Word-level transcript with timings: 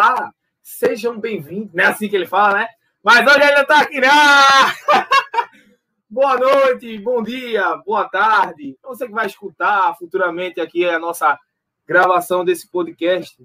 Olá, 0.00 0.32
sejam 0.62 1.18
bem-vindos. 1.18 1.74
Não 1.74 1.82
é 1.82 1.88
assim 1.88 2.08
que 2.08 2.14
ele 2.14 2.24
fala, 2.24 2.60
né? 2.60 2.68
Mas 3.02 3.26
hoje 3.26 3.42
ele 3.42 3.56
não 3.56 3.64
tá 3.64 3.80
aqui, 3.80 4.00
não! 4.00 4.08
boa 6.08 6.36
noite, 6.36 6.96
bom 6.98 7.20
dia, 7.20 7.76
boa 7.78 8.08
tarde. 8.08 8.78
Você 8.84 9.08
que 9.08 9.12
vai 9.12 9.26
escutar 9.26 9.92
futuramente 9.98 10.60
aqui 10.60 10.88
a 10.88 11.00
nossa 11.00 11.36
gravação 11.84 12.44
desse 12.44 12.70
podcast. 12.70 13.44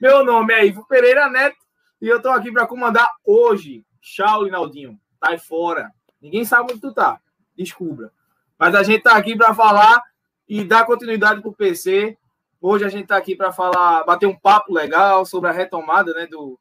Meu 0.00 0.24
nome 0.24 0.54
é 0.54 0.64
Ivo 0.64 0.86
Pereira 0.86 1.28
Neto 1.28 1.58
e 2.00 2.06
eu 2.06 2.22
tô 2.22 2.28
aqui 2.30 2.52
para 2.52 2.64
comandar 2.64 3.10
hoje. 3.24 3.84
Tchau, 4.00 4.44
Linaldinho. 4.44 4.96
Tá 5.18 5.30
aí 5.30 5.38
fora. 5.40 5.90
Ninguém 6.20 6.44
sabe 6.44 6.70
onde 6.70 6.80
tu 6.80 6.94
tá. 6.94 7.20
Descubra. 7.56 8.12
Mas 8.56 8.72
a 8.76 8.84
gente 8.84 9.02
tá 9.02 9.16
aqui 9.16 9.36
para 9.36 9.52
falar 9.52 10.00
e 10.48 10.62
dar 10.62 10.86
continuidade 10.86 11.42
pro 11.42 11.52
PC 11.52 12.16
Hoje 12.64 12.84
a 12.84 12.88
gente 12.88 13.02
está 13.02 13.16
aqui 13.16 13.34
para 13.34 13.50
falar, 13.50 14.04
bater 14.04 14.26
um 14.26 14.38
papo 14.38 14.72
legal 14.72 15.26
sobre 15.26 15.50
a 15.50 15.52
retomada 15.52 16.14
né, 16.14 16.28
do, 16.28 16.56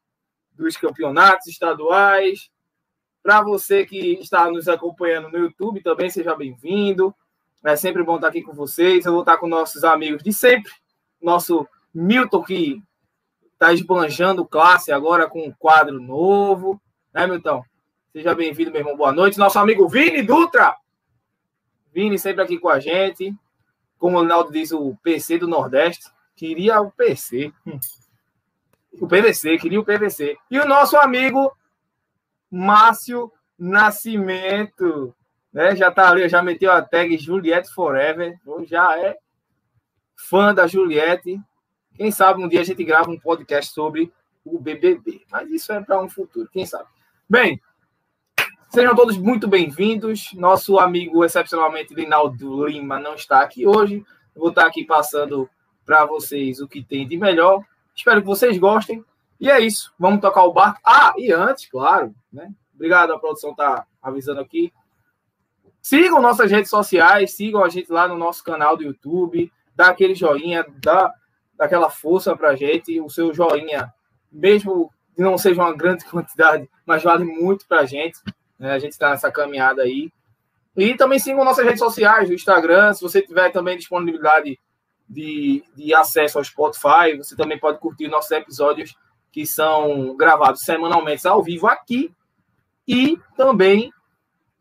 dos 0.52 0.76
campeonatos 0.76 1.46
estaduais. 1.46 2.50
Para 3.22 3.44
você 3.44 3.86
que 3.86 4.14
está 4.14 4.50
nos 4.50 4.68
acompanhando 4.68 5.30
no 5.30 5.38
YouTube 5.38 5.84
também, 5.84 6.10
seja 6.10 6.36
bem-vindo. 6.36 7.14
É 7.64 7.76
sempre 7.76 8.02
bom 8.02 8.16
estar 8.16 8.30
aqui 8.30 8.42
com 8.42 8.52
vocês. 8.52 9.06
Eu 9.06 9.12
vou 9.12 9.22
estar 9.22 9.38
com 9.38 9.48
nossos 9.48 9.84
amigos 9.84 10.24
de 10.24 10.34
sempre. 10.34 10.72
Nosso 11.22 11.68
Milton, 11.94 12.42
que 12.42 12.82
está 13.54 13.72
esbanjando 13.72 14.44
classe 14.44 14.92
agora 14.92 15.30
com 15.30 15.46
um 15.46 15.52
quadro 15.52 16.02
novo. 16.02 16.82
Né, 17.14 17.28
Milton? 17.28 17.64
Seja 18.12 18.34
bem-vindo, 18.34 18.72
meu 18.72 18.82
irmão. 18.82 18.98
Boa 18.98 19.12
noite. 19.12 19.38
Nosso 19.38 19.60
amigo 19.60 19.88
Vini 19.88 20.24
Dutra. 20.24 20.76
Vini 21.94 22.18
sempre 22.18 22.42
aqui 22.42 22.58
com 22.58 22.70
a 22.70 22.80
gente 22.80 23.36
como 24.02 24.18
o 24.18 24.22
Ronaldo 24.22 24.52
diz, 24.52 24.72
o 24.72 24.98
PC 25.04 25.38
do 25.38 25.48
Nordeste, 25.48 26.10
queria 26.36 26.82
o 26.82 26.90
PC. 26.90 27.54
O 29.00 29.08
PVC, 29.08 29.60
queria 29.60 29.80
o 29.80 29.86
PVC. 29.86 30.36
E 30.50 30.60
o 30.60 30.68
nosso 30.68 30.98
amigo 30.98 31.56
Márcio 32.50 33.32
Nascimento, 33.58 35.16
né? 35.54 35.76
Já 35.76 35.92
tá 35.92 36.10
ali, 36.10 36.28
já 36.28 36.42
meteu 36.42 36.72
a 36.72 36.82
tag 36.82 37.16
Juliette 37.16 37.72
Forever, 37.72 38.40
já 38.64 38.98
é 39.00 39.16
fã 40.16 40.52
da 40.52 40.66
Juliette. 40.66 41.40
Quem 41.94 42.10
sabe 42.10 42.44
um 42.44 42.48
dia 42.48 42.62
a 42.62 42.66
gente 42.66 42.84
grava 42.84 43.12
um 43.12 43.20
podcast 43.20 43.72
sobre 43.72 44.12
o 44.44 44.60
BBB, 44.60 45.22
mas 45.32 45.48
isso 45.52 45.72
é 45.72 45.80
para 45.80 46.02
um 46.02 46.10
futuro, 46.10 46.50
quem 46.52 46.66
sabe. 46.66 46.90
Bem, 47.30 47.62
Sejam 48.74 48.96
todos 48.96 49.18
muito 49.18 49.50
bem-vindos. 49.50 50.32
Nosso 50.34 50.80
amigo, 50.80 51.26
excepcionalmente, 51.26 51.94
Linaldo 51.94 52.66
Lima, 52.66 52.98
não 53.02 53.16
está 53.16 53.42
aqui 53.42 53.68
hoje. 53.68 54.02
vou 54.34 54.48
estar 54.48 54.66
aqui 54.66 54.86
passando 54.86 55.50
para 55.86 56.06
vocês 56.06 56.62
o 56.62 56.70
que 56.70 56.82
tem 56.82 57.06
de 57.06 57.18
melhor. 57.18 57.66
Espero 57.94 58.22
que 58.22 58.28
vocês 58.28 58.58
gostem. 58.58 59.04
E 59.38 59.52
é 59.52 59.60
isso. 59.60 59.94
Vamos 60.00 60.22
tocar 60.22 60.46
o 60.46 60.54
barco. 60.54 60.80
Ah, 60.86 61.14
e 61.18 61.34
antes, 61.34 61.70
claro, 61.70 62.16
né? 62.32 62.50
Obrigado, 62.74 63.12
a 63.12 63.20
produção 63.20 63.54
tá 63.54 63.86
avisando 64.02 64.40
aqui. 64.40 64.72
Sigam 65.82 66.22
nossas 66.22 66.50
redes 66.50 66.70
sociais, 66.70 67.36
sigam 67.36 67.66
a 67.66 67.68
gente 67.68 67.92
lá 67.92 68.08
no 68.08 68.18
nosso 68.18 68.42
canal 68.42 68.78
do 68.78 68.84
YouTube, 68.84 69.52
dá 69.76 69.88
aquele 69.88 70.16
joinha, 70.16 70.66
dá 70.82 71.14
aquela 71.60 71.90
força 71.90 72.38
pra 72.38 72.56
gente. 72.56 73.02
O 73.02 73.10
seu 73.10 73.34
joinha, 73.34 73.94
mesmo 74.32 74.90
que 75.14 75.22
não 75.22 75.38
seja 75.38 75.62
uma 75.62 75.76
grande 75.76 76.06
quantidade, 76.10 76.70
mas 76.86 77.04
vale 77.04 77.26
muito 77.26 77.68
pra 77.68 77.86
gente. 77.86 78.18
Né? 78.62 78.72
A 78.72 78.80
gente 78.80 78.92
está 78.92 79.10
nessa 79.10 79.32
caminhada 79.32 79.82
aí. 79.82 80.12
E 80.78 80.96
também 80.96 81.18
sigam 81.18 81.44
nossas 81.44 81.66
redes 81.66 81.80
sociais, 81.80 82.30
no 82.30 82.36
Instagram. 82.36 82.94
Se 82.94 83.02
você 83.02 83.20
tiver 83.20 83.50
também 83.50 83.76
disponibilidade 83.76 84.60
de, 85.10 85.64
de 85.76 85.94
acesso 85.96 86.38
ao 86.38 86.44
Spotify, 86.44 87.18
você 87.18 87.36
também 87.36 87.60
pode 87.60 87.80
curtir 87.80 88.08
nossos 88.08 88.30
episódios 88.32 88.96
que 89.32 89.48
são 89.48 90.16
gravados 90.16 90.62
semanalmente 90.62 91.28
ao 91.28 91.42
vivo 91.42 91.68
aqui. 91.68 92.14
E 92.88 93.18
também 93.36 93.92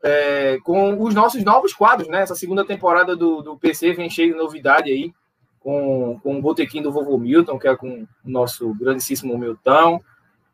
é, 0.03 0.57
com 0.63 0.99
os 1.01 1.13
nossos 1.13 1.43
novos 1.43 1.71
quadros, 1.71 2.09
né? 2.09 2.21
Essa 2.21 2.35
segunda 2.35 2.65
temporada 2.65 3.15
do, 3.15 3.43
do 3.43 3.57
PC 3.57 3.93
vem 3.93 4.09
cheio 4.09 4.33
de 4.33 4.39
novidade 4.39 4.89
aí, 4.91 5.13
com, 5.59 6.19
com 6.23 6.39
o 6.39 6.41
botequim 6.41 6.81
do 6.81 6.91
vovô 6.91 7.19
Milton, 7.19 7.59
que 7.59 7.67
é 7.67 7.75
com 7.75 8.01
o 8.01 8.07
nosso 8.29 8.73
grandíssimo 8.73 9.37
Milton, 9.37 10.01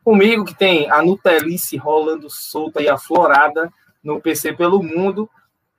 Comigo, 0.08 0.46
que 0.46 0.56
tem 0.56 0.90
a 0.90 1.02
Nutelice 1.02 1.76
rolando 1.76 2.30
solta 2.30 2.82
e 2.82 2.88
aflorada 2.88 3.70
no 4.02 4.22
PC 4.22 4.54
pelo 4.54 4.82
mundo. 4.82 5.30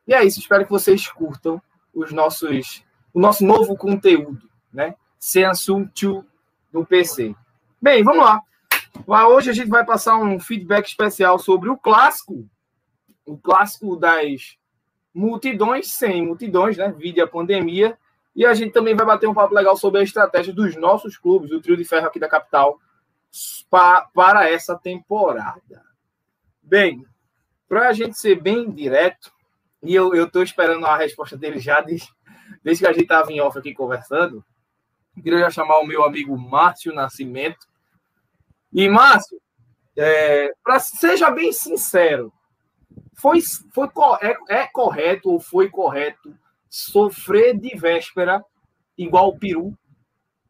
E 0.06 0.12
é 0.12 0.22
isso, 0.22 0.38
espero 0.38 0.66
que 0.66 0.70
vocês 0.70 1.08
curtam 1.10 1.58
os 1.94 2.12
nossos, 2.12 2.84
o 3.14 3.18
nosso 3.18 3.42
novo 3.42 3.74
conteúdo, 3.74 4.46
né? 4.70 4.96
Samsung 5.18 5.88
2 5.98 6.26
no 6.70 6.84
PC. 6.84 7.34
Bem, 7.80 8.04
vamos 8.04 8.22
lá. 8.22 8.42
Hoje 9.28 9.48
a 9.48 9.54
gente 9.54 9.70
vai 9.70 9.82
passar 9.82 10.18
um 10.18 10.38
feedback 10.38 10.86
especial 10.86 11.38
sobre 11.38 11.70
o 11.70 11.78
clássico, 11.78 12.46
o 13.24 13.38
clássico 13.38 13.96
das 13.96 14.58
multidões, 15.14 15.90
sem 15.92 16.26
multidões, 16.26 16.76
né? 16.76 16.92
Vídeo 16.92 17.24
a 17.24 17.26
pandemia. 17.26 17.96
E 18.36 18.44
a 18.44 18.52
gente 18.52 18.74
também 18.74 18.94
vai 18.94 19.06
bater 19.06 19.26
um 19.26 19.32
papo 19.32 19.54
legal 19.54 19.74
sobre 19.74 20.00
a 20.00 20.04
estratégia 20.04 20.52
dos 20.52 20.76
nossos 20.76 21.16
clubes, 21.16 21.50
o 21.50 21.62
trio 21.62 21.78
de 21.78 21.84
ferro 21.86 22.08
aqui 22.08 22.20
da 22.20 22.28
capital, 22.28 22.78
para 23.70 24.48
essa 24.48 24.76
temporada. 24.76 25.84
Bem, 26.62 27.04
para 27.68 27.88
a 27.88 27.92
gente 27.92 28.18
ser 28.18 28.40
bem 28.40 28.70
direto, 28.70 29.32
e 29.82 29.94
eu 29.94 30.12
estou 30.24 30.42
esperando 30.42 30.86
a 30.86 30.96
resposta 30.96 31.36
dele 31.36 31.58
já 31.58 31.80
desde, 31.80 32.08
desde 32.62 32.84
que 32.84 32.88
a 32.88 32.92
gente 32.92 33.02
estava 33.02 33.32
em 33.32 33.40
off 33.40 33.58
aqui 33.58 33.74
conversando, 33.74 34.44
queria 35.22 35.40
já 35.40 35.50
chamar 35.50 35.78
o 35.78 35.86
meu 35.86 36.04
amigo 36.04 36.36
Márcio 36.36 36.94
Nascimento. 36.94 37.66
E, 38.72 38.88
Márcio, 38.88 39.40
é, 39.96 40.52
pra, 40.62 40.78
seja 40.78 41.30
bem 41.30 41.52
sincero, 41.52 42.32
foi, 43.14 43.40
foi, 43.72 43.88
é, 44.22 44.60
é 44.60 44.66
correto 44.66 45.30
ou 45.30 45.40
foi 45.40 45.68
correto 45.68 46.36
sofrer 46.68 47.58
de 47.58 47.76
véspera 47.76 48.44
igual 48.96 49.28
o 49.28 49.38
peru, 49.38 49.76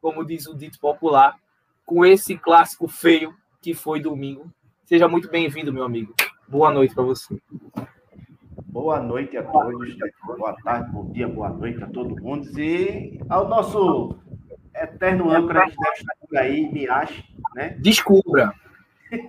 como 0.00 0.24
diz 0.24 0.46
o 0.46 0.54
dito 0.54 0.78
popular, 0.78 1.36
com 1.88 2.04
esse 2.04 2.36
clássico 2.36 2.86
feio 2.86 3.34
que 3.62 3.72
foi 3.72 3.98
domingo. 3.98 4.52
Seja 4.84 5.08
muito 5.08 5.30
bem-vindo, 5.30 5.72
meu 5.72 5.84
amigo. 5.84 6.14
Boa 6.46 6.70
noite 6.70 6.94
para 6.94 7.02
você. 7.02 7.40
Boa 8.66 9.00
noite 9.00 9.38
a 9.38 9.42
todos, 9.42 9.96
boa 10.26 10.54
tarde, 10.62 10.92
bom 10.92 11.10
dia, 11.10 11.26
boa 11.26 11.48
noite 11.48 11.82
a 11.82 11.86
todo 11.86 12.22
mundo. 12.22 12.46
E 12.60 13.18
ao 13.30 13.48
nosso 13.48 14.18
eterno 14.74 15.30
âncora 15.30 15.64
que 15.64 15.76
deve 15.76 15.96
estar 15.96 16.14
por 16.20 16.36
aí, 16.36 16.70
me 16.70 16.86
acha, 16.86 17.24
né? 17.54 17.70
Descubra. 17.80 18.52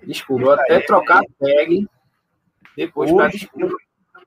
Descubra. 0.05 0.43
Vou 0.43 0.53
até 0.53 0.81
trocar 0.81 1.19
a 1.19 1.25
tag 1.39 1.87
depois 2.75 3.09
para 3.09 3.29
descubra. 3.29 3.69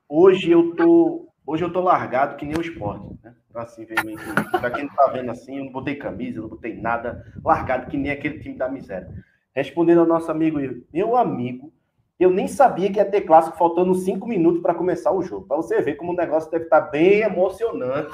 Hoje 0.09 0.49
eu 0.49 0.75
tô 0.75 1.29
Hoje 1.45 1.63
eu 1.63 1.71
tô 1.71 1.81
largado 1.81 2.37
que 2.37 2.45
nem 2.45 2.57
o 2.57 2.61
esporte, 2.61 3.15
né? 3.21 3.35
Assim, 3.55 3.85
Pra 3.85 4.71
quem 4.71 4.85
não 4.85 4.95
tá 4.95 5.11
vendo 5.11 5.29
assim, 5.29 5.57
eu 5.57 5.65
não 5.65 5.71
botei 5.71 5.95
camisa, 5.95 6.41
não 6.41 6.49
botei 6.49 6.75
nada, 6.75 7.25
largado 7.43 7.89
que 7.89 7.97
nem 7.97 8.11
aquele 8.11 8.39
time 8.39 8.57
da 8.57 8.67
miséria. 8.67 9.09
Respondendo 9.53 9.99
ao 9.99 10.07
nosso 10.07 10.31
amigo, 10.31 10.59
meu 10.91 11.15
amigo, 11.15 11.71
eu 12.19 12.31
nem 12.31 12.47
sabia 12.47 12.91
que 12.91 12.97
ia 12.97 13.05
ter 13.05 13.21
clássico 13.21 13.57
faltando 13.57 13.93
cinco 13.95 14.27
minutos 14.27 14.61
para 14.61 14.73
começar 14.73 15.11
o 15.11 15.21
jogo. 15.21 15.45
Para 15.47 15.57
você 15.57 15.81
ver 15.81 15.95
como 15.95 16.13
o 16.13 16.15
negócio 16.15 16.49
deve 16.49 16.65
estar 16.65 16.81
tá 16.81 16.89
bem 16.89 17.21
emocionante, 17.21 18.09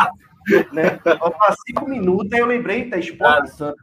né? 0.74 1.00
Cinco 1.66 1.88
minutos, 1.88 2.34
aí 2.34 2.40
eu 2.40 2.46
lembrei, 2.46 2.90
tá 2.90 2.98
esporte 2.98 3.52
santo. 3.52 3.78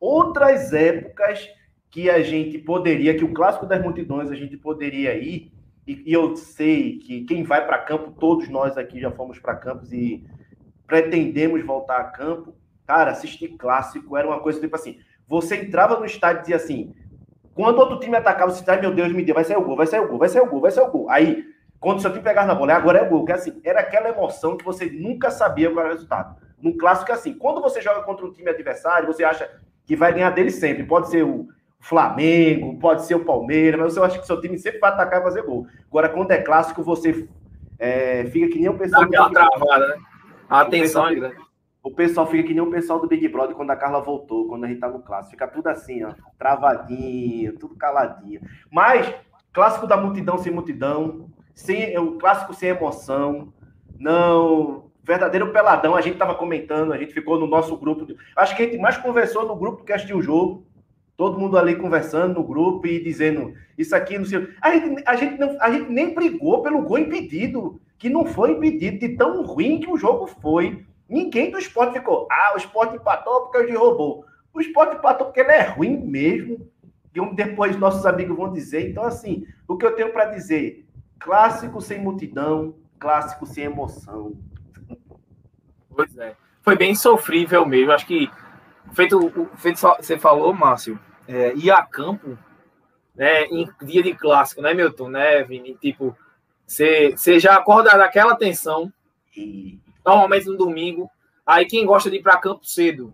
Outras 0.00 0.72
épocas 0.72 1.48
que 1.90 2.10
a 2.10 2.22
gente 2.22 2.58
poderia, 2.58 3.16
que 3.16 3.24
o 3.24 3.32
clássico 3.32 3.66
das 3.66 3.80
multidões 3.80 4.30
a 4.30 4.34
gente 4.34 4.56
poderia 4.56 5.16
ir, 5.16 5.52
e, 5.86 6.02
e 6.06 6.12
eu 6.12 6.34
sei 6.36 6.98
que 6.98 7.24
quem 7.24 7.44
vai 7.44 7.64
para 7.64 7.78
campo, 7.78 8.10
todos 8.18 8.48
nós 8.48 8.76
aqui 8.76 9.00
já 9.00 9.10
fomos 9.10 9.38
para 9.38 9.54
campos 9.54 9.92
e 9.92 10.24
pretendemos 10.94 11.64
voltar 11.64 11.96
a 11.96 12.04
campo. 12.04 12.54
Cara, 12.86 13.10
assistir 13.10 13.48
clássico 13.56 14.16
era 14.16 14.28
uma 14.28 14.38
coisa 14.38 14.60
tipo 14.60 14.76
assim: 14.76 14.98
você 15.26 15.56
entrava 15.56 15.98
no 15.98 16.06
estádio 16.06 16.38
e 16.38 16.40
dizia 16.42 16.56
assim, 16.56 16.94
quando 17.52 17.78
outro 17.78 17.98
time 17.98 18.16
atacava, 18.16 18.52
você 18.52 18.60
dizia, 18.60 18.80
meu 18.80 18.94
Deus, 18.94 19.12
me 19.12 19.24
deu, 19.24 19.34
vai 19.34 19.42
sair 19.42 19.56
o 19.56 19.64
gol, 19.64 19.76
vai 19.76 19.86
sair 19.88 20.00
o 20.00 20.08
gol, 20.08 20.18
vai 20.18 20.28
sair 20.28 20.42
o 20.42 20.46
gol, 20.46 20.60
vai 20.60 20.70
sair 20.70 20.84
o 20.84 20.90
gol. 20.90 21.10
Aí, 21.10 21.44
quando 21.80 21.98
o 21.98 22.00
seu 22.00 22.12
time 22.12 22.22
pegava 22.22 22.46
na 22.46 22.54
bola, 22.54 22.72
é, 22.72 22.74
agora 22.76 22.98
é 23.00 23.02
o 23.02 23.08
gol, 23.08 23.24
que 23.24 23.32
assim, 23.32 23.60
era 23.64 23.80
aquela 23.80 24.08
emoção 24.08 24.56
que 24.56 24.64
você 24.64 24.86
nunca 24.86 25.32
sabia 25.32 25.68
qual 25.68 25.80
era 25.80 25.88
o 25.88 25.94
resultado. 25.94 26.36
No 26.62 26.76
clássico 26.76 27.10
é 27.10 27.14
assim, 27.14 27.34
quando 27.34 27.60
você 27.60 27.82
joga 27.82 28.02
contra 28.02 28.24
um 28.24 28.32
time 28.32 28.48
adversário, 28.48 29.08
você 29.08 29.24
acha 29.24 29.50
que 29.84 29.96
vai 29.96 30.12
ganhar 30.12 30.30
dele 30.30 30.50
sempre. 30.50 30.84
Pode 30.84 31.08
ser 31.10 31.24
o 31.24 31.48
Flamengo, 31.80 32.78
pode 32.78 33.04
ser 33.04 33.16
o 33.16 33.24
Palmeiras, 33.24 33.80
mas 33.80 33.96
eu 33.96 34.04
acho 34.04 34.20
que 34.20 34.26
seu 34.26 34.40
time 34.40 34.56
sempre 34.58 34.78
vai 34.78 34.90
atacar 34.92 35.20
e 35.20 35.24
fazer 35.24 35.42
gol. 35.42 35.66
Agora, 35.88 36.08
quando 36.08 36.30
é 36.30 36.38
clássico, 36.38 36.82
você 36.82 37.28
é, 37.80 38.24
fica 38.26 38.48
que 38.48 38.60
nem 38.60 38.68
o 38.68 38.78
pessoal. 38.78 39.08
Dá 39.10 39.28
travada, 39.28 39.88
né? 39.88 39.96
A 40.54 40.60
atenção 40.60 41.08
é 41.08 41.14
grande. 41.16 41.36
O 41.82 41.90
pessoal 41.90 42.26
fica 42.28 42.46
que 42.46 42.54
nem 42.54 42.62
o 42.62 42.70
pessoal 42.70 43.00
do 43.00 43.08
Big 43.08 43.26
Brother 43.28 43.56
quando 43.56 43.70
a 43.70 43.76
Carla 43.76 44.00
voltou, 44.00 44.46
quando 44.46 44.64
a 44.64 44.68
gente 44.68 44.78
tá 44.78 44.88
no 44.88 45.02
clássico. 45.02 45.32
Fica 45.32 45.48
tudo 45.48 45.66
assim, 45.66 46.04
ó, 46.04 46.14
travadinho, 46.38 47.58
tudo 47.58 47.74
caladinho. 47.74 48.40
Mas, 48.70 49.12
clássico 49.52 49.86
da 49.86 49.96
multidão 49.96 50.38
sem 50.38 50.52
multidão, 50.52 51.28
sem, 51.54 51.98
o 51.98 52.12
clássico 52.18 52.54
sem 52.54 52.70
emoção, 52.70 53.52
não. 53.98 54.90
Verdadeiro 55.02 55.52
peladão, 55.52 55.94
a 55.94 56.00
gente 56.00 56.16
tava 56.16 56.34
comentando, 56.34 56.92
a 56.92 56.96
gente 56.96 57.12
ficou 57.12 57.38
no 57.38 57.46
nosso 57.46 57.76
grupo. 57.76 58.06
Acho 58.34 58.56
que 58.56 58.62
a 58.62 58.64
gente 58.64 58.78
mais 58.78 58.96
conversou 58.96 59.46
no 59.46 59.56
grupo 59.56 59.78
do 59.78 59.84
que 59.84 59.92
assistiu 59.92 60.16
o 60.16 60.22
jogo 60.22 60.64
Todo 61.16 61.38
mundo 61.38 61.56
ali 61.56 61.76
conversando 61.76 62.34
no 62.34 62.44
grupo 62.44 62.88
e 62.88 63.02
dizendo 63.02 63.54
isso 63.78 63.94
aqui, 63.94 64.18
não 64.18 64.24
sei. 64.24 64.48
A 64.60 64.72
gente, 64.72 65.02
a 65.06 65.14
gente, 65.14 65.38
não, 65.38 65.56
a 65.60 65.70
gente 65.70 65.88
nem 65.90 66.12
brigou 66.12 66.60
pelo 66.60 66.82
gol 66.82 66.98
impedido, 66.98 67.80
que 67.98 68.08
não 68.08 68.24
foi 68.24 68.52
impedido, 68.52 68.98
de 68.98 69.16
tão 69.16 69.42
ruim 69.42 69.80
que 69.80 69.90
o 69.90 69.96
jogo 69.96 70.26
foi. 70.26 70.84
Ninguém 71.08 71.50
do 71.50 71.58
esporte 71.58 71.94
ficou, 71.94 72.26
ah, 72.30 72.52
o 72.54 72.58
esporte 72.58 72.96
empatou 72.96 73.42
porque 73.42 73.58
o 73.58 73.66
de 73.66 73.74
roubou. 73.74 74.24
O 74.52 74.60
esporte 74.60 74.96
empatou 74.96 75.26
porque 75.26 75.40
ele 75.40 75.52
é 75.52 75.62
ruim 75.62 75.96
mesmo. 75.98 76.70
E 77.14 77.34
depois 77.34 77.76
nossos 77.76 78.04
amigos 78.06 78.36
vão 78.36 78.52
dizer. 78.52 78.90
Então, 78.90 79.04
assim, 79.04 79.46
o 79.68 79.76
que 79.76 79.86
eu 79.86 79.94
tenho 79.94 80.12
para 80.12 80.26
dizer: 80.26 80.86
clássico 81.18 81.80
sem 81.80 82.00
multidão, 82.00 82.74
clássico 82.98 83.46
sem 83.46 83.64
emoção. 83.64 84.36
Pois 85.94 86.16
é. 86.18 86.34
Foi 86.62 86.76
bem 86.76 86.94
sofrível 86.94 87.64
mesmo. 87.66 87.92
Acho 87.92 88.06
que, 88.06 88.30
feito, 88.92 89.48
feito 89.56 89.78
você 89.80 90.18
falou, 90.18 90.52
Márcio, 90.52 90.98
é, 91.28 91.54
ir 91.54 91.70
a 91.70 91.82
campo 91.82 92.38
né, 93.14 93.44
em 93.44 93.68
dia 93.82 94.02
de 94.02 94.14
clássico, 94.14 94.62
né, 94.62 94.74
Milton? 94.74 95.08
Né, 95.08 95.42
Vini? 95.44 95.74
Tipo, 95.74 96.16
você 96.66 97.38
já 97.38 97.56
acorda 97.56 97.96
daquela 97.96 98.36
tensão. 98.36 98.92
Normalmente 100.04 100.46
no 100.46 100.56
domingo. 100.56 101.10
Aí 101.46 101.66
quem 101.66 101.84
gosta 101.84 102.10
de 102.10 102.16
ir 102.16 102.22
para 102.22 102.38
campo 102.38 102.64
cedo, 102.64 103.12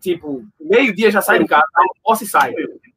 tipo, 0.00 0.44
meio-dia 0.58 1.10
já 1.10 1.20
sai 1.20 1.38
de 1.38 1.46
casa, 1.46 1.64
posso 2.02 2.24
e 2.24 2.26
sai. 2.26 2.54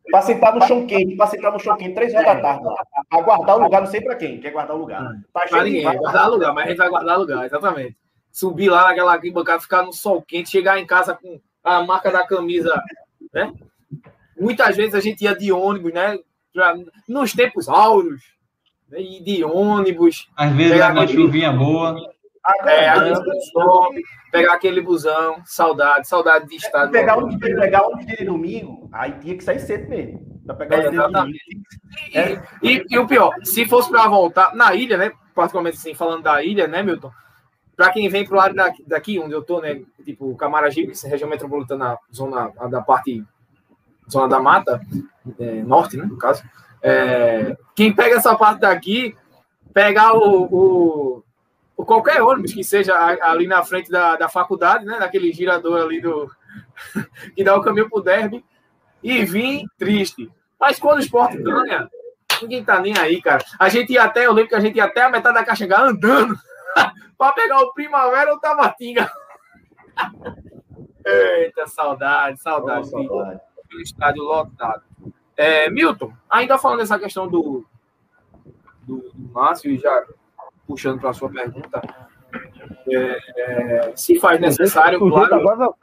Para 0.10 0.22
sentar 0.22 0.56
no 0.56 0.66
chão 0.66 0.86
quente, 0.86 1.16
para 1.16 1.28
sentar 1.28 1.52
no 1.52 1.60
chão 1.60 1.76
quente, 1.76 1.96
três 1.96 2.14
horas 2.14 2.26
da 2.26 2.42
tarde. 2.42 2.64
Para 3.10 3.22
guardar 3.22 3.58
o 3.58 3.64
lugar, 3.64 3.82
não 3.82 3.88
sei 3.88 4.02
para 4.02 4.16
quem, 4.16 4.40
quer 4.40 4.52
guardar 4.52 4.76
o 4.76 4.80
lugar. 4.80 5.12
Para 5.34 5.50
tá 5.50 5.64
ninguém, 5.64 5.84
vai 5.84 5.98
guardar 5.98 6.30
o 6.30 6.32
lugar, 6.32 6.54
mas 6.54 6.66
a 6.66 6.68
gente 6.70 6.78
vai 6.78 6.90
guardar 6.90 7.18
o 7.18 7.22
lugar, 7.22 7.46
exatamente. 7.46 7.98
Subir 8.32 8.70
lá 8.70 8.84
naquela 8.86 9.18
bancada, 9.18 9.60
ficar 9.60 9.84
no 9.84 9.92
sol 9.92 10.22
quente, 10.22 10.50
chegar 10.50 10.80
em 10.80 10.86
casa 10.86 11.14
com 11.14 11.42
a 11.64 11.84
marca 11.84 12.12
da 12.12 12.26
camisa, 12.26 12.82
né? 13.34 13.52
Muitas 14.40 14.76
vezes 14.76 14.96
a 14.96 15.00
gente 15.00 15.24
ia 15.24 15.36
de 15.36 15.52
ônibus, 15.52 15.92
né? 15.92 16.18
Nos 17.08 17.34
tempos 17.34 17.68
áureos, 17.68 18.35
e 18.98 19.22
de 19.22 19.44
ônibus. 19.44 20.30
Às 20.36 20.52
vezes 20.54 20.82
uma 20.90 21.08
chuvinha 21.08 21.52
boa. 21.52 21.96
É, 22.64 22.90
a 22.90 23.04
gente 23.04 23.52
sobe, 23.52 24.04
pegar 24.32 24.54
aquele 24.54 24.80
busão, 24.80 25.38
saudade, 25.46 26.08
saudade 26.08 26.48
de 26.48 26.56
estado. 26.56 26.92
Pegar 26.92 27.18
um, 27.18 27.40
pegar 27.40 27.88
um 27.88 27.98
dia 27.98 28.18
de 28.18 28.26
domingo, 28.26 28.88
aí 28.94 29.14
tinha 29.14 29.36
que 29.36 29.44
sair 29.44 29.60
cedo 29.60 29.90
mesmo. 29.90 30.36
Pra 30.46 30.54
pegar 30.54 30.78
é, 30.78 30.88
exatamente. 30.88 31.40
E, 32.14 32.18
é. 32.18 32.44
e, 32.62 32.86
e, 32.88 33.00
o 33.00 33.08
pior, 33.08 33.34
se 33.44 33.66
fosse 33.66 33.90
para 33.90 34.08
voltar 34.08 34.56
na 34.56 34.76
ilha, 34.76 34.96
né? 34.96 35.12
Particularmente 35.34 35.78
assim, 35.78 35.96
falando 35.96 36.22
da 36.22 36.44
ilha, 36.44 36.68
né, 36.68 36.84
Milton? 36.84 37.12
Para 37.76 37.92
quem 37.92 38.08
vem 38.08 38.26
pro 38.26 38.38
lado 38.38 38.54
daqui, 38.54 38.84
daqui, 38.88 39.20
onde 39.20 39.34
eu 39.34 39.42
tô, 39.42 39.60
né? 39.60 39.82
Tipo, 40.04 40.36
Camaragibe, 40.36 40.94
região 41.06 41.30
metropolitana, 41.30 41.98
zona 42.14 42.52
da 42.70 42.80
parte, 42.80 43.24
zona 44.10 44.28
da 44.28 44.40
mata, 44.40 44.80
é, 45.40 45.64
norte, 45.64 45.98
né, 45.98 46.06
no 46.06 46.18
caso. 46.18 46.44
É, 46.88 47.58
quem 47.76 47.92
pega 47.92 48.18
essa 48.18 48.36
parte 48.36 48.60
daqui, 48.60 49.18
pegar 49.74 50.14
o, 50.14 50.44
o 50.52 51.24
ou 51.76 51.84
qualquer 51.84 52.22
ônibus 52.22 52.54
que 52.54 52.64
seja 52.64 52.96
ali 53.24 53.48
na 53.48 53.64
frente 53.64 53.90
da, 53.90 54.16
da 54.16 54.30
faculdade, 54.30 54.86
né? 54.86 55.00
Naquele 55.00 55.34
girador 55.34 55.82
ali 55.82 56.00
do. 56.00 56.30
que 57.36 57.44
dá 57.44 57.56
o 57.56 57.62
caminho 57.62 57.90
pro 57.90 58.04
derby, 58.04 58.46
e 59.02 59.26
vim 59.26 59.66
triste. 59.80 60.32
Mas 60.60 60.80
quando 60.80 60.98
o 60.98 61.02
esporte 61.02 61.38
ganha, 61.42 61.90
ninguém 62.40 62.64
tá 62.64 62.80
nem 62.80 62.96
aí, 62.98 63.20
cara. 63.20 63.44
A 63.60 63.68
gente 63.68 63.92
ia 63.92 64.04
até, 64.04 64.28
eu 64.28 64.32
lembro 64.32 64.50
que 64.50 64.56
a 64.56 64.60
gente 64.60 64.78
ia 64.78 64.86
até 64.86 65.02
a 65.02 65.10
metade 65.10 65.36
da 65.36 65.44
Caxangá 65.44 65.82
andando 65.82 66.38
para 67.18 67.34
pegar 67.34 67.60
o 67.62 67.74
Primavera 67.74 68.32
ou 68.32 68.38
o 68.38 68.40
Tabatinga. 68.40 69.12
Eita, 71.04 71.66
saudade, 71.66 72.40
saudade. 72.40 72.90
Oh, 72.94 73.08
saudade. 73.08 73.42
O 73.74 73.82
estádio 73.82 74.24
lotado. 74.24 74.84
É, 75.38 75.70
Milton, 75.70 76.14
ainda 76.30 76.58
falando 76.58 76.80
dessa 76.80 76.98
questão 76.98 77.28
do, 77.28 77.66
do, 78.84 78.98
do 79.14 79.30
Márcio, 79.32 79.72
e 79.72 79.78
já 79.78 80.06
puxando 80.68 81.00
para 81.00 81.10
a 81.10 81.14
sua 81.14 81.30
pergunta, 81.30 81.82
é, 82.88 83.20
é, 83.38 83.94
se 83.96 84.20
faz 84.20 84.40
necessário, 84.40 85.00
claro. 85.00 85.76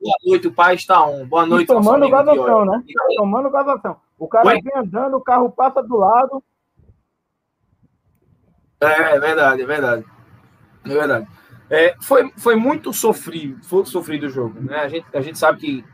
Boa 0.00 0.16
noite, 0.24 0.46
o 0.46 0.52
pai 0.52 0.76
está 0.76 1.04
on. 1.04 1.26
Boa 1.26 1.44
noite, 1.44 1.64
e 1.64 1.66
tomando 1.66 2.08
gasoção, 2.08 2.64
né? 2.64 2.84
Tomando 3.16 3.50
gasoção. 3.50 3.96
O 4.16 4.28
cara 4.28 4.46
Oi? 4.46 4.60
vem 4.62 4.72
andando, 4.76 5.16
o 5.16 5.20
carro 5.20 5.50
passa 5.50 5.82
do 5.82 5.96
lado. 5.96 6.42
É, 8.80 9.16
é 9.16 9.18
verdade, 9.18 9.62
é 9.62 9.66
verdade. 9.66 10.04
É 10.84 10.88
verdade. 10.88 11.28
É, 11.70 11.96
foi, 12.00 12.30
foi 12.36 12.54
muito 12.54 12.92
sofrido, 12.92 13.62
foi 13.64 13.84
sofrido 13.84 14.26
o 14.26 14.30
jogo. 14.30 14.60
Né? 14.60 14.76
A, 14.76 14.88
gente, 14.88 15.06
a 15.12 15.20
gente 15.20 15.38
sabe 15.38 15.58
que, 15.58 15.84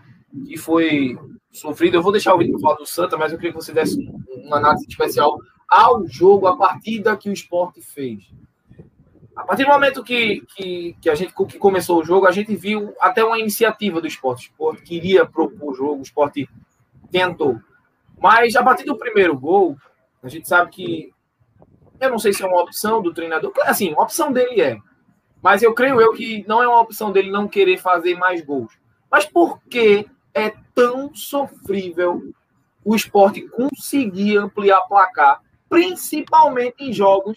que 0.47 0.57
foi 0.57 1.19
sofrido. 1.53 1.97
Eu 1.97 2.03
vou 2.03 2.13
deixar 2.13 2.35
o 2.35 2.39
vídeo 2.39 2.59
falar 2.59 2.77
do 2.77 2.87
Santa, 2.87 3.17
mas 3.17 3.33
eu 3.33 3.39
queria 3.39 3.53
que 3.53 3.63
você 3.63 3.73
desse 3.73 3.99
uma 4.45 4.57
análise 4.57 4.87
especial 4.89 5.39
ao 5.69 6.07
jogo, 6.07 6.47
a 6.47 6.57
partida 6.57 7.17
que 7.17 7.29
o 7.29 7.33
esporte 7.33 7.81
fez. 7.81 8.25
A 9.35 9.43
partir 9.45 9.65
do 9.65 9.71
momento 9.71 10.05
que, 10.05 10.43
que, 10.55 10.97
que 11.01 11.11
a 11.11 11.15
gente 11.15 11.35
que 11.35 11.59
começou 11.59 12.01
o 12.01 12.05
jogo, 12.05 12.27
a 12.27 12.31
gente 12.31 12.55
viu 12.55 12.95
até 13.01 13.25
uma 13.25 13.39
iniciativa 13.39 14.01
do 14.01 14.07
esporte. 14.07 14.49
O 14.49 14.51
esporte 14.51 14.83
queria 14.83 15.27
propor 15.27 15.73
o 15.73 15.75
jogo, 15.75 15.99
o 15.99 16.03
esporte 16.03 16.49
tentou. 17.11 17.61
Mas 18.17 18.55
a 18.55 18.63
partir 18.63 18.85
do 18.85 18.97
primeiro 18.97 19.37
gol, 19.37 19.77
a 20.23 20.29
gente 20.29 20.49
sabe 20.49 20.71
que 20.71 21.13
eu 22.01 22.11
não 22.11 22.19
sei 22.19 22.33
se 22.33 22.43
é 22.43 22.47
uma 22.47 22.63
opção 22.63 23.03
do 23.03 23.13
treinador. 23.13 23.53
Assim, 23.63 23.93
a 23.97 24.03
opção 24.03 24.33
dele 24.33 24.61
é. 24.61 24.79
Mas 25.43 25.63
eu 25.63 25.75
creio 25.75 26.01
eu 26.01 26.13
que 26.13 26.45
não 26.47 26.63
é 26.63 26.69
uma 26.69 26.81
opção 26.81 27.11
dele 27.11 27.31
não 27.31 27.49
querer 27.49 27.77
fazer 27.79 28.17
mais 28.17 28.45
gols. 28.45 28.73
Mas 29.11 29.27
por 29.27 29.61
que 29.65 30.07
é 30.35 30.53
tão 30.75 31.15
sofrível 31.15 32.35
o 32.85 32.95
esporte 32.95 33.47
conseguir 33.49 34.37
ampliar 34.37 34.83
placar 34.83 35.41
principalmente 35.69 36.77
em 36.81 36.93
jogos 36.93 37.37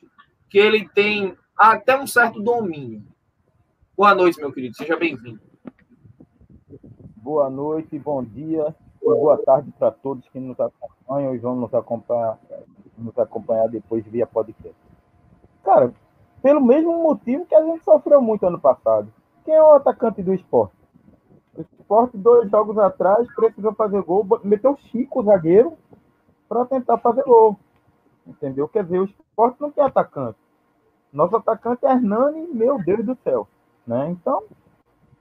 que 0.50 0.58
ele 0.58 0.88
tem 0.90 1.38
até 1.58 2.00
um 2.00 2.06
certo 2.06 2.42
domínio. 2.42 3.04
Boa 3.96 4.14
noite, 4.14 4.40
meu 4.40 4.52
querido, 4.52 4.76
seja 4.76 4.98
bem-vindo. 4.98 5.40
Boa 7.16 7.50
noite, 7.50 7.98
bom 7.98 8.24
dia 8.24 8.76
boa 9.16 9.38
tarde 9.38 9.72
para 9.78 9.92
todos 9.92 10.28
que 10.30 10.40
nos 10.40 10.60
acompanham 10.60 11.34
e 11.34 11.38
vão 11.38 11.56
nos 11.56 11.74
acompanhar, 11.74 12.38
nos 12.98 13.18
acompanhar 13.18 13.68
depois 13.70 14.06
via 14.06 14.28
podcast. 14.28 14.76
Cara, 15.64 15.94
pelo 16.42 16.62
mesmo 16.62 17.02
motivo 17.02 17.46
que 17.46 17.56
a 17.56 17.64
gente 17.64 17.84
sofreu 17.84 18.22
muito 18.22 18.46
ano 18.46 18.60
passado. 18.60 19.12
Quem 19.46 19.54
é 19.54 19.64
o 19.64 19.76
atacante 19.76 20.22
do 20.22 20.34
esporte? 20.34 20.76
Esporte, 21.88 22.18
dois 22.18 22.52
jogos 22.52 22.78
atrás, 22.78 23.26
precisou 23.34 23.74
fazer 23.74 24.02
gol, 24.02 24.28
meteu 24.44 24.78
Chico, 24.92 25.24
zagueiro, 25.24 25.78
para 26.50 26.66
tentar 26.66 26.98
fazer 26.98 27.24
gol. 27.24 27.58
Entendeu? 28.28 28.68
Quer 28.68 28.84
dizer, 28.84 29.00
o 29.00 29.06
esporte 29.06 29.62
não 29.62 29.72
tem 29.72 29.86
atacante. 29.86 30.38
Nosso 31.14 31.38
atacante 31.38 31.86
é 31.86 31.92
Hernani, 31.94 32.46
meu 32.52 32.78
Deus 32.84 33.06
do 33.06 33.18
céu. 33.24 33.48
Né? 33.88 34.10
Então, 34.10 34.44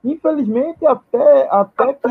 infelizmente, 0.03 0.85
até, 0.85 1.47
até 1.49 1.93
que 1.93 2.07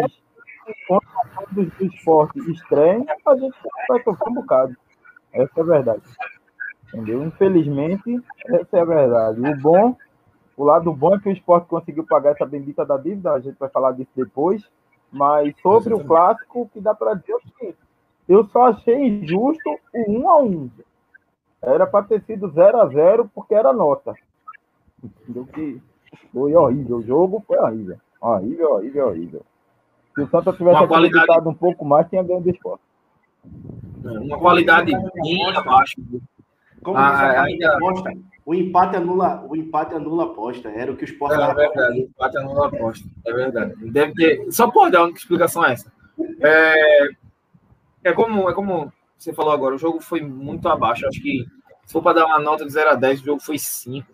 esses 0.00 0.86
pontos 0.88 1.08
do 1.52 1.86
esporte 1.86 2.50
estreiem, 2.50 3.06
a 3.24 3.36
gente 3.36 3.56
vai 3.88 4.02
sofrer 4.02 4.28
um 4.28 4.34
bocado. 4.34 4.76
Essa 5.32 5.52
é 5.56 5.60
a 5.60 5.64
verdade. 5.64 6.02
Entendeu? 6.88 7.22
Infelizmente, 7.22 8.20
essa 8.46 8.76
é 8.76 8.80
a 8.80 8.84
verdade. 8.84 9.40
O 9.40 9.56
bom, 9.60 9.96
o 10.56 10.64
lado 10.64 10.92
bom 10.92 11.14
é 11.14 11.20
que 11.20 11.28
o 11.28 11.32
esporte 11.32 11.66
conseguiu 11.66 12.04
pagar 12.04 12.32
essa 12.32 12.46
bendita 12.46 12.84
da 12.84 12.96
dívida, 12.96 13.32
a 13.32 13.40
gente 13.40 13.58
vai 13.58 13.68
falar 13.68 13.92
disso 13.92 14.10
depois. 14.14 14.62
Mas 15.10 15.54
sobre 15.62 15.94
o 15.94 16.04
clássico, 16.04 16.62
o 16.62 16.68
que 16.68 16.80
dá 16.80 16.94
para 16.94 17.14
dizer 17.14 17.32
é 17.32 17.36
o 17.36 17.40
seguinte: 17.40 17.78
eu 18.28 18.44
só 18.46 18.66
achei 18.66 19.06
injusto 19.06 19.70
o 19.92 20.10
1 20.10 20.30
a 20.30 20.38
1 20.42 20.70
Era 21.62 21.86
para 21.86 22.04
ter 22.04 22.22
sido 22.22 22.50
0 22.50 22.80
a 22.80 22.86
0 22.86 23.30
porque 23.34 23.54
era 23.54 23.72
nota. 23.72 24.14
Entendeu? 25.02 25.46
Que 25.46 25.80
foi 26.32 26.54
horrível. 26.54 26.96
O 26.98 27.02
jogo 27.02 27.44
foi 27.46 27.58
horrível. 27.58 27.98
Horrível, 28.20 28.72
horrível, 28.72 29.08
horrível. 29.08 29.42
Se 30.14 30.22
o 30.22 30.28
Santa 30.28 30.52
tivesse 30.52 30.78
uma 30.78 30.88
qualidade... 30.88 31.48
um 31.48 31.54
pouco 31.54 31.84
mais, 31.84 32.08
tinha 32.08 32.22
ganho 32.22 32.40
de 32.40 32.50
esporte. 32.50 32.82
Uma 34.02 34.38
qualidade 34.38 34.92
bem 35.14 35.46
abaixo. 35.54 35.96
Como 36.84 36.98
ah, 36.98 37.42
ainda... 37.42 37.76
aposta, 37.76 38.12
o 38.44 38.54
empate 38.54 38.96
anula, 38.96 39.44
o 39.48 39.56
empate 39.56 39.94
anula 39.94 40.24
a 40.24 40.26
aposta. 40.26 40.68
Era 40.68 40.92
o 40.92 40.96
que 40.96 41.04
o 41.04 41.06
esporte. 41.06 41.40
É, 41.40 41.42
é 41.42 41.54
verdade, 41.54 42.00
o 42.00 42.02
empate 42.04 42.38
anula 42.38 42.64
a 42.64 42.68
aposta. 42.68 43.08
É 43.26 43.32
verdade. 43.32 43.74
Deve 43.90 44.12
ter. 44.12 44.52
Só 44.52 44.70
pode 44.70 44.92
dar 44.92 45.04
uma 45.04 45.10
explicação 45.10 45.62
a 45.62 45.72
essa. 45.72 45.90
É, 46.40 47.08
é 48.04 48.12
como, 48.12 48.48
é 48.50 48.54
como 48.54 48.92
você 49.16 49.32
falou 49.32 49.50
agora, 49.50 49.74
o 49.74 49.78
jogo 49.78 49.98
foi 49.98 50.20
muito 50.20 50.68
abaixo. 50.68 51.08
Acho 51.08 51.22
que 51.22 51.46
se 51.86 51.92
for 51.92 52.02
para 52.02 52.20
dar 52.20 52.26
uma 52.26 52.38
nota 52.38 52.66
de 52.66 52.72
0 52.72 52.90
a 52.90 52.94
10, 52.94 53.22
o 53.22 53.24
jogo 53.24 53.40
foi 53.40 53.58
5, 53.58 54.06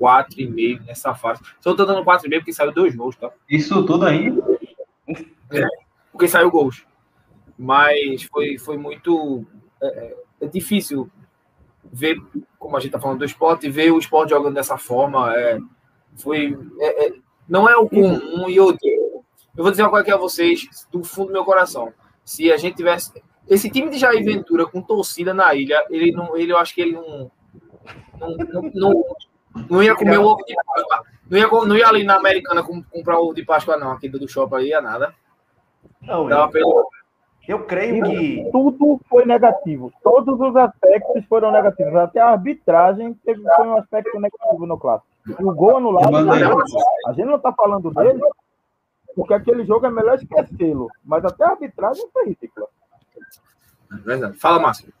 4,5 0.00 0.86
nessa 0.86 1.14
fase. 1.14 1.42
Só 1.60 1.74
tô 1.74 1.84
dando 1.84 2.02
4,5 2.02 2.38
porque 2.38 2.54
saiu 2.54 2.72
dois 2.72 2.96
gols, 2.96 3.16
tá? 3.16 3.30
Isso 3.50 3.84
tudo 3.84 4.06
aí? 4.06 4.32
É, 5.52 5.66
porque 6.10 6.26
saiu 6.26 6.50
gols. 6.50 6.86
Mas 7.58 8.22
foi, 8.22 8.56
foi 8.56 8.78
muito. 8.78 9.44
É, 9.82 9.86
é, 9.86 10.16
é 10.42 10.46
difícil 10.46 11.10
ver, 11.92 12.16
como 12.58 12.76
a 12.76 12.80
gente 12.80 12.92
tá 12.92 13.00
falando 13.00 13.18
do 13.18 13.24
esporte, 13.24 13.68
ver 13.68 13.90
o 13.92 13.98
esporte 13.98 14.30
jogando 14.30 14.54
dessa 14.54 14.76
forma. 14.76 15.34
É, 15.36 15.58
foi, 16.16 16.56
é, 16.80 17.06
é 17.06 17.12
não 17.48 17.68
é 17.68 17.76
o 17.76 17.88
comum 17.88 18.48
e 18.48 18.56
eu 18.56 18.76
Eu 19.56 19.62
vou 19.62 19.70
dizer 19.70 19.82
uma 19.82 19.90
coisa 19.90 20.02
aqui 20.02 20.12
a 20.12 20.16
vocês, 20.16 20.86
do 20.92 21.02
fundo 21.02 21.28
do 21.28 21.32
meu 21.32 21.44
coração. 21.44 21.92
Se 22.24 22.52
a 22.52 22.56
gente 22.56 22.76
tivesse. 22.76 23.22
Esse 23.48 23.70
time 23.70 23.88
de 23.88 23.96
Jair 23.96 24.22
Ventura 24.22 24.66
com 24.66 24.82
torcida 24.82 25.32
na 25.32 25.54
ilha, 25.54 25.82
ele 25.88 26.12
não. 26.12 26.36
Ele, 26.36 26.52
eu 26.52 26.58
acho 26.58 26.74
que 26.74 26.82
ele 26.82 26.92
não. 26.92 27.30
Não, 28.20 28.36
não, 28.36 28.70
não, 28.74 29.04
não 29.70 29.82
ia 29.82 29.96
comer 29.96 30.18
o 30.18 30.24
ovo 30.24 30.44
de 30.44 30.54
Páscoa. 30.54 31.02
Não 31.30 31.38
ia, 31.38 31.48
não 31.48 31.76
ia 31.76 31.88
ali 31.88 32.04
na 32.04 32.16
Americana 32.16 32.62
comprar 32.62 33.18
ovo 33.18 33.32
de 33.32 33.44
Páscoa, 33.44 33.78
não. 33.78 33.92
Aqui 33.92 34.08
do 34.08 34.28
shopping 34.28 34.56
aí, 34.56 34.68
ia 34.68 34.82
nada. 34.82 35.14
Não, 36.02 36.28
Dava 36.28 36.46
eu, 36.46 36.50
pelo. 36.50 36.90
Eu 37.48 37.64
creio 37.64 38.04
que. 38.04 38.48
Tudo 38.52 39.00
foi 39.08 39.24
negativo. 39.24 39.92
Todos 40.02 40.38
os 40.38 40.54
aspectos 40.54 41.24
foram 41.26 41.50
negativos. 41.50 41.94
Até 41.96 42.20
a 42.20 42.28
arbitragem 42.28 43.14
teve, 43.24 43.42
foi 43.56 43.66
um 43.66 43.76
aspecto 43.76 44.20
negativo 44.20 44.66
no 44.66 44.78
clássico. 44.78 45.08
O 45.40 45.52
gol 45.52 45.78
anulado, 45.78 46.14
a 46.16 47.12
gente 47.12 47.26
não 47.26 47.36
está 47.36 47.52
falando 47.52 47.90
dele, 47.92 48.20
porque 49.16 49.34
aquele 49.34 49.64
jogo 49.64 49.86
é 49.86 49.90
melhor 49.90 50.14
esquecê-lo. 50.14 50.88
Mas 51.04 51.24
até 51.24 51.44
a 51.44 51.50
arbitragem 51.50 52.06
foi 52.12 52.28
ridícula. 52.28 52.66
Verdade. 54.04 54.38
Fala, 54.38 54.58
Márcio. 54.60 54.92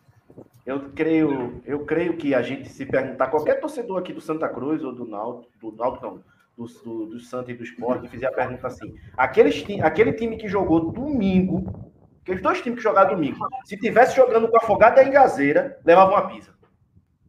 Eu 0.66 0.90
creio, 0.90 1.62
eu 1.64 1.86
creio 1.86 2.18
que 2.18 2.34
a 2.34 2.42
gente 2.42 2.68
se 2.68 2.84
perguntar, 2.84 3.28
qualquer 3.28 3.58
torcedor 3.58 3.98
aqui 3.98 4.12
do 4.12 4.20
Santa 4.20 4.48
Cruz 4.50 4.84
ou 4.84 4.92
do 4.92 5.06
Náutico, 5.06 5.50
do 5.60 5.74
Náutico 5.74 6.04
não, 6.06 6.20
do, 6.58 6.66
do, 6.84 7.06
do 7.06 7.20
Santa 7.20 7.50
e 7.50 7.54
do 7.54 7.64
Sport, 7.64 8.06
fizer 8.08 8.26
a 8.26 8.32
pergunta 8.32 8.66
assim, 8.66 8.94
aqueles, 9.16 9.62
ti- 9.62 9.80
aquele 9.80 10.12
time 10.12 10.36
que 10.36 10.46
jogou 10.46 10.90
domingo, 10.92 11.64
aqueles 12.28 12.42
dois 12.42 12.60
times 12.60 12.78
que 12.78 12.82
jogaram 12.82 13.14
domingo, 13.14 13.38
se 13.64 13.76
tivesse 13.78 14.14
jogando 14.14 14.48
com 14.48 14.56
a 14.56 14.60
Afogada 14.62 15.00
e 15.00 15.04
a 15.04 15.08
Engazeira, 15.08 15.78
levava 15.84 16.10
uma 16.12 16.28
pizza. 16.28 16.52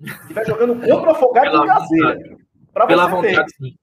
Se 0.03 0.27
tivesse 0.27 0.49
jogando 0.51 0.75
contra 0.75 1.09
o 1.09 1.11
Afogada 1.11 1.45
e 1.47 1.49
a 1.49 1.51
Pela 1.51 1.63
Engazeira, 1.63 2.37
pra 2.73 2.87
Pela 2.87 3.07
vontade, 3.07 3.51
sim. 3.55 3.75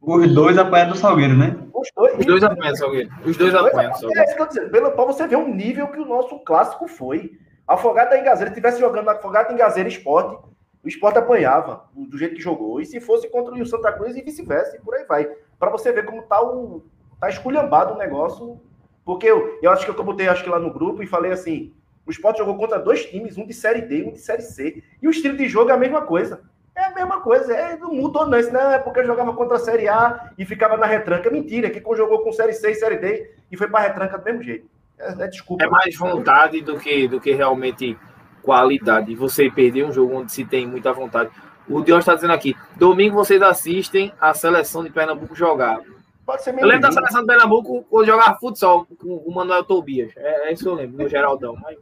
Os 0.00 0.32
dois 0.32 0.56
apanharam 0.56 0.92
do 0.92 0.96
Salgueiro, 0.98 1.36
né? 1.36 1.56
os 1.74 1.88
dois, 1.94 2.18
Os 2.18 2.24
dois 2.26 2.42
apanham, 2.44 2.76
Salgueiro. 2.76 3.10
Os 3.24 3.36
dois 3.36 3.54
apanham, 3.54 3.90
É 3.90 3.94
Salgueiro. 3.94 4.24
isso 4.24 4.36
que 4.36 4.42
eu 4.42 4.46
tô 4.46 4.52
dizendo. 4.54 4.70
Pelo- 4.70 4.90
Pra 4.92 5.04
você 5.04 5.26
ver 5.26 5.36
o 5.36 5.48
nível 5.48 5.88
que 5.88 5.98
o 5.98 6.04
nosso 6.04 6.38
clássico 6.44 6.86
foi. 6.86 7.32
Afogado 7.66 8.10
da 8.10 8.18
Engazeira, 8.18 8.52
tivesse 8.54 8.78
jogando 8.80 9.08
Afogado 9.10 9.48
da 9.48 9.54
Engazeira 9.54 9.88
Esporte, 9.88 10.38
o 10.84 10.88
esporte 10.88 11.18
apanhava 11.18 11.84
do 11.94 12.16
jeito 12.16 12.36
que 12.36 12.40
jogou. 12.40 12.80
E 12.80 12.86
se 12.86 13.00
fosse 13.00 13.28
contra 13.28 13.52
o 13.54 13.66
Santa 13.66 13.92
Cruz 13.92 14.16
e 14.16 14.22
vice-versa, 14.22 14.76
e 14.76 14.80
por 14.80 14.94
aí 14.94 15.04
vai. 15.04 15.28
Pra 15.58 15.68
você 15.68 15.90
ver 15.92 16.04
como 16.06 16.22
tá 16.22 16.40
o. 16.40 16.84
tá 17.20 17.28
esculhambado 17.28 17.94
o 17.94 17.98
negócio. 17.98 18.60
Porque 19.08 19.26
eu, 19.26 19.58
eu 19.62 19.70
acho 19.70 19.86
que 19.86 19.90
eu 19.90 20.04
botei 20.04 20.28
acho 20.28 20.44
que 20.44 20.50
lá 20.50 20.58
no 20.58 20.70
grupo 20.70 21.02
e 21.02 21.06
falei 21.06 21.32
assim: 21.32 21.72
o 22.04 22.10
esporte 22.10 22.36
jogou 22.36 22.58
contra 22.58 22.78
dois 22.78 23.06
times, 23.06 23.38
um 23.38 23.46
de 23.46 23.54
série 23.54 23.80
D 23.80 24.02
um 24.02 24.12
de 24.12 24.18
série 24.18 24.42
C. 24.42 24.84
E 25.00 25.08
o 25.08 25.10
estilo 25.10 25.34
de 25.34 25.48
jogo 25.48 25.70
é 25.70 25.72
a 25.72 25.78
mesma 25.78 26.02
coisa. 26.02 26.42
É 26.76 26.84
a 26.84 26.94
mesma 26.94 27.22
coisa, 27.22 27.54
é, 27.54 27.74
não 27.78 27.90
mudou 27.90 28.26
não. 28.26 28.38
Isso 28.38 28.52
não 28.52 28.70
é 28.70 28.78
porque 28.78 29.02
jogava 29.06 29.32
contra 29.32 29.56
a 29.56 29.60
Série 29.60 29.88
A 29.88 30.32
e 30.36 30.44
ficava 30.44 30.76
na 30.76 30.84
retranca. 30.84 31.30
Mentira, 31.30 31.70
que 31.70 31.82
jogou 31.96 32.22
com 32.22 32.30
Série 32.32 32.52
C 32.52 32.70
e 32.70 32.74
Série 32.74 32.98
D 32.98 33.30
e 33.50 33.56
foi 33.56 33.66
pra 33.66 33.80
retranca 33.80 34.18
do 34.18 34.24
mesmo 34.26 34.42
jeito. 34.42 34.68
É, 34.98 35.24
é 35.24 35.26
desculpa. 35.26 35.64
É 35.64 35.68
mais 35.68 35.96
vontade 35.96 36.60
do 36.60 36.78
que, 36.78 37.08
do 37.08 37.18
que 37.18 37.32
realmente 37.32 37.96
qualidade. 38.42 39.14
Você 39.14 39.50
perder 39.50 39.86
um 39.86 39.92
jogo 39.92 40.18
onde 40.18 40.32
se 40.32 40.44
tem 40.44 40.66
muita 40.66 40.92
vontade. 40.92 41.30
O 41.66 41.80
Dion 41.80 41.98
está 41.98 42.14
dizendo 42.14 42.34
aqui: 42.34 42.54
domingo 42.76 43.14
vocês 43.14 43.40
assistem 43.40 44.12
a 44.20 44.34
seleção 44.34 44.84
de 44.84 44.90
Pernambuco 44.90 45.34
jogar. 45.34 45.80
Pode 46.28 46.42
ser 46.42 46.50
Eu 46.50 46.56
meio 46.56 46.66
lembro 46.68 46.82
da 46.82 46.92
seleção 46.92 47.22
de 47.22 47.26
Pernambuco 47.26 47.84
quando 47.88 48.04
jogava 48.04 48.38
futsal 48.38 48.86
com 49.00 49.14
o 49.16 49.34
Manuel 49.34 49.64
Tobias. 49.64 50.12
É, 50.14 50.50
é 50.50 50.52
isso 50.52 50.62
que 50.62 50.68
eu 50.68 50.74
lembro, 50.74 51.02
no 51.02 51.08
Geraldão. 51.08 51.56
Mas, 51.62 51.78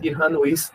tirando 0.00 0.46
isso. 0.46 0.72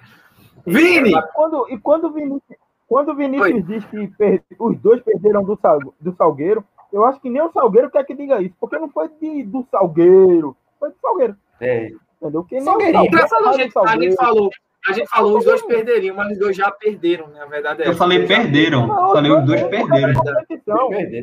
Vini! 0.64 1.16
E 1.18 1.22
quando, 1.34 1.68
e 1.72 1.80
quando 1.80 2.04
o 2.06 2.14
Vinícius, 2.14 2.58
quando 2.88 3.10
o 3.14 3.16
Vinícius 3.16 3.56
Oi. 3.56 3.62
diz 3.64 3.84
que 3.86 4.08
per- 4.10 4.44
os 4.60 4.78
dois 4.78 5.02
perderam 5.02 5.44
do, 5.44 5.58
Sal- 5.60 5.80
do 6.00 6.16
Salgueiro, 6.16 6.64
eu 6.94 7.04
acho 7.06 7.20
que 7.20 7.28
nem 7.28 7.42
o 7.42 7.52
Salgueiro 7.52 7.90
quer 7.90 8.04
que 8.04 8.14
diga 8.14 8.40
isso, 8.40 8.54
porque 8.60 8.78
não 8.78 8.88
foi 8.90 9.10
de, 9.20 9.42
do 9.46 9.66
Salgueiro, 9.72 10.56
foi 10.80 10.90
do 10.92 10.96
Salgueiro. 11.02 11.36
É. 11.60 11.92
Entendeu? 12.22 12.44
Que 12.44 12.54
nem 12.54 12.62
o 12.62 12.66
Salgueirinho. 12.66 13.28
Salgueiro 13.28 13.48
a 13.48 13.52
do 13.52 13.58
gente, 13.58 13.80
a 13.80 14.00
gente 14.00 14.16
falou. 14.16 14.50
A 14.86 14.94
gente 14.94 15.08
falou, 15.10 15.38
os 15.38 15.44
dois 15.46 15.62
perderiam, 15.64 16.16
mas 16.16 16.32
os 16.32 16.40
dois 16.40 16.56
já 16.56 16.72
perderam, 16.72 17.28
né? 17.28 17.42
A 17.42 17.46
verdade 17.46 17.84
é 17.84 17.88
Eu 17.90 17.96
falei 17.96 18.26
perderam. 18.26 18.88
Não, 18.88 19.12
Falei 19.12 19.32
os 19.32 19.46
dois 19.46 19.64
perderam. 19.64 20.24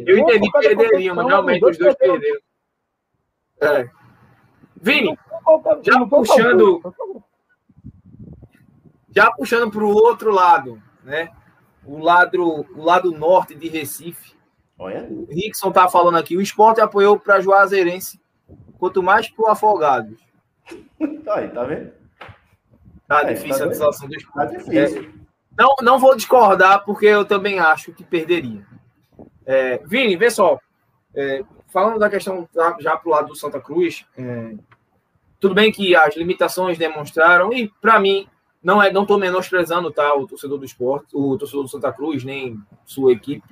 Eu 0.06 0.18
entendi 0.18 0.50
da 0.50 0.58
perderiam, 0.60 1.14
mas 1.14 1.26
realmente 1.26 1.64
os 1.64 1.78
dois 1.78 1.94
perderam. 1.94 2.40
É. 3.60 3.88
Vini, 4.80 5.18
Já 5.82 6.04
puxando- 6.06 6.82
já 9.14 9.30
puxando 9.30 9.70
para 9.70 9.84
o 9.84 9.88
outro 9.88 10.30
lado, 10.30 10.82
né? 11.02 11.30
O 11.86 11.98
lado, 11.98 12.66
o 12.76 12.82
lado 12.82 13.12
norte 13.12 13.54
de 13.54 13.68
Recife. 13.68 14.34
Olha. 14.78 15.06
O 15.08 15.26
Rickson 15.30 15.70
tá 15.70 15.88
falando 15.88 16.16
aqui. 16.18 16.36
O 16.36 16.40
esporte 16.42 16.80
apoiou 16.80 17.18
para 17.18 17.40
Juazeirense, 17.40 18.20
quanto 18.78 19.02
mais 19.02 19.30
para 19.30 19.44
o 19.44 19.48
Afogados. 19.48 20.18
Aí, 21.28 21.48
tá 21.48 21.64
vendo? 21.64 21.92
Tá 23.08 23.22
É, 23.22 23.34
difícil 23.34 23.58
tá 23.66 23.70
a 23.70 23.72
situação 23.74 24.08
do 24.08 24.12
Tá 24.12 24.18
esporte. 24.18 24.56
difícil. 24.58 25.02
É, 25.02 25.62
não, 25.62 25.74
não 25.82 25.98
vou 25.98 26.16
discordar, 26.16 26.84
porque 26.84 27.06
eu 27.06 27.24
também 27.24 27.58
acho 27.58 27.92
que 27.92 28.02
perderia. 28.04 28.66
É, 29.46 29.78
Vini, 29.84 30.16
vê 30.16 30.30
só. 30.30 30.58
É, 31.14 31.44
falando 31.72 31.98
da 31.98 32.08
questão 32.10 32.48
já- 32.54 32.76
já 32.80 32.96
pro 32.96 33.10
lado 33.10 33.28
do 33.28 33.36
Santa 33.36 33.60
Cruz, 33.60 34.04
é, 34.16 34.54
tudo 35.38 35.54
bem 35.54 35.70
que 35.70 35.94
as 35.94 36.16
limitações 36.16 36.78
demonstraram, 36.78 37.52
e 37.52 37.68
para 37.80 38.00
mim, 38.00 38.26
não 38.62 38.82
é, 38.82 38.90
não 38.90 39.02
estou 39.02 39.18
menosprezando 39.18 39.90
tá, 39.92 40.14
o 40.14 40.26
torcedor 40.26 40.58
do 40.58 40.64
esporte, 40.64 41.08
o 41.12 41.36
torcedor 41.36 41.64
do 41.64 41.68
Santa 41.68 41.92
Cruz, 41.92 42.24
nem 42.24 42.58
sua 42.86 43.12
equipe, 43.12 43.46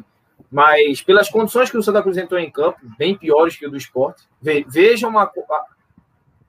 mas 0.50 1.02
pelas 1.02 1.28
condições 1.28 1.71
que 1.71 1.76
o 1.76 1.82
Santa 1.82 2.02
Cruz 2.02 2.16
entrou 2.16 2.40
em 2.40 2.50
campo, 2.50 2.78
bem 2.99 3.16
piores 3.16 3.56
que 3.56 3.66
o 3.66 3.71
do 3.71 3.76
esporte, 3.76 4.26
ve- 4.40 4.64
vejam, 4.68 5.11
uma, 5.11 5.30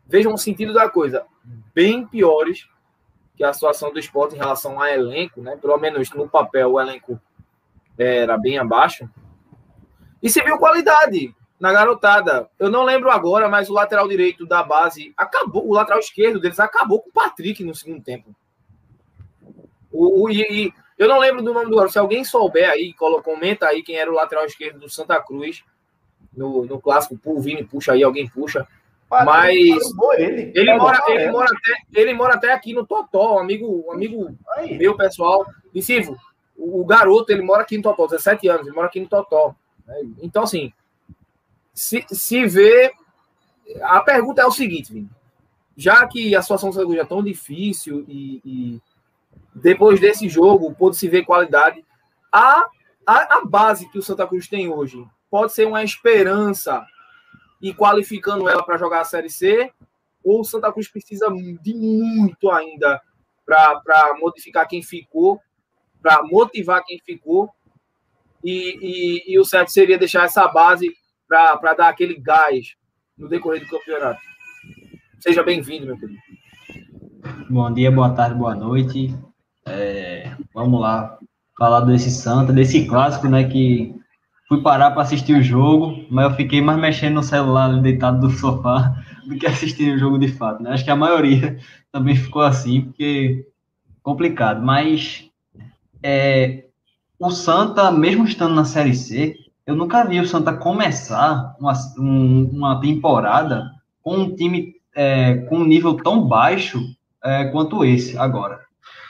vejam 0.08 0.34
o 0.34 0.38
sentido 0.38 0.74
da 0.74 0.90
coisa, 0.90 1.26
bem 1.76 2.08
piores 2.08 2.68
que 3.44 3.50
a 3.50 3.54
situação 3.54 3.92
do 3.92 4.00
esporte 4.00 4.36
em 4.36 4.38
relação 4.38 4.80
a 4.80 4.90
elenco, 4.90 5.42
né? 5.42 5.58
Pelo 5.58 5.78
menos 5.78 6.10
no 6.12 6.28
papel 6.30 6.72
o 6.72 6.80
elenco 6.80 7.20
era 7.98 8.38
bem 8.38 8.58
abaixo. 8.58 9.10
E 10.22 10.30
se 10.30 10.42
viu 10.42 10.58
qualidade 10.58 11.36
na 11.60 11.74
garotada. 11.74 12.50
Eu 12.58 12.70
não 12.70 12.84
lembro 12.84 13.12
agora, 13.12 13.50
mas 13.50 13.70
o 13.70 13.74
lateral 13.74 14.08
direito 14.08 14.46
da 14.46 14.64
base 14.64 15.14
acabou, 15.18 15.68
o 15.68 15.74
lateral 15.74 16.00
esquerdo 16.00 16.40
deles 16.40 16.60
acabou 16.60 17.02
com 17.02 17.10
o 17.10 17.14
Patrick 17.14 17.64
no 17.64 17.76
segundo 17.76 18.02
tempo. 18.02 18.34
O, 19.92 20.24
o- 20.24 20.30
e, 20.30 20.42
e 20.42 20.74
eu 20.98 21.08
não 21.08 21.20
lembro 21.20 21.42
do 21.44 21.54
nome 21.54 21.70
do. 21.70 21.88
Se 21.90 22.00
alguém 22.00 22.24
souber 22.24 22.70
aí, 22.70 22.94
colo- 22.94 23.22
comenta 23.22 23.68
aí 23.68 23.84
quem 23.84 23.98
era 23.98 24.10
o 24.10 24.16
lateral 24.16 24.46
esquerdo 24.46 24.80
do 24.80 24.90
Santa 24.90 25.22
Cruz 25.22 25.64
no, 26.36 26.66
no 26.66 26.80
clássico. 26.80 27.20
O 27.26 27.42
Vini 27.42 27.64
puxa 27.66 27.92
aí, 27.92 28.04
alguém 28.04 28.28
puxa. 28.30 28.66
Mas- 29.26 29.58
ele. 30.18 30.52
Ele 30.56 30.70
É, 30.70 30.78
mora, 30.78 31.00
ele, 31.08 31.32
mora 31.32 31.48
até, 31.52 32.02
ele 32.02 32.14
mora 32.14 32.34
até 32.36 32.52
aqui 32.54 32.74
no 32.74 32.86
Totó, 32.86 33.36
um 33.36 33.40
amigo, 33.40 33.84
um 33.88 33.92
amigo 33.92 34.36
Aí. 34.56 34.78
meu 34.78 34.96
pessoal. 34.98 35.46
E 35.74 35.82
Silvio, 35.82 36.18
o, 36.58 36.82
o 36.82 36.86
garoto, 36.86 37.32
ele 37.32 37.42
mora 37.42 37.62
aqui 37.62 37.78
no 37.78 37.84
Totó, 37.84 38.08
17 38.08 38.48
anos, 38.48 38.66
ele 38.68 38.76
mora 38.76 38.88
aqui 38.88 39.00
no 39.00 39.08
Totó. 39.08 39.56
né? 39.86 39.96
Então, 40.22 40.44
assim, 40.44 40.72
se, 41.74 42.06
se 42.10 42.46
vê. 42.46 42.92
A 43.82 44.02
pergunta 44.02 44.42
é 44.42 44.46
o 44.46 44.52
seguinte, 44.52 44.92
Vini. 44.94 45.10
Já 45.76 46.06
que 46.08 46.36
a 46.36 46.42
situação 46.42 46.70
do 46.70 46.74
Santa 46.76 46.86
Cruz 46.86 47.00
é 47.00 47.06
tão 47.06 47.24
difícil 47.24 48.06
e, 48.08 48.42
e 48.46 48.82
depois 49.56 50.00
desse 50.00 50.30
jogo 50.30 50.74
pôde 50.76 50.96
se 50.98 51.08
ver 51.08 51.24
qualidade, 51.26 51.84
a, 52.32 52.68
a, 53.08 53.38
a 53.38 53.46
base 53.46 53.90
que 53.90 53.98
o 53.98 54.04
Santa 54.04 54.28
Cruz 54.28 54.48
tem 54.48 54.70
hoje 54.72 55.04
pode 55.32 55.52
ser 55.54 55.66
uma 55.66 55.84
esperança 55.84 56.86
e 57.64 57.74
qualificando 57.74 58.50
ela 58.50 58.62
para 58.62 58.78
jogar 58.78 59.00
a 59.00 59.06
Série 59.06 59.30
C, 59.30 59.72
ou 60.22 60.42
o 60.42 60.44
Santa 60.44 60.70
Cruz 60.70 60.90
precisa 60.90 61.28
de 61.62 61.74
muito 61.74 62.52
ainda 62.52 63.02
para 63.46 64.18
modificar 64.20 64.68
quem 64.68 64.84
ficou, 64.84 65.40
para 66.02 66.22
motivar 66.24 66.84
quem 66.84 67.00
ficou, 67.00 67.50
e, 68.44 68.78
e, 68.82 69.34
e 69.34 69.40
o 69.40 69.46
certo 69.46 69.72
seria 69.72 69.98
deixar 69.98 70.26
essa 70.26 70.46
base 70.50 70.94
para 71.26 71.74
dar 71.74 71.88
aquele 71.88 72.20
gás 72.20 72.76
no 73.18 73.30
decorrer 73.30 73.62
do 73.62 73.70
campeonato. 73.70 74.20
Seja 75.22 75.42
bem-vindo, 75.42 75.86
meu 75.86 75.98
querido. 75.98 76.20
Bom 77.50 77.74
dia, 77.74 77.90
boa 77.90 78.14
tarde, 78.14 78.36
boa 78.36 78.54
noite. 78.54 79.18
É, 79.66 80.36
vamos 80.54 80.82
lá 80.82 81.18
falar 81.58 81.80
desse 81.82 82.12
Santa, 82.12 82.52
desse 82.52 82.86
clássico, 82.86 83.30
né? 83.30 83.46
Que 83.46 83.96
fui 84.54 84.62
parar 84.62 84.92
para 84.92 85.02
assistir 85.02 85.36
o 85.36 85.42
jogo, 85.42 86.06
mas 86.12 86.26
eu 86.26 86.36
fiquei 86.36 86.62
mais 86.62 86.80
mexendo 86.80 87.16
no 87.16 87.24
celular 87.24 87.82
deitado 87.82 88.20
do 88.20 88.30
sofá 88.30 88.96
do 89.28 89.36
que 89.36 89.48
assistindo 89.48 89.96
o 89.96 89.98
jogo 89.98 90.20
de 90.20 90.28
fato. 90.28 90.62
Né? 90.62 90.72
Acho 90.72 90.84
que 90.86 90.92
a 90.92 90.96
maioria 90.96 91.58
também 91.92 92.16
ficou 92.16 92.44
assim, 92.44 92.82
porque 92.82 93.48
complicado. 94.04 94.64
Mas 94.64 95.28
é, 96.04 96.66
o 97.18 97.32
Santa, 97.32 97.92
mesmo 97.92 98.26
estando 98.26 98.54
na 98.54 98.66
Série 98.66 98.94
C, 98.94 99.36
eu 99.66 99.76
nunca 99.76 100.04
vi 100.04 100.20
o 100.20 100.28
Santa 100.28 100.54
começar 100.54 101.56
uma, 101.60 101.74
um- 101.98 102.50
uma 102.54 102.80
temporada 102.80 103.72
com 104.04 104.18
um 104.18 104.36
time 104.36 104.76
é, 104.96 105.38
com 105.50 105.58
um 105.58 105.66
nível 105.66 105.96
tão 105.96 106.28
baixo 106.28 106.80
é, 107.24 107.46
quanto 107.46 107.84
esse 107.84 108.16
agora. 108.20 108.60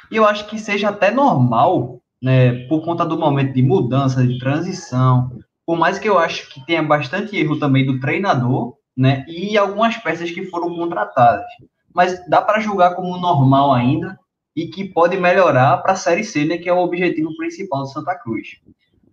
E 0.10 0.16
eu 0.16 0.26
acho 0.26 0.46
que 0.48 0.58
seja 0.58 0.88
até 0.90 1.12
normal, 1.12 2.00
né, 2.24 2.66
por 2.70 2.82
conta 2.86 3.06
do 3.06 3.20
momento 3.20 3.54
de 3.54 3.62
mudança, 3.62 4.26
de 4.26 4.40
transição, 4.40 5.30
por 5.66 5.78
mais 5.78 6.00
que 6.00 6.08
eu 6.08 6.18
acho 6.18 6.50
que 6.50 6.66
tenha 6.66 6.82
bastante 6.82 7.36
erro 7.36 7.60
também 7.60 7.86
do 7.86 8.00
treinador, 8.00 8.78
né? 8.96 9.26
E 9.28 9.58
algumas 9.58 9.98
peças 9.98 10.32
que 10.32 10.46
foram 10.46 10.74
contratadas. 10.74 11.46
Mas 11.94 12.26
dá 12.30 12.42
para 12.42 12.62
julgar 12.62 12.96
como 12.96 13.18
normal 13.18 13.74
ainda 13.74 14.18
e 14.56 14.68
que 14.68 14.86
pode 14.86 15.18
melhorar 15.18 15.78
para 15.80 15.92
a 15.92 15.98
Série 15.98 16.24
C, 16.24 16.46
né, 16.46 16.58
que 16.58 16.70
é 16.70 16.74
o 16.74 16.80
objetivo 16.80 17.36
principal 17.36 17.82
do 17.82 17.90
Santa 17.90 18.16
Cruz. 18.16 18.58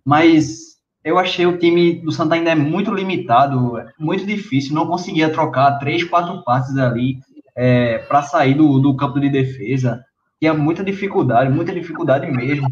Mas 0.05 0.77
eu 1.03 1.19
achei 1.19 1.45
o 1.45 1.57
time 1.57 2.01
do 2.01 2.13
Santa 2.13 2.35
ainda 2.35 2.51
é 2.51 2.55
muito 2.55 2.93
limitado, 2.93 3.73
muito 3.99 4.25
difícil, 4.25 4.73
não 4.73 4.87
conseguia 4.87 5.29
trocar 5.29 5.79
três, 5.79 6.03
quatro 6.05 6.43
passes 6.43 6.77
ali 6.77 7.19
é, 7.57 7.97
para 7.97 8.23
sair 8.23 8.53
do, 8.53 8.79
do 8.79 8.95
campo 8.95 9.19
de 9.19 9.29
defesa. 9.29 10.01
Tinha 10.39 10.53
muita 10.53 10.81
dificuldade, 10.81 11.51
muita 11.51 11.73
dificuldade 11.73 12.31
mesmo. 12.31 12.69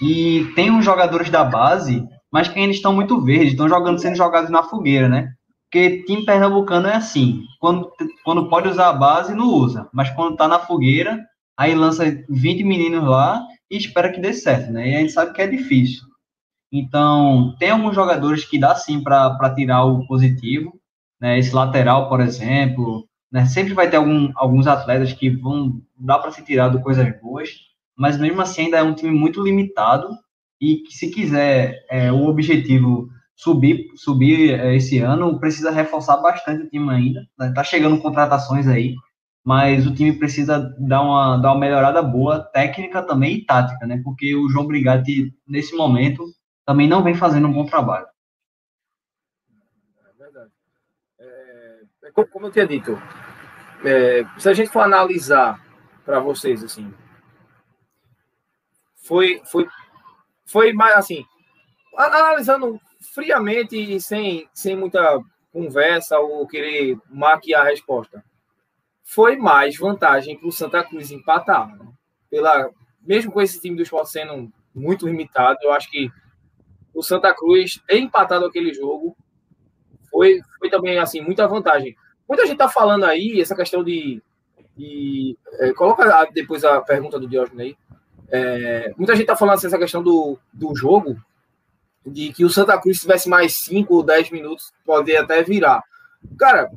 E 0.00 0.50
tem 0.54 0.70
uns 0.70 0.84
jogadores 0.84 1.30
da 1.30 1.44
base, 1.44 2.06
mas 2.32 2.48
que 2.48 2.58
ainda 2.58 2.72
estão 2.72 2.92
muito 2.92 3.20
verdes, 3.20 3.52
estão 3.52 3.68
jogando, 3.68 4.00
sendo 4.00 4.16
jogados 4.16 4.50
na 4.50 4.62
fogueira, 4.62 5.08
né? 5.08 5.32
Porque 5.70 6.02
time 6.04 6.24
pernambucano 6.24 6.88
é 6.88 6.96
assim, 6.96 7.44
quando, 7.60 7.92
quando 8.24 8.48
pode 8.48 8.68
usar 8.68 8.88
a 8.88 8.92
base, 8.92 9.34
não 9.34 9.46
usa, 9.46 9.88
mas 9.92 10.10
quando 10.10 10.36
tá 10.36 10.48
na 10.48 10.58
fogueira, 10.58 11.24
aí 11.56 11.74
lança 11.74 12.04
20 12.28 12.64
meninos 12.64 13.04
lá 13.04 13.46
e 13.70 13.76
espera 13.76 14.10
que 14.10 14.20
dê 14.20 14.32
certo, 14.32 14.72
né? 14.72 14.90
E 14.90 14.96
a 14.96 14.98
gente 15.00 15.12
sabe 15.12 15.32
que 15.32 15.42
é 15.42 15.46
difícil. 15.46 16.02
Então, 16.72 17.54
tem 17.58 17.70
alguns 17.70 17.94
jogadores 17.94 18.44
que 18.44 18.58
dá 18.58 18.74
sim 18.74 19.02
para 19.02 19.54
tirar 19.54 19.84
o 19.84 20.06
positivo, 20.06 20.72
né? 21.20 21.38
Esse 21.38 21.54
lateral, 21.54 22.08
por 22.08 22.20
exemplo, 22.20 23.06
né? 23.30 23.46
Sempre 23.46 23.74
vai 23.74 23.88
ter 23.88 23.96
algum, 23.96 24.32
alguns 24.34 24.66
atletas 24.66 25.12
que 25.12 25.30
vão 25.30 25.80
dar 25.96 26.18
para 26.18 26.32
se 26.32 26.44
tirar 26.44 26.68
de 26.70 26.82
coisas 26.82 27.06
boas, 27.20 27.50
mas 28.00 28.18
mesmo 28.18 28.40
assim 28.40 28.62
ainda 28.62 28.78
é 28.78 28.82
um 28.82 28.94
time 28.94 29.10
muito 29.10 29.44
limitado 29.44 30.08
e 30.58 30.76
que 30.78 30.94
se 30.94 31.10
quiser 31.10 31.84
é, 31.90 32.10
o 32.10 32.24
objetivo 32.28 33.10
subir, 33.36 33.90
subir 33.94 34.58
é, 34.58 34.74
esse 34.74 35.00
ano, 35.00 35.38
precisa 35.38 35.70
reforçar 35.70 36.16
bastante 36.16 36.62
o 36.62 36.70
time 36.70 36.90
ainda. 36.90 37.20
Né? 37.38 37.52
Tá 37.54 37.62
chegando 37.62 38.00
contratações 38.00 38.66
aí, 38.66 38.94
mas 39.44 39.86
o 39.86 39.94
time 39.94 40.14
precisa 40.14 40.74
dar 40.78 41.02
uma, 41.02 41.36
dar 41.36 41.52
uma 41.52 41.60
melhorada 41.60 42.00
boa, 42.00 42.40
técnica 42.42 43.02
também 43.02 43.34
e 43.36 43.44
tática, 43.44 43.86
né? 43.86 44.00
Porque 44.02 44.34
o 44.34 44.48
João 44.48 44.66
Brigatti, 44.66 45.34
nesse 45.46 45.76
momento, 45.76 46.24
também 46.64 46.88
não 46.88 47.02
vem 47.02 47.14
fazendo 47.14 47.48
um 47.48 47.52
bom 47.52 47.66
trabalho. 47.66 48.06
É 50.08 50.22
verdade. 50.22 50.50
É, 51.18 51.80
é 52.04 52.10
como 52.12 52.46
eu 52.46 52.50
tinha 52.50 52.66
dito, 52.66 52.98
é, 53.84 54.24
se 54.38 54.48
a 54.48 54.54
gente 54.54 54.70
for 54.70 54.80
analisar 54.80 55.62
para 56.02 56.18
vocês, 56.18 56.64
assim, 56.64 56.90
foi, 59.00 59.40
foi, 59.44 59.66
foi 60.44 60.72
mais 60.72 60.96
assim, 60.96 61.24
analisando 61.96 62.80
friamente 63.14 63.76
e 63.76 64.00
sem, 64.00 64.48
sem 64.52 64.76
muita 64.76 65.20
conversa 65.52 66.18
ou 66.18 66.46
querer 66.46 66.96
maquiar 67.10 67.62
a 67.62 67.70
resposta 67.70 68.22
foi 69.10 69.36
mais 69.36 69.76
vantagem 69.76 70.38
para 70.38 70.46
o 70.46 70.52
Santa 70.52 70.84
Cruz 70.84 71.10
empatar. 71.10 71.76
Né? 71.76 71.84
Pela, 72.30 72.70
mesmo 73.02 73.32
com 73.32 73.42
esse 73.42 73.60
time 73.60 73.74
do 73.74 73.82
esporte 73.82 74.10
sendo 74.10 74.52
muito 74.72 75.04
limitado, 75.04 75.58
eu 75.64 75.72
acho 75.72 75.90
que 75.90 76.08
o 76.94 77.02
Santa 77.02 77.34
Cruz 77.34 77.82
empatado 77.90 78.46
aquele 78.46 78.72
jogo 78.72 79.16
foi, 80.08 80.40
foi 80.60 80.70
também 80.70 80.96
assim 80.96 81.20
muita 81.20 81.48
vantagem. 81.48 81.96
Muita 82.28 82.44
gente 82.44 82.52
está 82.52 82.68
falando 82.68 83.04
aí 83.04 83.40
essa 83.40 83.56
questão 83.56 83.82
de. 83.82 84.22
de 84.76 85.36
é, 85.54 85.72
coloca 85.72 86.28
depois 86.32 86.64
a 86.64 86.80
pergunta 86.80 87.18
do 87.18 87.28
Diógenes 87.28 87.60
aí. 87.60 87.76
É, 88.30 88.92
muita 88.96 89.14
gente 89.14 89.22
está 89.22 89.36
falando 89.36 89.54
assim, 89.54 89.66
essa 89.66 89.78
questão 89.78 90.02
do, 90.02 90.38
do 90.52 90.74
jogo, 90.74 91.16
de 92.06 92.32
que 92.32 92.44
o 92.44 92.50
Santa 92.50 92.80
Cruz 92.80 93.00
tivesse 93.00 93.28
mais 93.28 93.58
5 93.58 93.94
ou 93.94 94.02
10 94.02 94.30
minutos, 94.30 94.72
poder 94.84 95.16
até 95.16 95.42
virar. 95.42 95.82
Cara, 96.38 96.70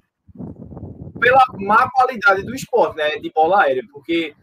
pela 1.20 1.44
má 1.60 1.90
qualidade 1.92 2.44
do 2.44 2.54
esporte, 2.54 2.98
né? 2.98 3.18
De 3.18 3.32
bola 3.32 3.64
aérea, 3.64 3.84
porque 3.92 4.36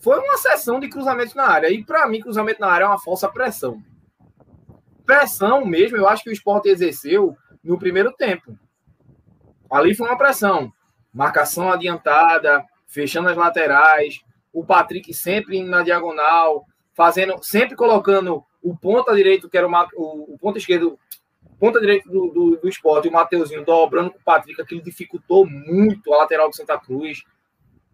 foi 0.00 0.18
uma 0.18 0.36
sessão 0.38 0.80
de 0.80 0.88
cruzamento 0.88 1.36
na 1.36 1.46
área. 1.46 1.70
E 1.70 1.84
para 1.84 2.08
mim, 2.08 2.20
cruzamento 2.20 2.60
na 2.60 2.68
área 2.68 2.84
é 2.84 2.88
uma 2.88 3.00
falsa 3.00 3.28
pressão. 3.28 3.82
Pressão 5.04 5.64
mesmo, 5.64 5.96
eu 5.96 6.08
acho 6.08 6.24
que 6.24 6.30
o 6.30 6.32
esporte 6.32 6.68
exerceu 6.68 7.36
no 7.62 7.78
primeiro 7.78 8.12
tempo. 8.12 8.58
Ali 9.70 9.94
foi 9.94 10.08
uma 10.08 10.18
pressão. 10.18 10.72
Marcação 11.12 11.70
adiantada, 11.70 12.64
fechando 12.86 13.28
as 13.28 13.36
laterais, 13.36 14.20
o 14.52 14.64
Patrick 14.64 15.12
sempre 15.14 15.58
indo 15.58 15.70
na 15.70 15.82
diagonal, 15.82 16.66
fazendo, 16.94 17.42
sempre 17.42 17.76
colocando 17.76 18.44
o 18.62 18.76
ponta 18.76 19.14
direito, 19.14 19.48
que 19.48 19.56
era 19.56 19.66
o, 19.66 19.72
o, 19.96 20.34
o 20.34 20.38
ponta 20.38 20.58
esquerdo 20.58 20.98
ponta 21.60 21.78
direita 21.78 22.08
do, 22.08 22.28
do, 22.28 22.56
do 22.56 22.68
esporte, 22.68 23.08
o 23.08 23.12
Mateuzinho 23.12 23.64
dobrando 23.64 24.10
com 24.10 24.18
o 24.18 24.24
Patrick, 24.24 24.60
aquilo 24.60 24.82
dificultou 24.82 25.46
muito 25.46 26.12
a 26.12 26.18
lateral 26.18 26.48
do 26.48 26.56
Santa 26.56 26.78
Cruz. 26.78 27.22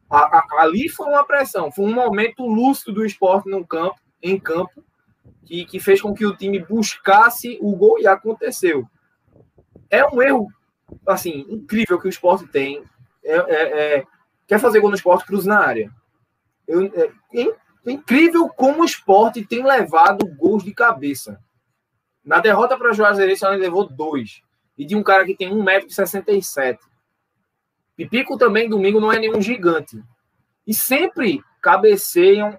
A, 0.08 0.38
a, 0.38 0.46
ali 0.60 0.88
foi 0.88 1.08
uma 1.08 1.24
pressão, 1.24 1.72
foi 1.72 1.84
um 1.84 1.92
momento 1.92 2.46
lúcido 2.46 2.92
do 2.92 3.04
esporte 3.04 3.50
no 3.50 3.66
campo, 3.66 3.96
em 4.22 4.38
campo, 4.38 4.84
que, 5.44 5.64
que 5.64 5.80
fez 5.80 6.00
com 6.00 6.14
que 6.14 6.24
o 6.24 6.36
time 6.36 6.60
buscasse 6.60 7.58
o 7.60 7.74
gol 7.74 7.98
e 7.98 8.06
aconteceu. 8.06 8.88
É 9.90 10.06
um 10.06 10.22
erro, 10.22 10.46
assim, 11.06 11.44
incrível 11.48 12.00
que 12.00 12.06
o 12.06 12.08
esporte 12.08 12.46
tem. 12.46 12.84
É, 13.24 13.36
é, 13.36 13.96
é, 13.96 14.04
quer 14.46 14.60
fazer 14.60 14.78
gol 14.78 14.90
no 14.90 14.96
esporte, 14.96 15.26
cruza 15.26 15.48
na 15.48 15.58
área. 15.58 15.90
Eu, 16.66 16.84
é, 16.84 17.12
é 17.34 17.90
incrível 17.90 18.48
como 18.48 18.82
o 18.82 18.84
esporte 18.84 19.44
tem 19.44 19.64
levado 19.64 20.26
gols 20.26 20.64
de 20.64 20.74
cabeça. 20.74 21.40
Na 22.24 22.40
derrota 22.40 22.76
para 22.76 22.90
o 22.90 22.94
Juazeirense, 22.94 23.44
ela 23.44 23.54
levou 23.54 23.88
dois. 23.88 24.42
E 24.76 24.84
de 24.84 24.96
um 24.96 25.02
cara 25.02 25.24
que 25.24 25.36
tem 25.36 25.50
1,67m. 25.50 26.78
Pipico 27.94 28.36
também, 28.36 28.68
domingo, 28.68 29.00
não 29.00 29.12
é 29.12 29.18
nenhum 29.18 29.40
gigante. 29.40 30.02
E 30.66 30.74
sempre 30.74 31.40
cabeceiam 31.62 32.58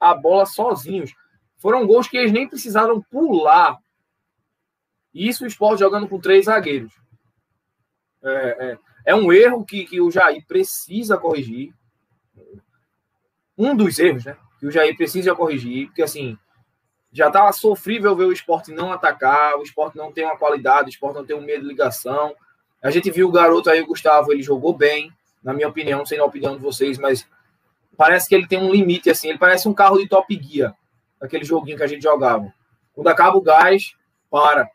a 0.00 0.14
bola 0.14 0.46
sozinhos. 0.46 1.12
Foram 1.58 1.86
gols 1.86 2.08
que 2.08 2.16
eles 2.16 2.32
nem 2.32 2.48
precisaram 2.48 3.02
pular. 3.02 3.78
Isso 5.12 5.44
o 5.44 5.46
esporte 5.46 5.80
jogando 5.80 6.08
com 6.08 6.20
três 6.20 6.46
zagueiros. 6.46 6.92
É, 8.22 8.70
é, 8.70 8.78
é 9.06 9.14
um 9.14 9.32
erro 9.32 9.64
que, 9.64 9.84
que 9.84 10.00
o 10.00 10.10
Jair 10.10 10.44
precisa 10.46 11.16
corrigir. 11.16 11.74
Um 13.58 13.74
dos 13.74 13.98
erros, 13.98 14.24
né? 14.24 14.36
Que 14.60 14.66
o 14.66 14.70
Jair 14.70 14.96
precisa 14.96 15.34
corrigir. 15.34 15.88
Porque, 15.88 16.02
assim, 16.02 16.38
já 17.12 17.26
estava 17.26 17.52
sofrível 17.52 18.14
ver 18.14 18.24
o 18.24 18.32
esporte 18.32 18.72
não 18.72 18.92
atacar, 18.92 19.56
o 19.56 19.62
esporte 19.62 19.96
não 19.96 20.12
tem 20.12 20.24
uma 20.24 20.36
qualidade, 20.36 20.88
o 20.88 20.90
esporte 20.90 21.16
não 21.16 21.26
tem 21.26 21.36
um 21.36 21.42
meio 21.42 21.60
de 21.60 21.66
ligação. 21.66 22.34
A 22.82 22.90
gente 22.90 23.10
viu 23.10 23.28
o 23.28 23.32
garoto 23.32 23.68
aí, 23.68 23.80
o 23.80 23.86
Gustavo, 23.86 24.32
ele 24.32 24.42
jogou 24.42 24.72
bem, 24.72 25.12
na 25.42 25.52
minha 25.52 25.68
opinião, 25.68 26.06
sei 26.06 26.18
na 26.18 26.24
opinião 26.24 26.56
de 26.56 26.62
vocês, 26.62 26.96
mas 26.96 27.26
parece 27.96 28.28
que 28.28 28.34
ele 28.34 28.46
tem 28.46 28.58
um 28.58 28.70
limite, 28.70 29.10
assim, 29.10 29.30
ele 29.30 29.38
parece 29.38 29.68
um 29.68 29.74
carro 29.74 29.98
de 29.98 30.08
top 30.08 30.34
guia, 30.36 30.72
aquele 31.20 31.44
joguinho 31.44 31.76
que 31.76 31.82
a 31.82 31.88
gente 31.88 32.02
jogava. 32.02 32.52
Quando 32.92 33.08
acaba 33.08 33.36
o 33.36 33.42
gás, 33.42 33.96
para. 34.30 34.70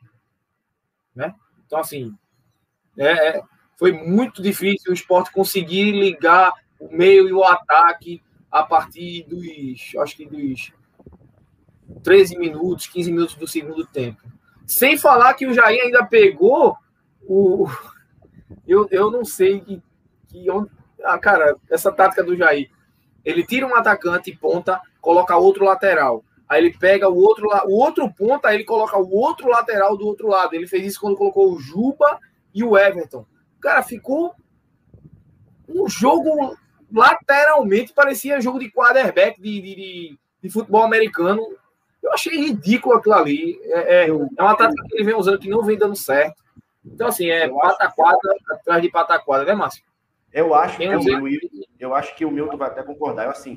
Né? 1.16 1.34
Então, 1.66 1.80
assim, 1.80 2.14
é, 2.98 3.38
é, 3.38 3.42
foi 3.78 3.92
muito 3.92 4.42
difícil 4.42 4.92
o 4.92 4.94
esporte 4.94 5.32
conseguir 5.32 5.92
ligar 5.92 6.54
o 6.80 6.90
meio 6.94 7.30
e 7.30 7.34
o 7.34 7.44
ataque 7.44 8.22
a 8.54 8.62
partir 8.62 9.24
dos, 9.24 9.96
acho 9.98 10.16
que 10.16 10.28
dos 10.28 10.72
13 12.04 12.38
minutos, 12.38 12.86
15 12.86 13.12
minutos 13.12 13.36
do 13.36 13.48
segundo 13.48 13.84
tempo. 13.88 14.22
Sem 14.68 14.96
falar 14.96 15.34
que 15.34 15.48
o 15.48 15.54
Jair 15.54 15.82
ainda 15.82 16.06
pegou 16.06 16.78
o. 17.28 17.68
Eu, 18.68 18.88
eu 18.92 19.10
não 19.10 19.26
sei 19.26 19.60
que, 19.60 19.82
que 20.28 20.52
onde. 20.52 20.70
Ah, 21.04 21.18
cara, 21.18 21.56
essa 21.68 21.92
tática 21.92 22.24
do 22.24 22.38
Jair. 22.38 22.70
Ele 23.26 23.44
tira 23.44 23.66
um 23.66 23.76
atacante 23.76 24.30
e 24.30 24.38
ponta, 24.38 24.80
coloca 25.02 25.36
outro 25.36 25.66
lateral. 25.66 26.24
Aí 26.48 26.62
ele 26.62 26.78
pega 26.78 27.10
o 27.10 27.16
outro, 27.16 27.48
o 27.66 27.74
outro 27.74 28.14
ponta, 28.14 28.50
aí 28.50 28.58
ele 28.58 28.66
coloca 28.66 28.98
o 29.00 29.16
outro 29.16 29.50
lateral 29.50 29.98
do 29.98 30.06
outro 30.06 30.28
lado. 30.28 30.54
Ele 30.54 30.68
fez 30.68 30.86
isso 30.86 31.02
quando 31.02 31.18
colocou 31.18 31.52
o 31.52 31.60
Juba 31.60 32.20
e 32.54 32.64
o 32.64 32.78
Everton. 32.78 33.26
Cara, 33.60 33.82
ficou 33.82 34.36
um 35.68 35.90
jogo 35.90 36.56
lateralmente, 36.94 37.94
parecia 37.94 38.40
jogo 38.40 38.60
de 38.60 38.72
quarterback 38.72 39.42
de, 39.42 39.62
de, 39.62 39.76
de, 39.76 40.20
de 40.42 40.50
futebol 40.50 40.84
americano 40.84 41.42
eu 42.04 42.12
achei 42.12 42.38
ridículo 42.38 42.96
aquilo 42.96 43.16
ali. 43.16 43.60
É, 43.64 44.06
é, 44.06 44.10
é 44.10 44.14
uma 44.44 44.58
tática 44.58 44.84
que 44.88 44.96
ele 44.96 45.06
vem 45.06 45.16
usando 45.16 45.40
que 45.40 45.50
não 45.50 45.64
vem 45.64 45.78
dando 45.78 45.96
certo. 45.96 46.44
Então, 46.86 47.08
assim, 47.08 47.30
é 47.30 47.48
pataquada 47.48 48.20
atrás 48.52 48.82
de 48.82 48.92
pataquada, 48.92 49.46
né, 49.46 49.54
Márcio? 49.54 49.84
Eu 50.34 50.54
acho, 50.54 50.78
que 50.78 50.88
o 50.88 51.02
meu, 51.02 51.28
eu 51.80 51.96
acho 51.96 52.16
que 52.16 52.26
o 52.26 52.32
Milton 52.32 52.58
vai 52.58 52.68
até 52.68 52.84
concordar. 52.84 53.26
Eu, 53.26 53.32
assim, 53.32 53.56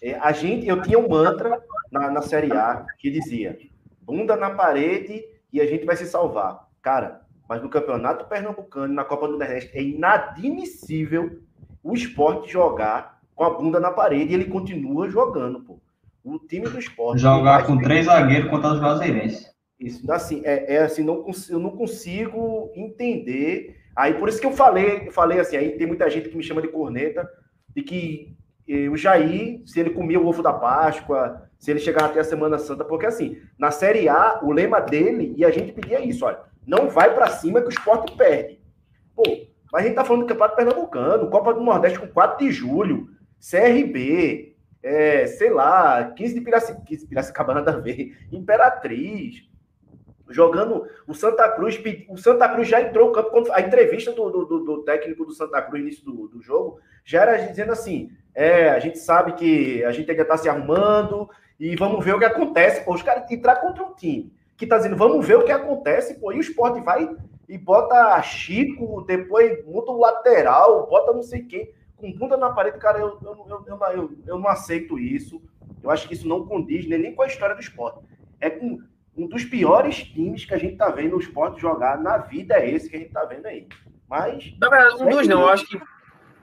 é, 0.00 0.14
a 0.14 0.30
gente, 0.30 0.68
eu 0.68 0.80
tinha 0.80 0.98
um 0.98 1.08
mantra 1.08 1.60
na, 1.90 2.10
na 2.10 2.22
Série 2.22 2.52
A 2.52 2.86
que 2.98 3.10
dizia 3.10 3.58
bunda 4.02 4.36
na 4.36 4.50
parede 4.50 5.24
e 5.52 5.60
a 5.60 5.66
gente 5.66 5.84
vai 5.84 5.96
se 5.96 6.06
salvar. 6.06 6.68
Cara, 6.82 7.22
mas 7.48 7.62
no 7.62 7.68
Campeonato 7.68 8.26
Pernambucano, 8.26 8.92
na 8.92 9.04
Copa 9.04 9.26
do 9.26 9.38
Nordeste, 9.38 9.76
é 9.76 9.82
inadmissível 9.82 11.40
o 11.82 11.94
esporte 11.94 12.52
jogar 12.52 13.20
com 13.34 13.44
a 13.44 13.50
bunda 13.50 13.80
na 13.80 13.90
parede 13.90 14.32
e 14.32 14.34
ele 14.34 14.44
continua 14.44 15.10
jogando, 15.10 15.60
pô. 15.60 15.80
O 16.24 16.38
time 16.38 16.68
do 16.68 16.78
esporte. 16.78 17.20
Jogar 17.20 17.66
com 17.66 17.78
três 17.78 18.06
zagueiros 18.06 18.48
contra 18.48 18.72
os 18.72 18.78
Juazeirense. 18.78 19.50
Isso, 19.78 20.10
assim, 20.12 20.40
é, 20.44 20.76
é 20.76 20.82
assim, 20.82 21.02
não, 21.02 21.26
eu 21.50 21.58
não 21.58 21.70
consigo 21.70 22.70
entender. 22.76 23.76
Aí 23.96 24.14
por 24.14 24.28
isso 24.28 24.40
que 24.40 24.46
eu 24.46 24.52
falei, 24.52 25.10
falei 25.10 25.40
assim, 25.40 25.56
aí 25.56 25.76
tem 25.76 25.86
muita 25.86 26.08
gente 26.08 26.28
que 26.28 26.36
me 26.36 26.42
chama 26.42 26.62
de 26.62 26.68
corneta, 26.68 27.28
de 27.74 27.82
que 27.82 28.36
eh, 28.68 28.88
o 28.88 28.96
Jair, 28.96 29.60
se 29.66 29.80
ele 29.80 29.90
comia 29.90 30.20
o 30.20 30.26
ovo 30.26 30.42
da 30.42 30.52
Páscoa, 30.52 31.50
se 31.58 31.72
ele 31.72 31.80
chegava 31.80 32.06
até 32.06 32.20
a 32.20 32.24
Semana 32.24 32.58
Santa, 32.58 32.84
porque 32.84 33.06
assim, 33.06 33.38
na 33.58 33.72
Série 33.72 34.08
A, 34.08 34.40
o 34.42 34.52
lema 34.52 34.80
dele, 34.80 35.34
e 35.36 35.44
a 35.44 35.50
gente 35.50 35.72
pedia 35.72 36.00
isso, 36.00 36.24
olha, 36.24 36.38
não 36.64 36.88
vai 36.88 37.12
para 37.12 37.26
cima 37.26 37.60
que 37.60 37.66
o 37.66 37.70
esporte 37.70 38.16
perde. 38.16 38.60
Pô, 39.14 39.24
mas 39.72 39.82
a 39.82 39.86
gente 39.86 39.94
tá 39.94 40.04
falando 40.04 40.22
do 40.22 40.28
Campeonato 40.28 40.56
Pernambucano, 40.56 41.30
Copa 41.30 41.54
do 41.54 41.62
Nordeste 41.62 41.98
com 41.98 42.06
4 42.06 42.46
de 42.46 42.52
julho, 42.52 43.08
CRB, 43.40 44.54
é, 44.82 45.26
sei 45.26 45.48
lá, 45.48 46.12
15 46.14 46.34
de 46.34 46.40
Piraci, 46.42 46.76
15 46.84 47.02
de 47.02 47.08
Piracicaba 47.08 47.54
nada 47.54 47.72
a 47.72 47.78
ver, 47.78 48.18
Imperatriz, 48.30 49.48
jogando 50.28 50.86
o 51.06 51.14
Santa 51.14 51.48
Cruz, 51.48 51.80
o 52.08 52.18
Santa 52.18 52.48
Cruz 52.48 52.68
já 52.68 52.82
entrou 52.82 53.08
no 53.08 53.12
campo, 53.12 53.50
a 53.52 53.60
entrevista 53.60 54.12
do, 54.12 54.30
do, 54.30 54.58
do 54.60 54.82
técnico 54.82 55.24
do 55.24 55.32
Santa 55.32 55.62
Cruz 55.62 55.80
no 55.80 55.88
início 55.88 56.04
do, 56.04 56.28
do, 56.28 56.42
jogo 56.42 56.78
já 57.04 57.22
era 57.22 57.36
dizendo 57.36 57.72
assim, 57.72 58.10
é, 58.34 58.70
a 58.70 58.78
gente 58.78 58.98
sabe 58.98 59.32
que 59.32 59.82
a 59.84 59.92
gente 59.92 60.12
que 60.12 60.20
estar 60.20 60.36
se 60.36 60.48
arrumando 60.48 61.28
e 61.58 61.74
vamos 61.76 62.04
ver 62.04 62.14
o 62.14 62.18
que 62.18 62.24
acontece, 62.24 62.84
pô, 62.84 62.94
os 62.94 63.02
caras 63.02 63.30
entrar 63.30 63.56
contra 63.56 63.82
um 63.82 63.94
time 63.94 64.32
que 64.56 64.66
tá 64.66 64.76
dizendo, 64.76 64.96
vamos 64.96 65.26
ver 65.26 65.36
o 65.36 65.44
que 65.44 65.50
acontece, 65.50 66.20
pô, 66.20 66.32
e 66.32 66.36
o 66.36 66.40
esporte 66.40 66.80
vai 66.80 67.08
e 67.48 67.58
bota 67.58 68.20
Chico, 68.22 69.02
depois 69.06 69.64
muda 69.66 69.90
o 69.90 70.00
lateral, 70.00 70.86
bota 70.88 71.12
não 71.12 71.22
sei 71.22 71.42
quem, 71.42 71.72
com 71.96 72.12
bunda 72.12 72.36
na 72.36 72.50
parede, 72.50 72.78
cara, 72.78 72.98
eu, 72.98 73.18
eu, 73.22 73.64
eu, 73.66 74.10
eu, 74.26 74.38
não 74.38 74.48
aceito 74.48 74.98
isso, 74.98 75.40
eu 75.82 75.90
acho 75.90 76.08
que 76.08 76.14
isso 76.14 76.26
não 76.26 76.46
condiz 76.46 76.86
nem, 76.88 76.98
nem 76.98 77.14
com 77.14 77.22
a 77.22 77.26
história 77.26 77.54
do 77.54 77.60
esporte. 77.60 78.00
É 78.40 78.50
com 78.50 78.80
um 79.16 79.26
dos 79.26 79.44
piores 79.44 79.96
times 79.96 80.44
que 80.44 80.54
a 80.54 80.58
gente 80.58 80.76
tá 80.76 80.88
vendo 80.90 81.16
o 81.16 81.20
esporte 81.20 81.60
jogar 81.60 82.00
na 82.00 82.18
vida 82.18 82.54
é 82.54 82.70
esse 82.70 82.88
que 82.88 82.96
a 82.96 82.98
gente 82.98 83.12
tá 83.12 83.24
vendo 83.24 83.46
aí. 83.46 83.68
Mas. 84.08 84.54
Na 84.58 84.68
verdade, 84.68 85.02
um 85.02 85.08
dos 85.08 85.28
não, 85.28 85.42
eu 85.42 85.48
acho 85.48 85.66
que. 85.66 85.80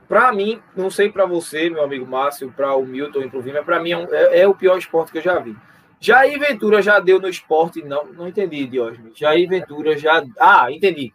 Para 0.08 0.32
mim, 0.34 0.60
não 0.76 0.90
sei 0.90 1.12
para 1.12 1.26
você, 1.26 1.70
meu 1.70 1.84
amigo 1.84 2.06
Márcio, 2.06 2.52
para 2.52 2.74
o 2.74 2.84
Milton 2.84 3.22
e 3.22 3.30
para 3.30 3.38
o 3.38 3.42
Vima, 3.44 3.64
para 3.64 3.80
mim 3.80 3.92
é, 3.92 3.98
um, 3.98 4.08
é, 4.12 4.40
é, 4.40 4.48
o 4.48 4.56
pior 4.56 4.76
esporte 4.76 5.12
que 5.12 5.20
eu 5.20 5.22
já 5.22 5.38
vi. 5.38 5.56
Jair 6.00 6.40
Ventura 6.40 6.82
já 6.82 7.00
deu 7.00 7.20
no 7.20 7.28
esporte, 7.28 7.84
não, 7.84 8.06
não 8.06 8.28
entendi, 8.28 8.66
Diógenes. 8.66 9.18
Jair 9.18 9.48
Ventura 9.50 9.98
já. 9.98 10.24
Ah, 10.40 10.72
entendi. 10.72 11.14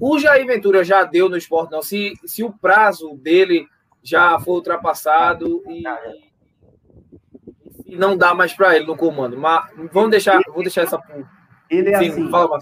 O 0.00 0.18
Jair 0.18 0.46
Ventura 0.46 0.82
já 0.82 1.04
deu 1.04 1.28
no 1.28 1.36
esporte, 1.36 1.70
não. 1.70 1.82
Se, 1.82 2.14
se 2.24 2.42
o 2.42 2.52
prazo 2.52 3.14
dele 3.16 3.66
já 4.02 4.38
foi 4.40 4.54
ultrapassado 4.54 5.62
e, 5.68 5.82
e 7.86 7.96
não 7.96 8.16
dá 8.16 8.34
mais 8.34 8.52
para 8.52 8.76
ele 8.76 8.86
no 8.86 8.96
comando. 8.96 9.38
Mas 9.38 9.70
vamos 9.92 10.10
deixar, 10.10 10.40
vou 10.52 10.62
deixar 10.62 10.82
essa. 10.82 11.00
Ele 11.70 11.90
é 11.90 11.98
Sim, 11.98 12.08
assim. 12.08 12.30
Fala. 12.30 12.58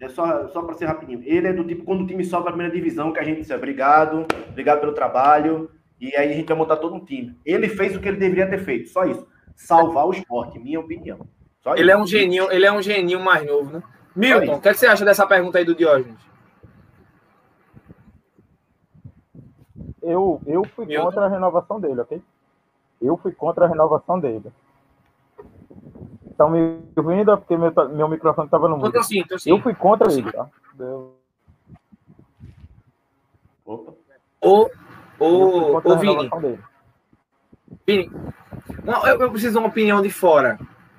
É 0.00 0.08
só, 0.08 0.48
só 0.48 0.62
para 0.62 0.74
ser 0.74 0.86
rapidinho. 0.86 1.22
Ele 1.24 1.48
é 1.48 1.52
do 1.52 1.64
tipo, 1.64 1.84
quando 1.84 2.02
o 2.02 2.06
time 2.06 2.24
sobe 2.24 2.48
a 2.48 2.52
primeira 2.52 2.72
divisão, 2.72 3.12
que 3.12 3.20
a 3.20 3.24
gente 3.24 3.40
diz, 3.40 3.50
obrigado, 3.50 4.26
obrigado 4.50 4.80
pelo 4.80 4.92
trabalho, 4.92 5.70
e 5.98 6.14
aí 6.14 6.32
a 6.32 6.34
gente 6.34 6.46
vai 6.46 6.56
montar 6.56 6.76
todo 6.76 6.94
um 6.94 7.04
time. 7.04 7.38
Ele 7.44 7.68
fez 7.68 7.96
o 7.96 8.00
que 8.00 8.08
ele 8.08 8.18
deveria 8.18 8.48
ter 8.48 8.58
feito, 8.58 8.90
só 8.90 9.04
isso. 9.04 9.26
Salvar 9.56 10.06
o 10.06 10.12
esporte, 10.12 10.58
minha 10.58 10.78
opinião. 10.78 11.26
Só 11.62 11.74
ele 11.74 11.82
isso. 11.82 11.90
é 11.90 11.96
um 11.96 12.06
geninho, 12.06 12.52
ele 12.52 12.66
é 12.66 12.72
um 12.72 12.82
geninho 12.82 13.18
mais 13.18 13.44
novo, 13.44 13.70
né? 13.70 13.82
Milton, 14.14 14.54
o 14.56 14.60
que, 14.60 14.68
é 14.68 14.72
que 14.72 14.78
você 14.78 14.86
acha 14.86 15.04
dessa 15.04 15.26
pergunta 15.26 15.58
aí 15.58 15.64
do 15.64 15.74
Diógenes? 15.74 16.18
Eu, 20.00 20.40
eu 20.46 20.64
fui 20.64 20.86
Milton. 20.86 21.04
contra 21.06 21.26
a 21.26 21.28
renovação 21.28 21.80
dele, 21.80 22.00
ok? 22.00 22.22
Eu 23.02 23.16
fui 23.16 23.32
contra 23.32 23.64
a 23.64 23.68
renovação 23.68 24.20
dele. 24.20 24.52
Estão 26.30 26.50
me 26.50 26.80
ouvindo? 26.96 27.32
É 27.32 27.36
porque 27.36 27.56
meu, 27.56 27.72
meu 27.88 28.08
microfone 28.08 28.46
estava 28.46 28.68
no 28.68 28.76
mundo. 28.76 29.02
Sim, 29.02 29.24
sim. 29.38 29.50
Eu 29.50 29.60
fui 29.60 29.74
contra 29.74 30.12
ele, 30.12 30.30
tá? 30.30 30.48
Eu... 30.78 31.16
Opa. 33.64 33.92
Ô, 34.40 34.70
ô, 35.18 35.76
ô 35.82 35.98
Vini. 35.98 36.30
Vini, 37.86 38.10
eu, 38.86 39.20
eu, 39.20 39.30
preciso 39.30 39.52
de 39.52 39.58
uma 39.58 39.68
opinião 39.68 40.00
de 40.00 40.10
fora. 40.10 40.58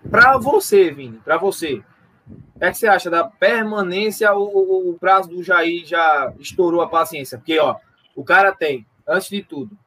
Para 0.09 0.37
você, 0.37 0.91
Vini, 0.91 1.19
para 1.23 1.37
você, 1.37 1.81
o 2.29 2.33
é 2.59 2.71
que 2.71 2.77
você 2.77 2.87
acha 2.87 3.09
da 3.09 3.23
permanência? 3.23 4.33
O, 4.33 4.89
o, 4.91 4.97
prazo 4.99 5.29
do 5.29 5.43
Jair 5.43 5.85
já 5.85 6.33
estourou 6.39 6.81
a 6.81 6.87
paciência? 6.87 7.37
Porque, 7.37 7.57
ó, 7.59 7.75
o 8.15 8.23
cara 8.23 8.51
tem, 8.51 8.85
antes 9.07 9.29
de 9.29 9.41
tudo, 9.41 9.77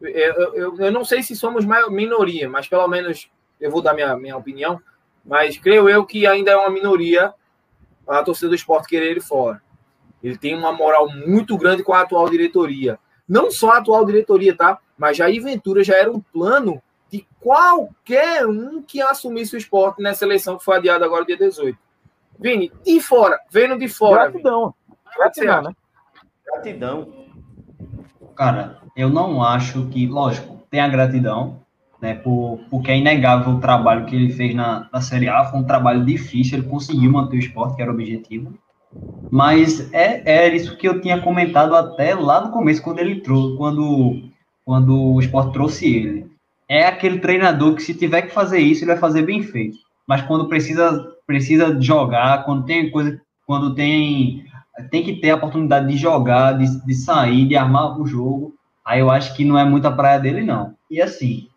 eu, 0.00 0.54
eu, 0.54 0.76
eu 0.78 0.92
não 0.92 1.04
sei 1.04 1.22
se 1.22 1.36
somos 1.36 1.64
minoria, 1.90 2.48
mas 2.48 2.68
pelo 2.68 2.86
menos 2.88 3.30
eu 3.60 3.70
vou 3.70 3.82
dar 3.82 3.94
minha, 3.94 4.16
minha 4.16 4.36
opinião, 4.36 4.80
mas 5.24 5.58
creio 5.58 5.88
eu 5.88 6.04
que 6.04 6.26
ainda 6.26 6.50
é 6.50 6.56
uma 6.56 6.70
minoria 6.70 7.32
a 8.08 8.22
torcida 8.22 8.48
do 8.48 8.54
esporte 8.54 8.88
querer 8.88 9.10
ele 9.10 9.20
fora. 9.20 9.62
Ele 10.22 10.36
tem 10.36 10.54
uma 10.54 10.72
moral 10.72 11.08
muito 11.08 11.56
grande 11.56 11.82
com 11.82 11.92
a 11.92 12.00
atual 12.00 12.28
diretoria. 12.28 12.98
Não 13.28 13.50
só 13.50 13.70
a 13.72 13.78
atual 13.78 14.04
diretoria, 14.04 14.56
tá? 14.56 14.78
Mas 14.98 15.16
Jair 15.16 15.42
Ventura 15.42 15.84
já 15.84 15.96
era 15.96 16.10
um 16.10 16.20
plano 16.20 16.82
de 17.10 17.26
qualquer 17.40 18.46
um 18.46 18.82
que 18.82 19.02
assumisse 19.02 19.54
o 19.54 19.58
esporte 19.58 20.00
nessa 20.00 20.24
eleição 20.24 20.56
que 20.56 20.64
foi 20.64 20.76
adiada 20.76 21.04
agora 21.04 21.24
dia 21.24 21.36
18. 21.36 21.76
Vini, 22.38 22.72
de 22.84 23.00
fora, 23.00 23.38
vendo 23.50 23.78
de 23.78 23.88
fora. 23.88 24.30
Gratidão. 24.30 24.74
Gratidão, 25.16 25.62
né? 25.62 25.76
Gratidão. 26.46 27.08
Cara, 28.34 28.78
eu 28.96 29.10
não 29.10 29.42
acho 29.42 29.86
que, 29.88 30.06
lógico, 30.06 30.62
tem 30.70 30.80
a 30.80 30.88
gratidão, 30.88 31.60
né? 32.00 32.14
Por, 32.14 32.60
porque 32.70 32.90
é 32.90 32.96
inegável 32.96 33.54
o 33.54 33.60
trabalho 33.60 34.06
que 34.06 34.16
ele 34.16 34.32
fez 34.32 34.54
na, 34.54 34.88
na 34.92 35.00
Série 35.00 35.28
A, 35.28 35.44
foi 35.44 35.60
um 35.60 35.64
trabalho 35.64 36.04
difícil, 36.04 36.58
ele 36.58 36.68
conseguiu 36.68 37.10
manter 37.10 37.36
o 37.36 37.40
esporte, 37.40 37.76
que 37.76 37.82
era 37.82 37.90
o 37.90 37.94
objetivo. 37.94 38.54
Mas 39.30 39.92
é, 39.92 40.22
é 40.24 40.54
isso 40.54 40.76
que 40.76 40.88
eu 40.88 41.00
tinha 41.00 41.20
comentado 41.20 41.74
até 41.74 42.14
lá 42.14 42.40
no 42.40 42.52
começo, 42.52 42.82
quando 42.82 42.98
ele 43.00 43.20
trouxe, 43.20 43.56
quando, 43.56 44.22
quando 44.64 45.14
o 45.14 45.20
esporte 45.20 45.52
trouxe 45.52 45.94
ele. 45.94 46.29
É 46.70 46.86
aquele 46.86 47.18
treinador 47.18 47.74
que, 47.74 47.82
se 47.82 47.92
tiver 47.92 48.22
que 48.22 48.32
fazer 48.32 48.60
isso, 48.60 48.84
ele 48.84 48.92
vai 48.92 49.00
fazer 49.00 49.22
bem 49.22 49.42
feito. 49.42 49.76
Mas 50.06 50.22
quando 50.22 50.48
precisa, 50.48 51.04
precisa 51.26 51.76
jogar, 51.80 52.44
quando 52.44 52.64
tem 52.64 52.88
coisa, 52.92 53.20
quando 53.44 53.74
tem 53.74 54.44
tem 54.88 55.02
que 55.02 55.16
ter 55.16 55.30
a 55.30 55.34
oportunidade 55.34 55.88
de 55.88 55.96
jogar, 55.96 56.52
de, 56.56 56.86
de 56.86 56.94
sair, 56.94 57.48
de 57.48 57.56
armar 57.56 58.00
o 58.00 58.06
jogo. 58.06 58.54
Aí 58.84 59.00
eu 59.00 59.10
acho 59.10 59.34
que 59.34 59.44
não 59.44 59.58
é 59.58 59.64
muita 59.64 59.90
praia 59.90 60.20
dele, 60.20 60.42
não. 60.42 60.74
E 60.88 61.02
assim, 61.02 61.48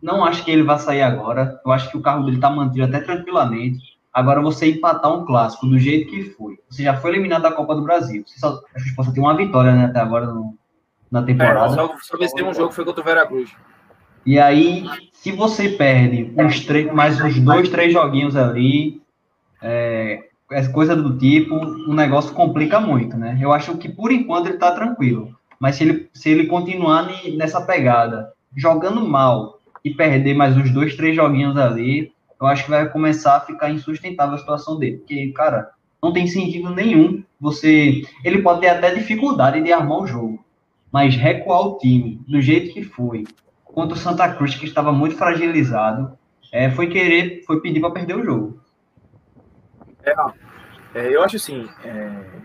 não 0.00 0.24
acho 0.24 0.44
que 0.44 0.52
ele 0.52 0.62
vai 0.62 0.78
sair 0.78 1.02
agora. 1.02 1.60
Eu 1.66 1.72
acho 1.72 1.90
que 1.90 1.96
o 1.96 2.00
carro 2.00 2.24
dele 2.24 2.38
tá 2.38 2.48
mantido 2.48 2.84
até 2.84 3.00
tranquilamente. 3.00 3.98
Agora 4.12 4.40
você 4.40 4.70
empatar 4.70 5.12
um 5.12 5.26
clássico 5.26 5.66
do 5.66 5.80
jeito 5.80 6.10
que 6.10 6.30
foi. 6.30 6.58
Você 6.70 6.84
já 6.84 6.96
foi 6.96 7.10
eliminado 7.10 7.42
da 7.42 7.52
Copa 7.52 7.74
do 7.74 7.82
Brasil. 7.82 8.22
Você 8.24 8.38
só, 8.38 8.60
acho 8.74 8.94
que 8.94 9.12
ter 9.12 9.20
uma 9.20 9.36
vitória 9.36 9.74
né, 9.74 9.86
até 9.86 9.98
agora 9.98 10.26
no, 10.26 10.54
na 11.10 11.22
temporada. 11.22 11.72
É, 11.72 11.76
só, 11.76 11.94
só 12.00 12.16
venceu 12.16 12.46
um 12.46 12.54
jogo 12.54 12.72
foi 12.72 12.84
contra 12.84 13.02
o 13.02 13.04
Veracruz. 13.04 13.50
E 14.24 14.38
aí, 14.38 14.84
se 15.12 15.32
você 15.32 15.70
perde 15.70 16.32
uns 16.36 16.60
três, 16.60 16.92
mais 16.92 17.20
uns 17.20 17.38
dois, 17.40 17.68
três 17.68 17.92
joguinhos 17.92 18.36
ali, 18.36 19.00
é, 19.62 20.24
é, 20.50 20.68
coisa 20.68 20.94
do 20.94 21.16
tipo, 21.18 21.54
o 21.54 21.94
negócio 21.94 22.34
complica 22.34 22.80
muito, 22.80 23.16
né? 23.16 23.38
Eu 23.40 23.52
acho 23.52 23.76
que 23.76 23.88
por 23.88 24.12
enquanto 24.12 24.48
ele 24.48 24.58
tá 24.58 24.72
tranquilo. 24.72 25.34
Mas 25.58 25.76
se 25.76 25.84
ele, 25.84 26.10
se 26.14 26.30
ele 26.30 26.46
continuar 26.46 27.10
nessa 27.36 27.60
pegada, 27.60 28.32
jogando 28.56 29.06
mal, 29.06 29.60
e 29.84 29.90
perder 29.90 30.34
mais 30.34 30.56
uns 30.56 30.70
dois, 30.70 30.94
três 30.94 31.16
joguinhos 31.16 31.56
ali, 31.56 32.12
eu 32.40 32.46
acho 32.46 32.64
que 32.64 32.70
vai 32.70 32.88
começar 32.88 33.36
a 33.36 33.40
ficar 33.40 33.70
insustentável 33.70 34.34
a 34.34 34.38
situação 34.38 34.78
dele. 34.78 34.98
Porque, 34.98 35.28
cara, 35.32 35.70
não 36.02 36.12
tem 36.12 36.26
sentido 36.26 36.74
nenhum 36.74 37.22
você. 37.40 38.02
Ele 38.24 38.42
pode 38.42 38.60
ter 38.60 38.68
até 38.68 38.94
dificuldade 38.94 39.62
de 39.62 39.72
armar 39.72 39.98
o 39.98 40.06
jogo, 40.06 40.44
mas 40.92 41.16
recuar 41.16 41.66
o 41.66 41.78
time 41.78 42.20
do 42.26 42.40
jeito 42.40 42.72
que 42.72 42.82
foi, 42.82 43.24
contra 43.72 43.96
o 43.96 44.00
Santa 44.00 44.32
Cruz, 44.34 44.54
que 44.54 44.66
estava 44.66 44.92
muito 44.92 45.16
fragilizado, 45.16 46.18
é, 46.52 46.70
foi 46.70 46.88
querer, 46.88 47.42
foi 47.46 47.60
pedir 47.60 47.80
para 47.80 47.90
perder 47.90 48.16
o 48.16 48.24
jogo. 48.24 48.60
É, 50.02 50.14
é, 50.94 51.14
eu 51.14 51.22
acho 51.22 51.36
assim. 51.36 51.68
É... 51.84 52.40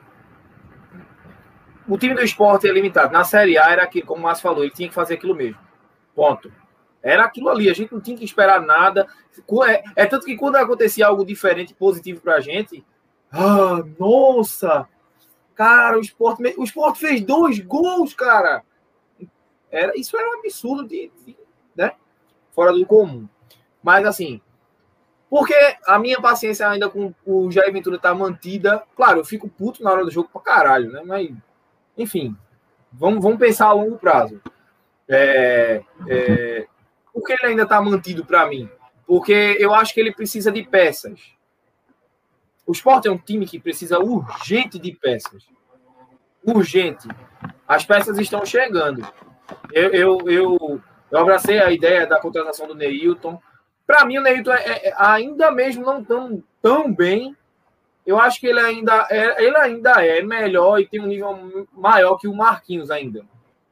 O 1.88 1.98
time 1.98 2.16
do 2.16 2.24
esporte 2.24 2.68
é 2.68 2.72
limitado. 2.72 3.14
Na 3.14 3.24
Série 3.24 3.58
A 3.58 3.70
era 3.70 3.84
aquilo, 3.84 4.08
como 4.08 4.22
o 4.22 4.24
Márcio 4.24 4.44
falou, 4.44 4.64
ele 4.64 4.74
tinha 4.74 4.90
que 4.90 4.96
fazer 4.96 5.16
aquilo 5.16 5.36
mesmo. 5.36 5.60
Ponto. 6.16 6.52
Era 7.02 7.24
aquilo 7.26 7.50
ali, 7.50 7.70
a 7.70 7.74
gente 7.74 7.94
não 7.94 8.02
tinha 8.02 8.18
que 8.18 8.26
esperar 8.26 8.62
nada. 8.62 9.08
É, 9.68 9.84
é 9.96 10.06
tanto 10.06 10.26
que 10.26 10.36
quando 10.36 10.56
acontecia 10.56 11.06
algo 11.06 11.24
diferente, 11.24 11.76
positivo 11.76 12.22
pra 12.22 12.40
gente, 12.40 12.84
ah, 13.32 13.84
nossa! 14.00 14.88
Cara, 15.54 15.98
o 15.98 16.02
esporte, 16.02 16.42
o 16.58 16.64
esporte 16.64 17.00
fez 17.00 17.22
dois 17.22 17.60
gols, 17.60 18.14
cara! 18.14 18.64
Era, 19.76 19.92
isso 19.96 20.18
era 20.18 20.30
um 20.30 20.40
absurdo 20.40 20.88
de, 20.88 21.12
de, 21.26 21.36
né? 21.76 21.92
Fora 22.54 22.72
do 22.72 22.86
comum. 22.86 23.28
Mas 23.84 24.06
assim, 24.06 24.42
porque 25.30 25.54
a 25.86 26.00
minha 26.00 26.22
paciência 26.22 26.68
ainda 26.68 26.90
com 26.90 27.14
o 27.26 27.52
Jair 27.52 27.74
Ventura 27.74 28.00
tá 28.00 28.16
mantida. 28.16 28.84
Claro, 28.96 29.20
eu 29.20 29.26
fico 29.26 29.50
puto 29.50 29.84
na 29.84 29.92
hora 29.92 30.06
do 30.06 30.12
jogo 30.12 30.30
pra 30.32 30.42
caralho, 30.42 30.92
né? 30.92 31.02
Mas, 31.06 31.30
enfim, 31.98 32.36
vamos, 32.92 33.22
vamos 33.22 33.38
pensar 33.38 33.68
a 33.68 33.74
longo 33.74 33.98
prazo. 33.98 34.42
É, 35.10 35.84
é, 36.08 36.68
por 37.14 37.24
que 37.24 37.34
ele 37.34 37.52
ainda 37.52 37.64
está 37.64 37.82
mantido 37.82 38.26
para 38.26 38.48
mim? 38.48 38.70
Porque 39.06 39.58
eu 39.60 39.74
acho 39.74 39.94
que 39.94 40.00
ele 40.00 40.14
precisa 40.14 40.52
de 40.52 40.64
peças. 40.64 41.20
o 42.66 42.72
Sport 42.72 43.06
é 43.06 43.12
um 43.12 43.18
time 43.18 43.46
que 43.46 43.60
precisa 43.60 44.00
urgente 44.00 44.80
de 44.80 44.94
peças. 44.94 45.44
Urgente. 46.46 47.08
As 47.68 47.84
peças 47.86 48.18
estão 48.18 48.46
chegando. 48.46 49.06
Eu, 49.72 49.90
eu, 49.92 50.30
eu, 50.30 50.82
eu 51.12 51.20
abracei 51.20 51.60
a 51.60 51.72
ideia 51.72 52.08
da 52.08 52.20
contratação 52.20 52.68
do 52.68 52.76
Neilton. 52.76 53.40
Para 53.86 54.06
mim, 54.06 54.18
o 54.18 54.22
Neilton 54.22 54.54
é, 54.54 54.88
é, 54.88 54.94
ainda 54.98 55.52
mesmo 55.52 55.86
não 55.86 56.04
tão, 56.04 56.44
tão 56.62 56.94
bem. 56.94 57.36
Eu 58.06 58.20
acho 58.20 58.40
que 58.40 58.48
ele 58.48 58.60
ainda, 58.60 59.08
é, 59.10 59.44
ele 59.44 59.58
ainda 59.58 60.06
é 60.06 60.22
melhor 60.22 60.80
e 60.80 60.88
tem 60.88 61.02
um 61.02 61.08
nível 61.08 61.68
maior 61.74 62.18
que 62.18 62.28
o 62.28 62.36
Marquinhos 62.36 62.92
ainda. 62.92 63.26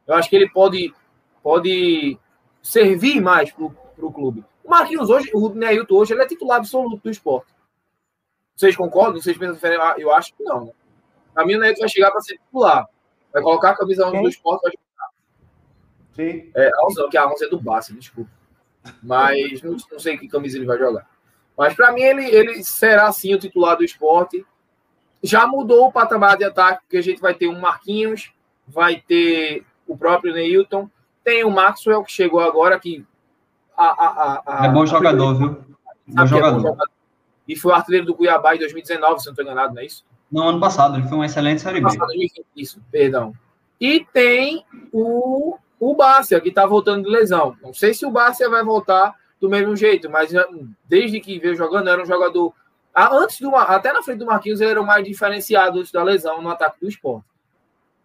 Eu 0.07 0.15
acho 0.15 0.29
que 0.29 0.35
ele 0.35 0.49
pode, 0.49 0.93
pode 1.41 2.17
servir 2.61 3.21
mais 3.21 3.51
para 3.51 3.65
o 3.65 4.11
clube. 4.11 4.43
O 4.63 4.69
Marquinhos 4.69 5.09
hoje, 5.09 5.29
o 5.33 5.49
Neilton 5.49 5.95
hoje, 5.95 6.13
ele 6.13 6.23
é 6.23 6.27
titular 6.27 6.57
absoluto 6.57 7.03
do 7.03 7.09
esporte. 7.09 7.53
Vocês 8.55 8.75
concordam? 8.75 9.21
Vocês 9.21 9.37
pensam 9.37 9.55
diferente? 9.55 9.81
Ah, 9.81 9.95
eu 9.97 10.11
acho 10.11 10.33
que 10.35 10.43
não. 10.43 10.73
Para 11.33 11.45
mim, 11.45 11.55
o 11.55 11.59
Neilton 11.59 11.81
vai 11.81 11.89
chegar 11.89 12.11
para 12.11 12.21
ser 12.21 12.37
titular. 12.37 12.87
Vai 13.31 13.41
colocar 13.41 13.71
a 13.71 13.77
camisa 13.77 14.07
11 14.07 14.21
do 14.21 14.29
esporte, 14.29 14.61
vai. 14.63 14.73
Sim. 16.15 16.49
É, 16.55 16.67
a 16.67 16.85
11, 16.85 17.09
que 17.09 17.17
a 17.17 17.27
11 17.27 17.45
é 17.45 17.49
do 17.49 17.59
Bassi, 17.59 17.93
desculpa. 17.93 18.29
Mas 19.01 19.61
não, 19.61 19.77
não, 19.91 19.99
sei 19.99 20.17
que 20.17 20.27
camisa 20.27 20.57
ele 20.57 20.65
vai 20.65 20.77
jogar. 20.77 21.07
Mas 21.57 21.73
para 21.73 21.91
mim, 21.91 22.01
ele, 22.01 22.25
ele 22.25 22.63
será 22.63 23.11
sim 23.11 23.33
o 23.33 23.39
titular 23.39 23.77
do 23.77 23.83
esporte. 23.83 24.45
Já 25.21 25.47
mudou 25.47 25.87
o 25.87 25.91
patamar 25.91 26.37
de 26.37 26.43
ataque, 26.43 26.81
porque 26.83 26.97
a 26.97 27.01
gente 27.01 27.21
vai 27.21 27.33
ter 27.33 27.47
um 27.47 27.59
Marquinhos, 27.59 28.33
vai 28.67 28.97
ter 28.99 29.65
o 29.87 29.97
próprio 29.97 30.33
Neilton, 30.33 30.89
tem 31.23 31.43
o 31.43 31.49
Maxwell, 31.49 32.03
que 32.03 32.11
chegou 32.11 32.41
agora, 32.41 32.79
que. 32.79 33.05
A, 33.75 33.85
a, 33.85 34.43
a, 34.45 34.65
é 34.65 34.69
bom 34.69 34.85
jogador, 34.85 35.33
viu? 35.35 35.63
Bom 36.07 36.25
jogador. 36.25 36.47
É 36.47 36.51
bom 36.51 36.59
jogador. 36.59 36.89
E 37.47 37.55
foi 37.55 37.71
o 37.71 37.75
artilheiro 37.75 38.05
do 38.05 38.15
Cuiabá 38.15 38.55
em 38.55 38.59
2019, 38.59 39.19
se 39.19 39.25
não 39.25 39.31
estou 39.33 39.43
enganado, 39.43 39.73
não 39.73 39.81
é 39.81 39.85
isso? 39.85 40.05
Não, 40.31 40.49
ano 40.49 40.59
passado, 40.59 40.97
ele 40.97 41.07
foi 41.07 41.17
um 41.17 41.23
excelente 41.23 41.61
Série 41.61 41.81
B. 41.81 41.87
Isso, 42.55 42.81
perdão. 42.91 43.33
E 43.79 44.05
tem 44.13 44.65
o, 44.91 45.57
o 45.91 45.95
Bárcia, 45.95 46.39
que 46.39 46.49
está 46.49 46.65
voltando 46.65 47.03
de 47.03 47.09
lesão. 47.09 47.57
Não 47.61 47.73
sei 47.73 47.93
se 47.93 48.05
o 48.05 48.11
Bárcia 48.11 48.49
vai 48.49 48.63
voltar 48.63 49.13
do 49.39 49.49
mesmo 49.49 49.75
jeito, 49.75 50.09
mas 50.09 50.31
desde 50.85 51.19
que 51.19 51.39
veio 51.39 51.55
jogando, 51.55 51.89
era 51.89 52.01
um 52.01 52.05
jogador. 52.05 52.53
Antes 52.95 53.39
do, 53.39 53.53
até 53.55 53.91
na 53.91 54.01
frente 54.01 54.19
do 54.19 54.25
Marquinhos, 54.25 54.61
ele 54.61 54.71
era 54.71 54.81
o 54.81 54.85
mais 54.85 55.03
diferenciado 55.03 55.79
antes 55.79 55.91
da 55.91 56.03
lesão 56.03 56.41
no 56.41 56.49
ataque 56.49 56.79
do 56.79 56.87
esporte. 56.87 57.25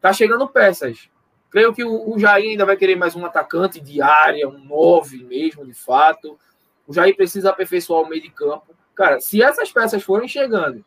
Tá 0.01 0.13
chegando 0.13 0.49
peças. 0.49 1.09
Creio 1.51 1.73
que 1.73 1.85
o, 1.85 2.15
o 2.15 2.19
Jair 2.19 2.51
ainda 2.51 2.67
vai 2.67 2.77
querer 2.77 2.97
mais 2.97 3.15
um 3.15 3.25
atacante 3.25 3.81
de 3.81 4.03
área, 4.03 4.49
um 4.49 4.59
9 4.59 5.25
mesmo, 5.25 5.65
de 5.65 5.75
fato. 5.75 6.39
O 6.87 6.93
Jair 6.93 7.15
precisa 7.15 7.51
aperfeiçoar 7.51 8.03
o 8.03 8.09
meio 8.09 8.23
de 8.23 8.31
campo. 8.31 8.75
Cara, 8.95 9.21
se 9.21 9.43
essas 9.43 9.71
peças 9.71 10.03
forem 10.03 10.27
chegando, 10.27 10.85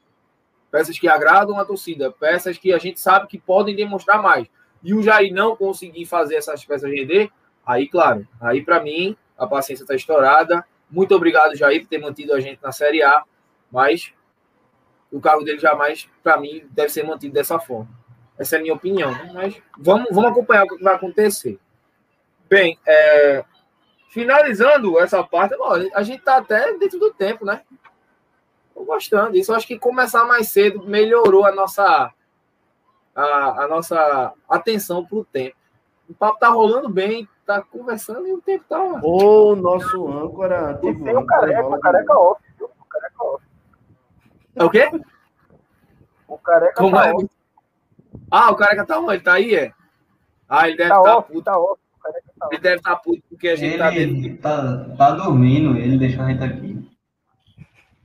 peças 0.70 1.00
que 1.00 1.08
agradam 1.08 1.58
a 1.58 1.66
torcida, 1.66 2.12
peças 2.12 2.58
que 2.58 2.74
a 2.74 2.78
gente 2.78 3.00
sabe 3.00 3.28
que 3.28 3.38
podem 3.38 3.76
demonstrar 3.76 4.22
mais, 4.22 4.48
e 4.84 4.94
o 4.94 5.02
Jair 5.02 5.34
não 5.34 5.56
conseguir 5.56 6.06
fazer 6.06 6.36
essas 6.36 6.64
peças 6.66 6.90
render, 6.90 7.30
aí, 7.66 7.88
claro, 7.88 8.28
aí 8.40 8.64
para 8.64 8.82
mim 8.82 9.16
a 9.38 9.48
paciência 9.48 9.84
está 9.84 9.96
estourada. 9.96 10.66
Muito 10.90 11.16
obrigado, 11.16 11.56
Jair, 11.56 11.82
por 11.82 11.90
ter 11.90 12.00
mantido 12.00 12.34
a 12.34 12.40
gente 12.40 12.60
na 12.62 12.72
Série 12.72 13.02
A, 13.02 13.24
mas 13.72 14.14
o 15.12 15.20
cargo 15.20 15.44
dele 15.44 15.60
jamais, 15.60 16.10
para 16.24 16.38
mim, 16.38 16.64
deve 16.72 16.90
ser 16.90 17.04
mantido 17.04 17.34
dessa 17.34 17.60
forma. 17.60 17.90
Essa 18.38 18.56
é 18.56 18.60
a 18.60 18.62
minha 18.62 18.74
opinião, 18.74 19.12
né? 19.12 19.30
mas 19.34 19.62
vamos, 19.78 20.08
vamos 20.10 20.32
acompanhar 20.32 20.64
o 20.64 20.68
que 20.68 20.84
vai 20.84 20.96
acontecer. 20.96 21.60
Bem, 22.50 22.80
é, 22.86 23.44
finalizando 24.10 25.00
essa 25.00 25.24
parte, 25.24 25.56
bom, 25.58 25.72
a 25.94 26.04
gente 26.04 26.20
está 26.20 26.38
até 26.38 26.76
dentro 26.78 27.00
do 27.00 27.14
tempo, 27.14 27.46
né? 27.46 27.62
Tô 28.74 28.84
gostando 28.84 29.34
disso. 29.34 29.54
Acho 29.54 29.68
que 29.68 29.78
começar 29.78 30.26
mais 30.26 30.50
cedo 30.50 30.84
melhorou 30.86 31.46
a 31.46 31.52
nossa, 31.52 32.12
a, 33.16 33.64
a 33.64 33.68
nossa 33.68 34.34
atenção 34.50 35.06
para 35.06 35.18
o 35.18 35.26
tempo. 35.26 35.56
O 36.10 36.14
papo 36.14 36.40
tá 36.40 36.50
rolando 36.50 36.90
bem, 36.90 37.28
tá 37.46 37.62
conversando 37.62 38.28
e 38.28 38.34
o 38.34 38.42
tempo 38.42 38.66
tá. 38.68 38.80
O 39.04 39.56
nosso 39.56 40.08
âncora. 40.08 40.76
Tem 40.76 40.92
o 40.92 41.26
careca, 41.26 41.66
o 41.66 41.80
careca 41.80 42.18
off, 42.18 42.42
viu? 42.58 42.68
O 42.68 42.86
careca 42.86 43.24
off. 43.24 43.46
É 44.56 44.64
o 44.64 44.70
quê? 44.70 44.92
O 46.28 46.38
careca 46.38 46.74
Como 46.76 46.96
tá 46.96 47.08
é? 47.08 47.14
off. 47.14 47.30
Ah, 48.30 48.52
o 48.52 48.56
careca 48.56 48.86
tá 48.86 49.00
onde? 49.00 49.20
Tá 49.20 49.34
aí, 49.34 49.56
é? 49.56 49.72
Ah, 50.50 50.68
ele 50.68 50.78
deve 50.78 50.90
tá, 50.90 51.02
tá 51.02 51.18
off, 51.18 51.32
puto. 51.32 51.44
Tá 51.44 51.58
off. 51.58 51.82
Tá 52.04 52.48
ele 52.52 52.62
deve 52.62 52.76
estar 52.78 52.96
tá 52.96 52.96
puto 52.98 53.22
porque 53.30 53.48
a 53.48 53.56
gente 53.56 53.78
tá 53.78 53.94
ele 53.94 54.16
tá 54.16 54.22
dentro. 54.24 54.42
Tá, 54.42 54.96
tá 54.98 55.12
dormindo, 55.12 55.78
ele 55.78 55.98
deixou 55.98 56.24
a 56.24 56.28
gente 56.28 56.44
aqui. 56.44 56.92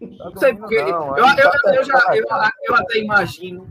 Não 0.01 0.37
sei 0.37 0.55
porque. 0.55 0.81
Não, 0.85 1.17
eu, 1.17 1.27
eu, 1.27 1.51
eu, 1.65 1.75
eu, 1.75 1.85
já, 1.85 2.01
eu, 2.15 2.25
eu 2.65 2.75
até 2.77 2.99
imagino 2.99 3.67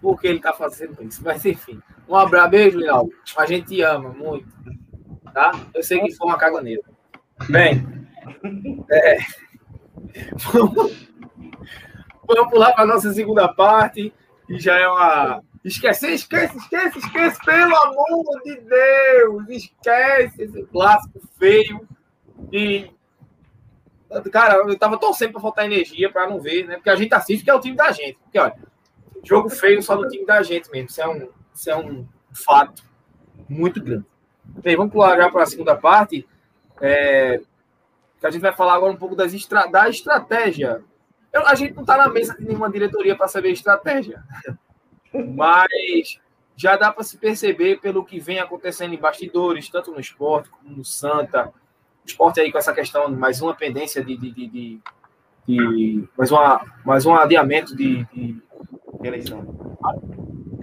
por 0.00 0.20
que 0.20 0.26
ele 0.26 0.38
está 0.38 0.52
fazendo 0.52 1.02
isso. 1.02 1.22
Mas 1.24 1.44
enfim. 1.44 1.80
Um 2.08 2.16
abraço, 2.16 2.50
beijo, 2.50 2.78
Leal. 2.78 3.08
A 3.36 3.46
gente 3.46 3.68
te 3.68 3.82
ama 3.82 4.10
muito. 4.10 4.48
Tá? 5.32 5.52
Eu 5.74 5.82
sei 5.82 6.00
que 6.00 6.14
foi 6.14 6.26
uma 6.26 6.38
caganeira. 6.38 6.82
Bem. 7.48 7.86
É, 8.90 9.18
vamos, 10.52 11.08
vamos 12.26 12.50
pular 12.50 12.72
para 12.72 12.82
a 12.82 12.86
nossa 12.86 13.12
segunda 13.12 13.48
parte. 13.48 14.12
E 14.48 14.58
já 14.58 14.78
é 14.78 14.88
uma. 14.88 15.42
Esquece, 15.64 16.14
esquece, 16.14 16.56
esquece, 16.56 16.98
esquece, 16.98 17.38
pelo 17.44 17.76
amor 17.76 18.42
de 18.44 18.56
Deus! 18.56 19.48
Esquece 19.50 20.42
esse 20.42 20.62
clássico 20.64 21.20
feio. 21.38 21.86
E 22.50 22.90
Cara, 24.32 24.56
eu 24.56 24.76
tava 24.76 24.98
torcendo 24.98 25.32
pra 25.32 25.40
faltar 25.40 25.66
energia 25.66 26.10
pra 26.10 26.28
não 26.28 26.40
ver, 26.40 26.66
né? 26.66 26.74
Porque 26.74 26.90
a 26.90 26.96
gente 26.96 27.14
assiste 27.14 27.44
que 27.44 27.50
é 27.50 27.54
o 27.54 27.60
time 27.60 27.76
da 27.76 27.92
gente. 27.92 28.18
Porque, 28.24 28.38
olha, 28.40 28.56
jogo 29.24 29.48
feio 29.48 29.82
só 29.82 29.96
no 29.96 30.08
time 30.08 30.24
da 30.24 30.42
gente 30.42 30.70
mesmo. 30.70 30.88
Isso 30.88 31.00
é 31.00 31.08
um, 31.08 31.28
isso 31.54 31.70
é 31.70 31.76
um 31.76 32.06
fato 32.32 32.82
muito 33.48 33.82
grande. 33.82 34.06
Bem, 34.44 34.76
vamos 34.76 34.92
pular 34.92 35.16
já 35.16 35.30
para 35.30 35.42
a 35.42 35.46
segunda 35.46 35.76
parte. 35.76 36.26
É, 36.80 37.40
que 38.18 38.26
a 38.26 38.30
gente 38.30 38.42
vai 38.42 38.52
falar 38.52 38.74
agora 38.74 38.92
um 38.92 38.96
pouco 38.96 39.16
das 39.16 39.32
estra 39.32 39.66
da 39.66 39.88
estratégia. 39.88 40.82
Eu, 41.32 41.46
a 41.46 41.54
gente 41.54 41.74
não 41.74 41.82
está 41.82 41.96
na 41.96 42.08
mesa 42.08 42.34
de 42.34 42.44
nenhuma 42.44 42.70
diretoria 42.70 43.16
para 43.16 43.28
saber 43.28 43.50
estratégia. 43.50 44.22
Mas 45.12 46.20
já 46.56 46.76
dá 46.76 46.92
para 46.92 47.02
se 47.02 47.16
perceber 47.16 47.80
pelo 47.80 48.04
que 48.04 48.20
vem 48.20 48.38
acontecendo 48.38 48.92
em 48.94 48.98
bastidores, 48.98 49.68
tanto 49.70 49.90
no 49.90 49.98
esporte 50.00 50.50
como 50.50 50.76
no 50.76 50.84
Santa, 50.84 51.52
esporte 52.04 52.40
aí 52.40 52.52
com 52.52 52.58
essa 52.58 52.74
questão, 52.74 53.10
mais 53.10 53.40
uma 53.40 53.54
pendência 53.54 54.04
de, 54.04 54.16
de, 54.16 54.30
de, 54.30 54.46
de, 54.46 54.80
de 55.46 56.08
mais, 56.16 56.30
uma, 56.30 56.64
mais 56.84 57.06
um 57.06 57.14
adiamento 57.14 57.74
de, 57.74 58.04
de 58.12 58.42
eleição. 59.02 59.76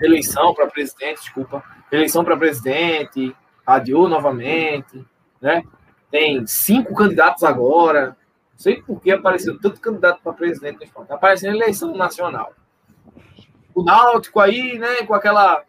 Eleição 0.01 0.53
para 0.53 0.67
presidente, 0.67 1.21
desculpa. 1.21 1.63
Eleição 1.91 2.23
para 2.23 2.37
presidente, 2.37 3.35
adiou 3.65 4.07
novamente, 4.07 5.05
né? 5.41 5.63
Tem 6.09 6.45
cinco 6.45 6.93
candidatos 6.93 7.43
agora. 7.43 8.09
Não 8.51 8.59
sei 8.59 8.81
por 8.81 9.01
que 9.01 9.11
apareceu 9.11 9.59
tanto 9.59 9.81
candidato 9.81 10.21
para 10.21 10.33
presidente. 10.33 10.83
Está 10.83 11.15
aparecendo 11.15 11.55
eleição 11.55 11.95
nacional. 11.95 12.53
O 13.73 13.83
Náutico 13.83 14.39
aí, 14.39 14.79
né, 14.79 15.03
com 15.05 15.13
aquela 15.13 15.63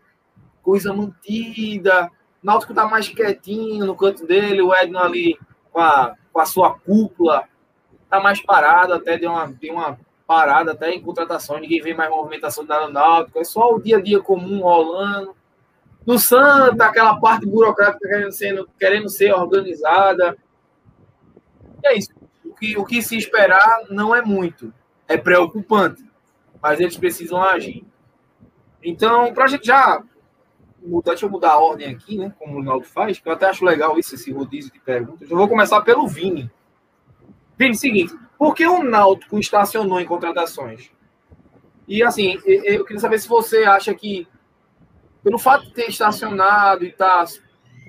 coisa 0.62 0.92
mantida. 0.92 2.10
O 2.42 2.46
Náutico 2.46 2.72
tá 2.72 2.86
mais 2.86 3.08
quietinho 3.08 3.84
no 3.84 3.96
canto 3.96 4.26
dele, 4.26 4.62
o 4.62 4.74
Edno 4.74 4.98
ali 4.98 5.38
com 5.72 5.80
a, 5.80 6.14
com 6.32 6.40
a 6.40 6.46
sua 6.46 6.78
cúpula, 6.78 7.44
tá 8.08 8.20
mais 8.20 8.40
parado, 8.40 8.94
até 8.94 9.18
deu 9.18 9.30
uma, 9.30 9.46
deu 9.46 9.74
uma 9.74 9.98
parada 10.28 10.72
até 10.72 10.90
em 10.90 11.00
contratação, 11.00 11.58
ninguém 11.58 11.80
vê 11.80 11.94
mais 11.94 12.10
movimentação 12.10 12.62
da 12.62 12.86
Náutico, 12.86 13.38
é 13.38 13.44
só 13.44 13.74
o 13.74 13.80
dia 13.80 13.96
a 13.96 14.00
dia 14.00 14.20
comum 14.20 14.60
rolando. 14.60 15.34
No 16.06 16.18
Santa, 16.18 16.84
aquela 16.84 17.18
parte 17.18 17.46
burocrática 17.46 18.06
querendo 18.06 18.32
ser, 18.32 18.66
querendo 18.78 19.08
ser 19.08 19.32
organizada. 19.32 20.36
E 21.82 21.88
é 21.88 21.96
isso. 21.96 22.10
O 22.44 22.54
que, 22.54 22.76
o 22.76 22.84
que 22.84 23.00
se 23.00 23.16
esperar 23.16 23.84
não 23.88 24.14
é 24.14 24.20
muito. 24.20 24.72
É 25.06 25.16
preocupante. 25.16 26.04
Mas 26.60 26.78
eles 26.78 26.96
precisam 26.96 27.42
agir. 27.42 27.86
Então, 28.82 29.32
para 29.32 29.44
a 29.44 29.48
gente 29.48 29.66
já 29.66 30.02
mudar, 30.82 31.12
deixa 31.12 31.24
eu 31.24 31.30
mudar 31.30 31.52
a 31.52 31.58
ordem 31.58 31.88
aqui, 31.88 32.18
né? 32.18 32.34
Como 32.38 32.52
o 32.52 32.56
Ronaldo 32.56 32.84
faz, 32.84 33.18
que 33.18 33.28
eu 33.28 33.32
até 33.32 33.46
acho 33.46 33.64
legal 33.64 33.98
isso, 33.98 34.14
esse 34.14 34.30
rodízio 34.30 34.72
de 34.72 34.80
perguntas. 34.80 35.30
Eu 35.30 35.36
vou 35.38 35.48
começar 35.48 35.80
pelo 35.80 36.06
Vini. 36.06 36.50
Vini, 37.56 37.74
seguinte, 37.74 38.14
por 38.38 38.54
que 38.54 38.66
o 38.66 38.82
Náutico 38.82 39.38
estacionou 39.38 40.00
em 40.00 40.06
contratações? 40.06 40.90
E 41.86 42.02
assim, 42.02 42.38
eu 42.44 42.84
queria 42.84 43.00
saber 43.00 43.18
se 43.18 43.28
você 43.28 43.64
acha 43.64 43.92
que, 43.94 44.28
pelo 45.24 45.38
fato 45.38 45.64
de 45.64 45.72
ter 45.72 45.88
estacionado 45.88 46.84
e 46.84 46.88
estar 46.88 47.24
tá 47.24 47.32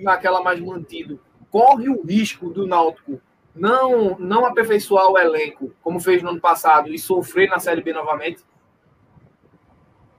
naquela 0.01 0.41
mais 0.41 0.59
mantido, 0.59 1.19
corre 1.51 1.89
o 1.89 2.01
risco 2.01 2.49
do 2.49 2.65
Náutico 2.65 3.21
não, 3.53 4.17
não 4.17 4.45
aperfeiçoar 4.45 5.09
o 5.09 5.17
elenco, 5.17 5.71
como 5.83 5.99
fez 5.99 6.23
no 6.23 6.29
ano 6.29 6.39
passado, 6.39 6.93
e 6.93 6.97
sofrer 6.97 7.49
na 7.49 7.59
Série 7.59 7.81
B 7.81 7.91
novamente? 7.91 8.41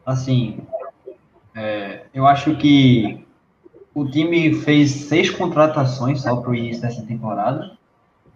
Assim, 0.05 0.61
é, 1.55 2.07
eu 2.13 2.27
acho 2.27 2.57
que 2.57 3.25
o 3.95 4.09
time 4.09 4.55
fez 4.55 4.91
seis 4.91 5.31
contratações 5.31 6.23
só 6.23 6.37
para 6.37 6.51
o 6.51 6.55
início 6.55 6.83
dessa 6.83 7.05
temporada. 7.07 7.79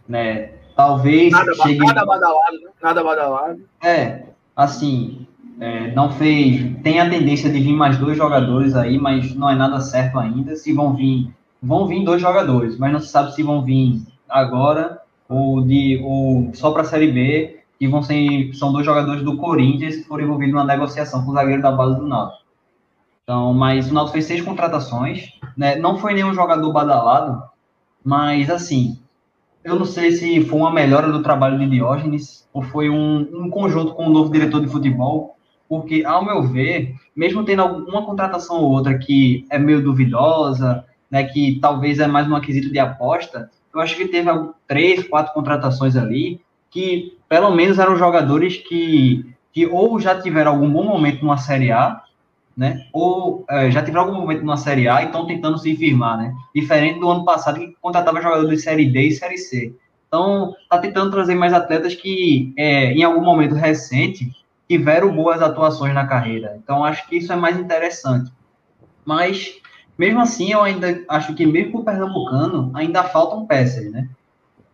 Né? 0.09 0.51
Talvez 0.77 1.33
nada, 1.33 1.55
chegue... 1.55 1.79
nada 1.79 2.05
badalado, 2.05 2.61
né? 2.63 2.71
nada 2.83 3.05
badalado. 3.05 3.61
É, 3.83 4.25
assim, 4.57 5.27
é, 5.61 5.93
não 5.93 6.11
fez. 6.11 6.77
Tem 6.83 7.01
a 7.01 7.09
tendência 7.09 7.51
de 7.51 7.61
vir 7.61 7.75
mais 7.75 7.97
dois 7.97 8.17
jogadores 8.17 8.75
aí, 8.75 8.99
mas 8.99 9.35
não 9.35 9.49
é 9.49 9.55
nada 9.55 9.81
certo 9.81 10.19
ainda. 10.19 10.57
Se 10.57 10.73
vão 10.73 10.95
vir, 10.95 11.33
vão 11.63 11.87
vir 11.87 12.05
dois 12.05 12.21
jogadores, 12.21 12.77
mas 12.79 12.93
não 12.93 13.01
se 13.01 13.09
sabe 13.09 13.35
se 13.35 13.43
vão 13.43 13.63
vir 13.63 14.03
agora 14.29 15.01
ou 15.29 15.63
de 15.63 16.01
ou 16.05 16.51
só 16.55 16.73
para 16.73 16.83
a 16.83 16.87
Série 16.87 17.13
B. 17.13 17.61
E 17.81 17.89
vão 17.89 18.03
ser 18.03 18.55
são 18.55 18.73
dois 18.73 18.87
jogadores 18.87 19.23
do 19.23 19.37
Corinthians 19.37 19.97
que 19.97 20.05
foram 20.05 20.25
envolvidos 20.25 20.55
numa 20.55 20.65
negociação 20.65 21.25
com 21.25 21.33
o 21.33 21.35
zagueiro 21.35 21.61
da 21.61 21.73
base 21.73 21.97
do 21.97 22.07
Náutico. 22.07 22.45
Então, 23.23 23.53
mas 23.53 23.91
o 23.91 23.95
Náutico 23.95 24.13
fez 24.13 24.27
seis 24.27 24.43
contratações, 24.43 25.29
né? 25.57 25.77
Não 25.77 25.99
foi 25.99 26.15
nenhum 26.15 26.33
jogador 26.33 26.73
badalado, 26.73 27.43
mas 28.05 28.49
assim, 28.49 29.01
eu 29.65 29.77
não 29.77 29.87
sei 29.87 30.13
se 30.13 30.43
foi 30.45 30.59
uma 30.59 30.71
melhora 30.71 31.11
do 31.11 31.23
trabalho 31.23 31.59
de 31.59 31.67
Diógenes 31.67 32.47
ou 32.53 32.63
foi 32.63 32.91
um, 32.91 33.21
um 33.33 33.51
conjunto 33.51 33.95
com 33.95 34.07
o 34.07 34.13
novo 34.13 34.31
diretor 34.31 34.61
de 34.61 34.69
futebol, 34.69 35.37
porque, 35.67 36.05
ao 36.05 36.25
meu 36.25 36.43
ver, 36.43 36.95
mesmo 37.17 37.45
tendo 37.45 37.63
alguma 37.63 38.05
contratação 38.05 38.61
ou 38.61 38.71
outra 38.71 38.99
que 38.99 39.47
é 39.51 39.59
meio 39.59 39.83
duvidosa, 39.83 40.85
né, 41.11 41.25
que 41.25 41.59
talvez 41.61 41.99
é 41.99 42.07
mais 42.07 42.29
um 42.29 42.37
aquisito 42.37 42.71
de 42.71 42.79
aposta, 42.79 43.51
eu 43.75 43.81
acho 43.81 43.97
que 43.97 44.07
teve 44.07 44.31
três, 44.69 45.09
quatro 45.09 45.33
contratações 45.33 45.97
ali 45.97 46.41
que, 46.71 47.17
pelo 47.29 47.51
menos, 47.51 47.79
eram 47.79 47.97
jogadores 47.97 48.57
que, 48.57 49.25
que 49.53 49.67
ou 49.67 49.99
já 49.99 50.21
tiveram 50.21 50.53
algum 50.53 50.71
bom 50.71 50.85
momento 50.85 51.23
numa 51.23 51.39
Série 51.39 51.73
A, 51.73 52.03
né? 52.57 52.87
Ou 52.93 53.45
é, 53.49 53.71
já 53.71 53.83
tiveram 53.83 54.07
algum 54.07 54.21
momento 54.21 54.41
numa 54.41 54.57
Série 54.57 54.89
A 54.89 55.03
e 55.03 55.07
estão 55.07 55.27
tentando 55.27 55.59
se 55.59 55.75
firmar, 55.77 56.17
né? 56.17 56.35
Diferente 56.55 57.01
do 57.01 57.11
ano 57.11 57.25
passado 57.25 57.59
que 57.59 57.77
contratava 57.81 58.23
jogadores 58.23 58.59
de 58.59 58.63
Série 58.63 58.91
D 58.91 59.09
e 59.09 59.13
Série 59.13 59.39
C. 59.39 59.75
Então, 60.07 60.55
tá 60.71 60.79
tentando 60.79 61.11
trazer 61.11 61.35
mais 61.35 61.53
atletas 61.53 61.95
que, 61.95 62.53
é, 62.57 62.93
em 62.93 63.03
algum 63.03 63.21
momento 63.21 63.57
recente, 63.57 64.31
tiveram 64.69 65.13
boas 65.13 65.43
atuações 65.43 65.93
na 65.93 66.07
carreira. 66.07 66.57
Então, 66.63 66.85
acho 66.85 67.09
que 67.09 67.17
isso 67.17 67.33
é 67.33 67.37
mais 67.37 67.59
interessante. 67.59 68.31
Mas, 69.05 69.57
mesmo 69.99 70.21
assim, 70.21 70.53
eu 70.53 70.63
ainda 70.63 71.03
acho 71.09 71.35
que, 71.35 71.45
mesmo 71.45 71.81
o 71.81 71.85
Pernambucano, 71.85 72.71
ainda 72.75 73.03
faltam 73.03 73.45
peças, 73.45 73.91
né? 73.91 74.09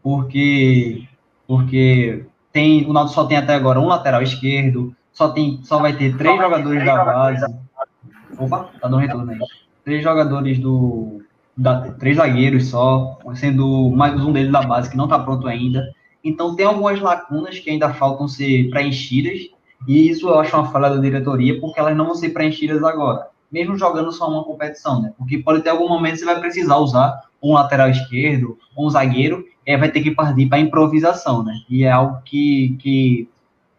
Porque, 0.03 1.05
porque 1.47 2.27
tem, 2.53 2.85
o 2.87 2.93
Naldo 2.93 3.11
só 3.11 3.25
tem 3.25 3.39
até 3.39 3.55
agora 3.55 3.81
um 3.81 3.87
lateral 3.87 4.23
esquerdo, 4.23 4.95
só, 5.11 5.31
tem, 5.31 5.61
só 5.63 5.79
vai 5.79 5.95
ter 5.97 6.17
três 6.17 6.37
jogadores 6.37 6.85
da 6.85 7.05
base 7.05 7.47
Opa, 8.41 8.71
tá 8.81 8.89
dando 8.89 8.97
retorno 8.97 9.31
aí. 9.31 9.39
Três 9.85 10.03
jogadores 10.03 10.59
do. 10.59 11.23
Da, 11.57 11.93
três 11.93 12.17
zagueiros 12.17 12.69
só, 12.69 13.19
sendo 13.35 13.91
mais 13.91 14.19
um 14.25 14.33
deles 14.33 14.51
da 14.51 14.63
base 14.63 14.91
que 14.91 14.97
não 14.97 15.07
tá 15.07 15.19
pronto 15.19 15.47
ainda. 15.47 15.93
Então 16.25 16.57
tem 16.57 16.65
algumas 16.65 17.01
lacunas 17.01 17.59
que 17.59 17.69
ainda 17.69 17.93
faltam 17.93 18.27
ser 18.27 18.71
preenchidas, 18.71 19.51
e 19.87 20.09
isso 20.09 20.29
eu 20.29 20.39
acho 20.39 20.57
uma 20.57 20.71
falha 20.71 20.91
da 20.91 21.01
diretoria, 21.01 21.61
porque 21.61 21.79
elas 21.79 21.97
não 21.97 22.07
vão 22.07 22.15
ser 22.15 22.31
preenchidas 22.31 22.83
agora, 22.83 23.29
mesmo 23.51 23.77
jogando 23.77 24.13
só 24.13 24.29
uma 24.29 24.45
competição, 24.45 25.03
né? 25.03 25.13
Porque 25.19 25.39
pode 25.39 25.63
ter 25.63 25.71
algum 25.71 25.89
momento 25.89 26.13
que 26.13 26.19
você 26.21 26.25
vai 26.25 26.41
precisar 26.41 26.77
usar 26.77 27.21
um 27.43 27.55
lateral 27.55 27.91
esquerdo, 27.91 28.59
um 28.77 28.89
zagueiro, 28.89 29.45
e 29.67 29.77
vai 29.77 29.91
ter 29.91 30.03
que 30.03 30.11
partir 30.11 30.47
para 30.47 30.59
improvisação, 30.59 31.43
né? 31.43 31.55
E 31.69 31.85
é 31.85 31.91
algo 31.91 32.23
que, 32.25 32.77
que 32.81 33.29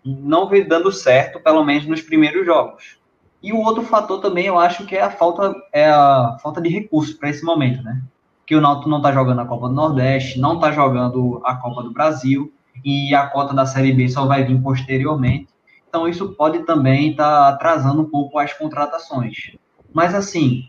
não 0.04 0.47
vem 0.47 0.67
dando 0.67 0.91
certo, 0.91 1.39
pelo 1.39 1.63
menos 1.63 1.86
nos 1.86 2.02
primeiros 2.02 2.45
jogos. 2.45 3.01
E 3.41 3.51
o 3.51 3.60
outro 3.60 3.84
fator 3.84 4.19
também, 4.19 4.45
eu 4.45 4.60
acho 4.60 4.86
que 4.86 4.95
é 4.95 5.01
a 5.01 5.10
falta, 5.10 5.54
é 5.73 5.89
a 5.89 6.38
falta 6.41 6.62
de 6.62 6.69
recursos 6.69 7.13
para 7.13 7.30
esse 7.30 7.43
momento, 7.43 7.82
né? 7.84 8.01
Que 8.45 8.56
o 8.56 8.62
Náutico 8.62 8.89
não 8.89 8.97
está 8.97 9.12
jogando 9.12 9.41
a 9.41 9.45
Copa 9.45 9.67
do 9.67 9.73
Nordeste, 9.73 10.39
não 10.39 10.56
está 10.56 10.71
jogando 10.71 11.41
a 11.43 11.56
Copa 11.56 11.82
do 11.82 11.91
Brasil, 11.91 12.51
e 12.84 13.13
a 13.13 13.27
cota 13.27 13.54
da 13.54 13.65
Série 13.65 13.93
B 13.93 14.08
só 14.10 14.25
vai 14.25 14.43
vir 14.43 14.62
posteriormente. 14.62 15.47
Então, 15.88 16.08
isso 16.08 16.30
pode 16.34 16.60
também 16.60 17.12
estar 17.12 17.23
tá 17.30 17.49
atrasando 17.49 18.01
um 18.01 18.10
pouco 18.10 18.39
as 18.39 18.54
contratações. 18.54 19.56
Mas, 19.93 20.15
assim, 20.15 20.65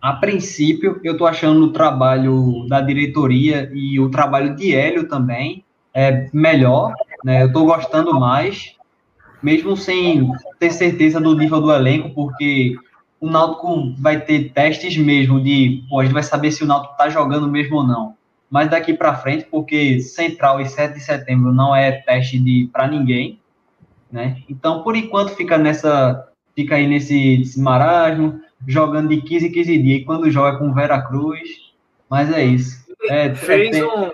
a 0.00 0.14
princípio, 0.14 1.00
eu 1.04 1.12
estou 1.12 1.26
achando 1.26 1.64
o 1.64 1.72
trabalho 1.72 2.66
da 2.68 2.80
diretoria 2.80 3.70
e 3.74 4.00
o 4.00 4.10
trabalho 4.10 4.56
de 4.56 4.74
Hélio 4.74 5.08
também 5.08 5.64
é 5.92 6.28
melhor, 6.32 6.94
né? 7.22 7.42
Eu 7.42 7.48
estou 7.48 7.66
gostando 7.66 8.18
mais 8.18 8.74
mesmo 9.44 9.76
sem 9.76 10.32
ter 10.58 10.70
certeza 10.70 11.20
do 11.20 11.36
nível 11.36 11.60
do 11.60 11.70
elenco, 11.70 12.08
porque 12.14 12.74
o 13.20 13.28
Náutico 13.28 13.92
vai 13.98 14.18
ter 14.18 14.50
testes 14.54 14.96
mesmo 14.96 15.38
de, 15.38 15.84
pô, 15.86 16.00
a 16.00 16.04
gente 16.04 16.14
vai 16.14 16.22
saber 16.22 16.50
se 16.50 16.64
o 16.64 16.66
Náutico 16.66 16.96
tá 16.96 17.10
jogando 17.10 17.46
mesmo 17.46 17.76
ou 17.76 17.86
não. 17.86 18.14
Mas 18.50 18.70
daqui 18.70 18.94
para 18.94 19.16
frente, 19.16 19.46
porque 19.50 20.00
Central 20.00 20.62
e 20.62 20.66
7 20.66 20.94
de 20.94 21.00
setembro 21.00 21.52
não 21.52 21.76
é 21.76 21.92
teste 21.92 22.38
de 22.38 22.70
para 22.72 22.88
ninguém, 22.88 23.38
né? 24.10 24.38
Então, 24.48 24.82
por 24.82 24.96
enquanto 24.96 25.36
fica 25.36 25.58
nessa 25.58 26.26
fica 26.56 26.76
aí 26.76 26.86
nesse, 26.86 27.36
nesse 27.36 27.60
marasmo, 27.60 28.40
jogando 28.66 29.10
de 29.10 29.20
15 29.20 29.48
em 29.48 29.52
15 29.52 29.78
dias, 29.78 30.00
e 30.00 30.04
quando 30.04 30.30
joga 30.30 30.56
com 30.56 30.72
Vera 30.72 31.02
Cruz, 31.02 31.50
mas 32.08 32.32
é 32.32 32.42
isso. 32.42 32.82
É, 33.10 33.34
Fez 33.34 33.76
é, 33.76 33.84
um 33.84 34.10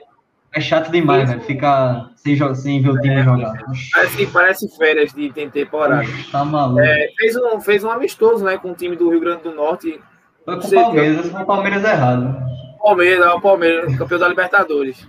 é 0.53 0.61
chato 0.61 0.91
demais, 0.91 1.29
velho. 1.29 1.43
Ficar 1.43 2.11
sem, 2.17 2.55
sem 2.55 2.83
ver 2.83 2.91
o 2.91 3.01
time 3.01 3.21
é, 3.21 3.23
jogar. 3.23 3.55
Parece, 3.93 4.27
parece 4.27 4.77
férias 4.77 5.13
de 5.13 5.31
temporada. 5.51 6.07
Tá 6.31 6.45
maluco. 6.45 6.81
É, 6.81 7.09
fez, 7.17 7.37
um, 7.37 7.61
fez 7.61 7.85
um 7.85 7.91
amistoso, 7.91 8.45
né, 8.45 8.59
com 8.59 8.73
o 8.73 8.75
time 8.75 8.97
do 8.97 9.11
Rio 9.11 9.21
Grande 9.21 9.43
do 9.43 9.53
Norte. 9.53 10.01
Foi 10.45 10.61
com 10.61 10.67
o 10.67 10.71
Palmeiras, 10.71 11.31
foi 11.31 11.43
o 11.43 11.47
Palmeiras 11.47 11.85
errado. 11.85 12.51
Palmeiras, 12.83 13.27
é 13.27 13.29
o 13.29 13.41
Palmeiras, 13.41 13.97
campeão 13.97 14.19
da 14.19 14.29
Libertadores. 14.29 15.07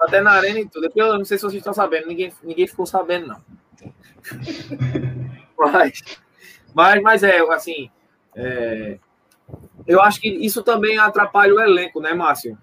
Até 0.00 0.20
na 0.20 0.32
arena 0.32 0.60
e 0.60 0.68
tudo. 0.68 0.90
Eu 0.96 1.18
não 1.18 1.24
sei 1.24 1.36
se 1.36 1.42
vocês 1.42 1.60
estão 1.60 1.74
sabendo, 1.74 2.08
ninguém, 2.08 2.32
ninguém 2.42 2.66
ficou 2.66 2.86
sabendo, 2.86 3.28
não. 3.28 3.40
mas, 5.56 6.02
mas, 6.74 7.02
mas 7.02 7.22
é, 7.22 7.38
assim, 7.52 7.90
é, 8.34 8.98
eu 9.86 10.00
acho 10.02 10.20
que 10.20 10.28
isso 10.28 10.62
também 10.62 10.98
atrapalha 10.98 11.54
o 11.54 11.60
elenco, 11.60 12.00
né, 12.00 12.12
Márcio? 12.12 12.58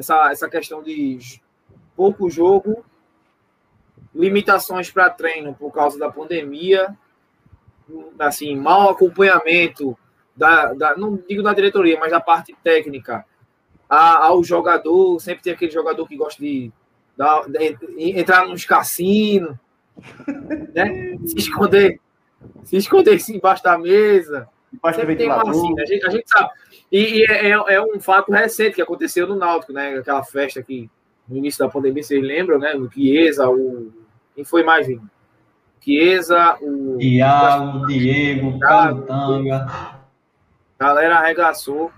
Essa, 0.00 0.30
essa 0.30 0.48
questão 0.48 0.82
de 0.82 1.18
pouco 1.94 2.28
jogo, 2.28 2.84
limitações 4.14 4.90
para 4.90 5.10
treino 5.10 5.54
por 5.54 5.70
causa 5.70 5.98
da 5.98 6.10
pandemia, 6.10 6.96
assim, 8.18 8.56
mau 8.56 8.90
acompanhamento 8.90 9.96
da, 10.34 10.72
da 10.72 10.96
não 10.96 11.16
digo 11.16 11.42
da 11.42 11.52
diretoria, 11.52 11.98
mas 11.98 12.10
da 12.10 12.20
parte 12.20 12.56
técnica 12.62 13.24
a, 13.88 14.26
ao 14.26 14.42
jogador, 14.42 15.20
sempre 15.20 15.42
tem 15.42 15.52
aquele 15.52 15.70
jogador 15.70 16.06
que 16.06 16.16
gosta 16.16 16.40
de, 16.42 16.72
de, 17.48 17.76
de 17.76 18.18
entrar 18.18 18.46
nos 18.46 18.64
cassinos, 18.64 19.56
né? 20.74 21.18
Se 21.26 21.36
esconder, 21.36 22.00
se 22.64 22.76
esconder 22.76 23.18
embaixo 23.30 23.62
da 23.62 23.76
mesa. 23.76 24.48
Sempre 24.94 25.16
tem 25.16 25.26
uma 25.26 25.50
assim, 25.50 25.80
a 25.80 25.84
gente, 25.84 26.06
a 26.06 26.10
gente 26.10 26.30
sabe. 26.30 26.50
E, 26.92 27.18
e 27.18 27.24
é, 27.24 27.48
é, 27.48 27.50
é, 27.50 27.82
um 27.82 28.00
fato 28.00 28.30
recente 28.30 28.76
que 28.76 28.82
aconteceu 28.82 29.26
no 29.26 29.34
Náutico, 29.34 29.72
né? 29.72 29.98
Aquela 29.98 30.22
festa 30.22 30.62
que 30.62 30.88
no 31.28 31.36
início 31.36 31.64
da 31.64 31.70
pandemia, 31.70 32.02
vocês 32.02 32.22
lembram, 32.22 32.58
né? 32.58 32.74
O 32.74 32.90
Chiesa, 32.90 33.48
o. 33.48 33.92
Quem 34.34 34.44
foi 34.44 34.62
mais 34.62 34.86
vindo? 34.86 35.08
Chiesa, 35.80 36.56
o. 36.60 37.00
Iago, 37.00 37.86
Diego, 37.86 38.58
Cantanga. 38.58 39.66
Galera 40.78 41.18
arregaçou. 41.18 41.92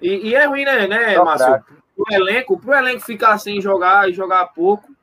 E, 0.00 0.28
e, 0.28 0.34
é 0.34 0.44
ruim, 0.46 0.64
né, 0.64 0.86
né, 0.86 1.18
Márcio? 1.18 1.64
Pro 1.96 2.14
elenco, 2.14 2.58
pro 2.58 2.74
elenco 2.74 3.00
ficar 3.00 3.38
sem 3.38 3.60
jogar 3.60 4.08
e 4.10 4.12
jogar 4.12 4.46
pouco, 4.48 4.94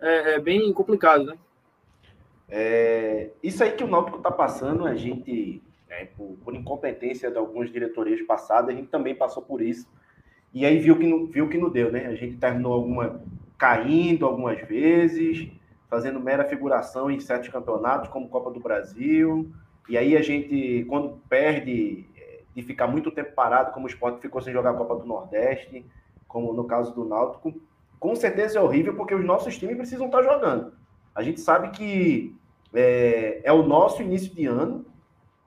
é, 0.00 0.34
é 0.34 0.40
bem 0.40 0.72
complicado, 0.72 1.24
né? 1.24 1.34
É, 2.48 3.30
isso 3.42 3.62
aí 3.62 3.72
que 3.72 3.84
o 3.84 3.88
Náutico 3.88 4.18
tá 4.18 4.30
passando, 4.30 4.86
a 4.86 4.94
gente 4.94 5.62
né? 5.96 6.08
Por, 6.16 6.36
por, 6.44 6.54
incompetência 6.54 7.30
de 7.30 7.38
algumas 7.38 7.70
diretorias 7.70 8.20
passadas, 8.22 8.70
a 8.70 8.78
gente 8.78 8.88
também 8.88 9.14
passou 9.14 9.42
por 9.42 9.62
isso. 9.62 9.88
E 10.52 10.64
aí 10.64 10.78
viu 10.78 10.98
que 10.98 11.06
não, 11.06 11.26
viu 11.26 11.48
que 11.48 11.58
não 11.58 11.70
deu, 11.70 11.90
né? 11.90 12.06
A 12.06 12.14
gente 12.14 12.36
terminou 12.36 12.72
alguma 12.72 13.20
caindo 13.58 14.26
algumas 14.26 14.60
vezes, 14.66 15.50
fazendo 15.88 16.20
mera 16.20 16.44
figuração 16.44 17.10
em 17.10 17.18
certos 17.18 17.48
campeonatos, 17.48 18.10
como 18.10 18.28
Copa 18.28 18.50
do 18.50 18.60
Brasil. 18.60 19.50
E 19.88 19.96
aí 19.96 20.16
a 20.16 20.22
gente, 20.22 20.84
quando 20.88 21.20
perde 21.28 22.06
eh, 22.16 22.42
de 22.54 22.62
ficar 22.62 22.86
muito 22.86 23.10
tempo 23.10 23.32
parado, 23.34 23.72
como 23.72 23.86
o 23.86 23.88
esporte 23.88 24.20
ficou 24.20 24.42
sem 24.42 24.52
jogar 24.52 24.70
a 24.70 24.74
Copa 24.74 24.96
do 24.96 25.06
Nordeste, 25.06 25.86
como 26.28 26.52
no 26.52 26.64
caso 26.64 26.94
do 26.94 27.04
Náutico, 27.04 27.54
com 27.98 28.14
certeza 28.14 28.58
é 28.58 28.62
horrível, 28.62 28.94
porque 28.94 29.14
os 29.14 29.24
nossos 29.24 29.56
times 29.56 29.76
precisam 29.76 30.06
estar 30.06 30.22
jogando. 30.22 30.72
A 31.14 31.22
gente 31.22 31.40
sabe 31.40 31.70
que 31.70 32.36
é, 32.74 33.40
é 33.42 33.52
o 33.52 33.62
nosso 33.62 34.02
início 34.02 34.34
de 34.34 34.44
ano, 34.44 34.84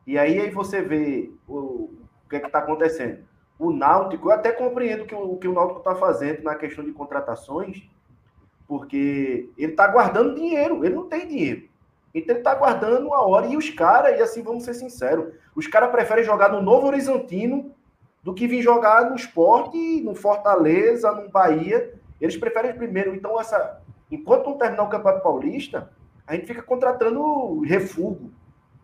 e 0.09 0.17
aí, 0.17 0.39
aí 0.39 0.49
você 0.49 0.81
vê 0.81 1.31
o, 1.47 1.55
o 1.55 1.99
que 2.27 2.37
é 2.37 2.39
está 2.43 2.57
acontecendo. 2.57 3.19
O 3.59 3.71
Náutico, 3.71 4.29
eu 4.29 4.31
até 4.31 4.51
compreendo 4.51 5.05
que 5.05 5.13
o 5.13 5.37
que 5.37 5.47
o 5.47 5.53
Náutico 5.53 5.81
está 5.81 5.93
fazendo 5.93 6.41
na 6.41 6.55
questão 6.55 6.83
de 6.83 6.91
contratações, 6.91 7.87
porque 8.67 9.51
ele 9.55 9.73
está 9.73 9.85
guardando 9.85 10.33
dinheiro, 10.33 10.83
ele 10.83 10.95
não 10.95 11.07
tem 11.07 11.27
dinheiro. 11.27 11.69
Então 12.11 12.33
ele 12.33 12.39
está 12.39 12.55
guardando 12.55 13.13
a 13.13 13.23
hora. 13.23 13.45
E 13.45 13.55
os 13.55 13.69
caras, 13.69 14.17
e 14.17 14.23
assim 14.23 14.41
vamos 14.41 14.63
ser 14.63 14.73
sinceros, 14.73 15.31
os 15.55 15.67
caras 15.67 15.91
preferem 15.91 16.23
jogar 16.23 16.51
no 16.51 16.59
Novo 16.59 16.87
Horizontino 16.87 17.71
do 18.23 18.33
que 18.33 18.47
vir 18.47 18.63
jogar 18.63 19.11
no 19.11 19.15
esporte, 19.15 20.01
no 20.01 20.15
Fortaleza, 20.15 21.11
no 21.11 21.29
Bahia. 21.29 21.93
Eles 22.19 22.35
preferem 22.35 22.73
primeiro. 22.73 23.13
Então, 23.13 23.39
essa, 23.39 23.79
enquanto 24.09 24.49
não 24.49 24.57
terminar 24.57 24.81
o 24.81 24.89
Campeonato 24.89 25.21
Paulista, 25.21 25.91
a 26.25 26.33
gente 26.33 26.47
fica 26.47 26.63
contratando 26.63 27.59
refúgio, 27.59 28.31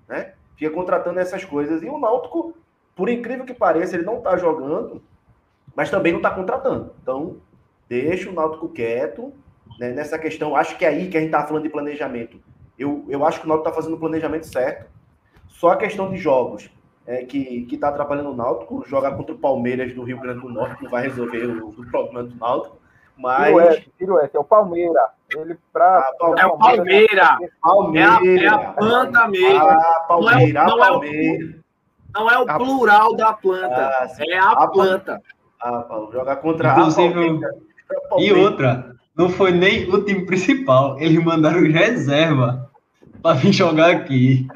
né? 0.08 0.35
Fica 0.58 0.72
contratando 0.72 1.20
essas 1.20 1.44
coisas. 1.44 1.84
E 1.84 1.88
o 1.88 1.98
Náutico, 1.98 2.54
por 2.96 3.10
incrível 3.10 3.46
que 3.46 3.54
pareça, 3.54 3.96
ele 3.96 4.06
não 4.06 4.18
está 4.18 4.38
jogando, 4.38 5.02
mas 5.76 5.90
também 5.90 6.12
não 6.12 6.20
está 6.20 6.32
contratando. 6.32 6.92
Então, 7.02 7.38
deixa 7.90 8.30
o 8.30 8.34
Náutico 8.34 8.70
quieto. 8.70 9.34
Né? 9.80 9.92
Nessa 9.92 10.18
questão, 10.18 10.56
acho 10.56 10.78
que 10.78 10.86
é 10.86 10.90
aí 10.90 11.10
que 11.10 11.18
a 11.18 11.20
gente 11.20 11.30
está 11.30 11.46
falando 11.46 11.64
de 11.64 11.70
planejamento. 11.70 12.40
Eu, 12.78 13.06
eu 13.08 13.26
acho 13.26 13.40
que 13.40 13.46
o 13.46 13.50
Náutico 13.50 13.70
está 13.70 13.82
fazendo 13.82 13.96
o 13.96 14.00
planejamento 14.00 14.48
certo. 14.48 14.90
Só 15.48 15.70
a 15.70 15.78
questão 15.78 16.10
de 16.10 16.18
jogos 16.18 16.70
é, 17.06 17.24
que 17.24 17.68
está 17.72 17.90
atrapalhando 17.90 18.32
o 18.32 18.36
Náutico, 18.36 18.84
jogar 18.88 19.16
contra 19.16 19.36
o 19.36 19.38
Palmeiras 19.38 19.94
do 19.94 20.04
Rio 20.04 20.20
Grande 20.20 20.42
do 20.42 20.50
Norte 20.50 20.84
não 20.84 20.90
vai 20.90 21.04
resolver 21.04 21.46
o, 21.46 21.70
o 21.70 21.86
problema 21.90 22.24
do 22.24 22.36
Náutico. 22.36 22.78
Mas. 23.18 23.48
Tiro 23.48 23.60
S, 23.60 23.92
tiro 23.98 24.20
S, 24.20 24.36
é 24.36 24.40
o 24.40 24.44
Palmeira. 24.44 25.10
Ele 25.36 25.58
pra, 25.74 26.12
ah, 26.22 26.36
é 26.38 26.46
o 26.46 26.58
Palmeira. 26.58 27.38
Palmeira. 27.62 28.20
É, 28.24 28.40
a, 28.40 28.44
é 28.44 28.48
a 28.48 28.60
planta 28.74 29.28
mesmo. 29.28 29.58
Ah, 29.58 30.06
Palmeira, 30.08 30.64
não 30.64 30.72
é, 30.72 30.78
não 30.78 30.78
Palmeira. 30.78 31.44
É 32.16 32.20
o, 32.20 32.22
não 32.22 32.30
é 32.30 32.40
o 32.40 32.46
plural 32.46 33.16
da 33.16 33.34
planta. 33.34 33.88
Ah, 33.88 34.08
é 34.20 34.38
a, 34.38 34.50
a 34.50 34.68
planta. 34.68 35.22
Ah, 35.62 36.08
jogar 36.12 36.36
contra 36.38 36.72
Inclusive, 36.72 37.08
a 37.10 37.14
Palmeira. 37.14 37.56
E 38.20 38.34
outra, 38.34 38.96
não 39.16 39.30
foi 39.30 39.52
nem 39.52 39.90
o 39.90 40.04
time 40.04 40.26
principal. 40.26 41.00
Eles 41.00 41.24
mandaram 41.24 41.62
reserva 41.62 42.70
para 43.22 43.36
vir 43.36 43.54
jogar 43.54 43.92
aqui. 43.92 44.48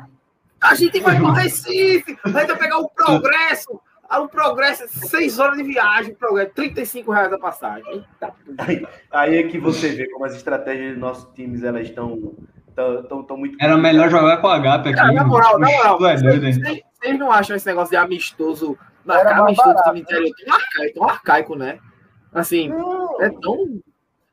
A 0.62 0.76
gente 0.76 1.00
vai 1.00 1.20
para 1.20 1.34
Recife, 1.34 2.18
vai 2.26 2.46
pegar 2.46 2.80
o 2.80 2.90
progresso. 2.90 3.80
O 4.12 4.28
progresso 4.28 4.84
é 4.84 4.88
6 4.88 5.38
horas 5.40 5.58
de 5.58 5.64
viagem, 5.64 6.16
progresso, 6.16 6.52
35 6.56 7.12
reais 7.12 7.32
a 7.32 7.38
passagem. 7.38 8.06
Aí, 8.58 8.88
aí, 9.12 9.38
é 9.38 9.44
que 9.44 9.60
você 9.60 9.90
vê 9.90 10.10
como 10.10 10.26
as 10.26 10.36
estratégias 10.36 10.94
dos 10.94 11.00
nossos 11.00 11.34
times 11.36 11.64
elas 11.64 11.88
estão 11.88 12.36
tão, 13.08 13.24
tão, 13.24 13.38
muito. 13.38 13.56
Era 13.62 13.78
melhor 13.78 14.10
jogar 14.10 14.38
com 14.38 14.48
a 14.48 14.60
HP 14.60 14.90
aqui. 14.90 15.14
na 15.14 15.24
moral, 15.24 15.60
na 15.60 15.70
moral, 15.70 16.06
é 16.08 16.18
vocês, 16.18 16.58
vocês, 16.58 17.20
não 17.20 17.32
acham 17.32 17.56
esse 17.56 17.68
negócio 17.68 17.92
de 17.92 17.98
amistoso, 17.98 18.78
marcar 19.06 19.42
amistoso 19.42 19.76
do 19.76 19.84
time 19.84 20.00
interior 20.02 20.32
tão 20.46 20.56
arcaico, 20.56 20.94
tão 20.94 21.10
arcaico, 21.10 21.56
né? 21.56 21.80
Assim, 22.34 22.70
não. 22.70 23.22
é 23.22 23.30
tão 23.30 23.82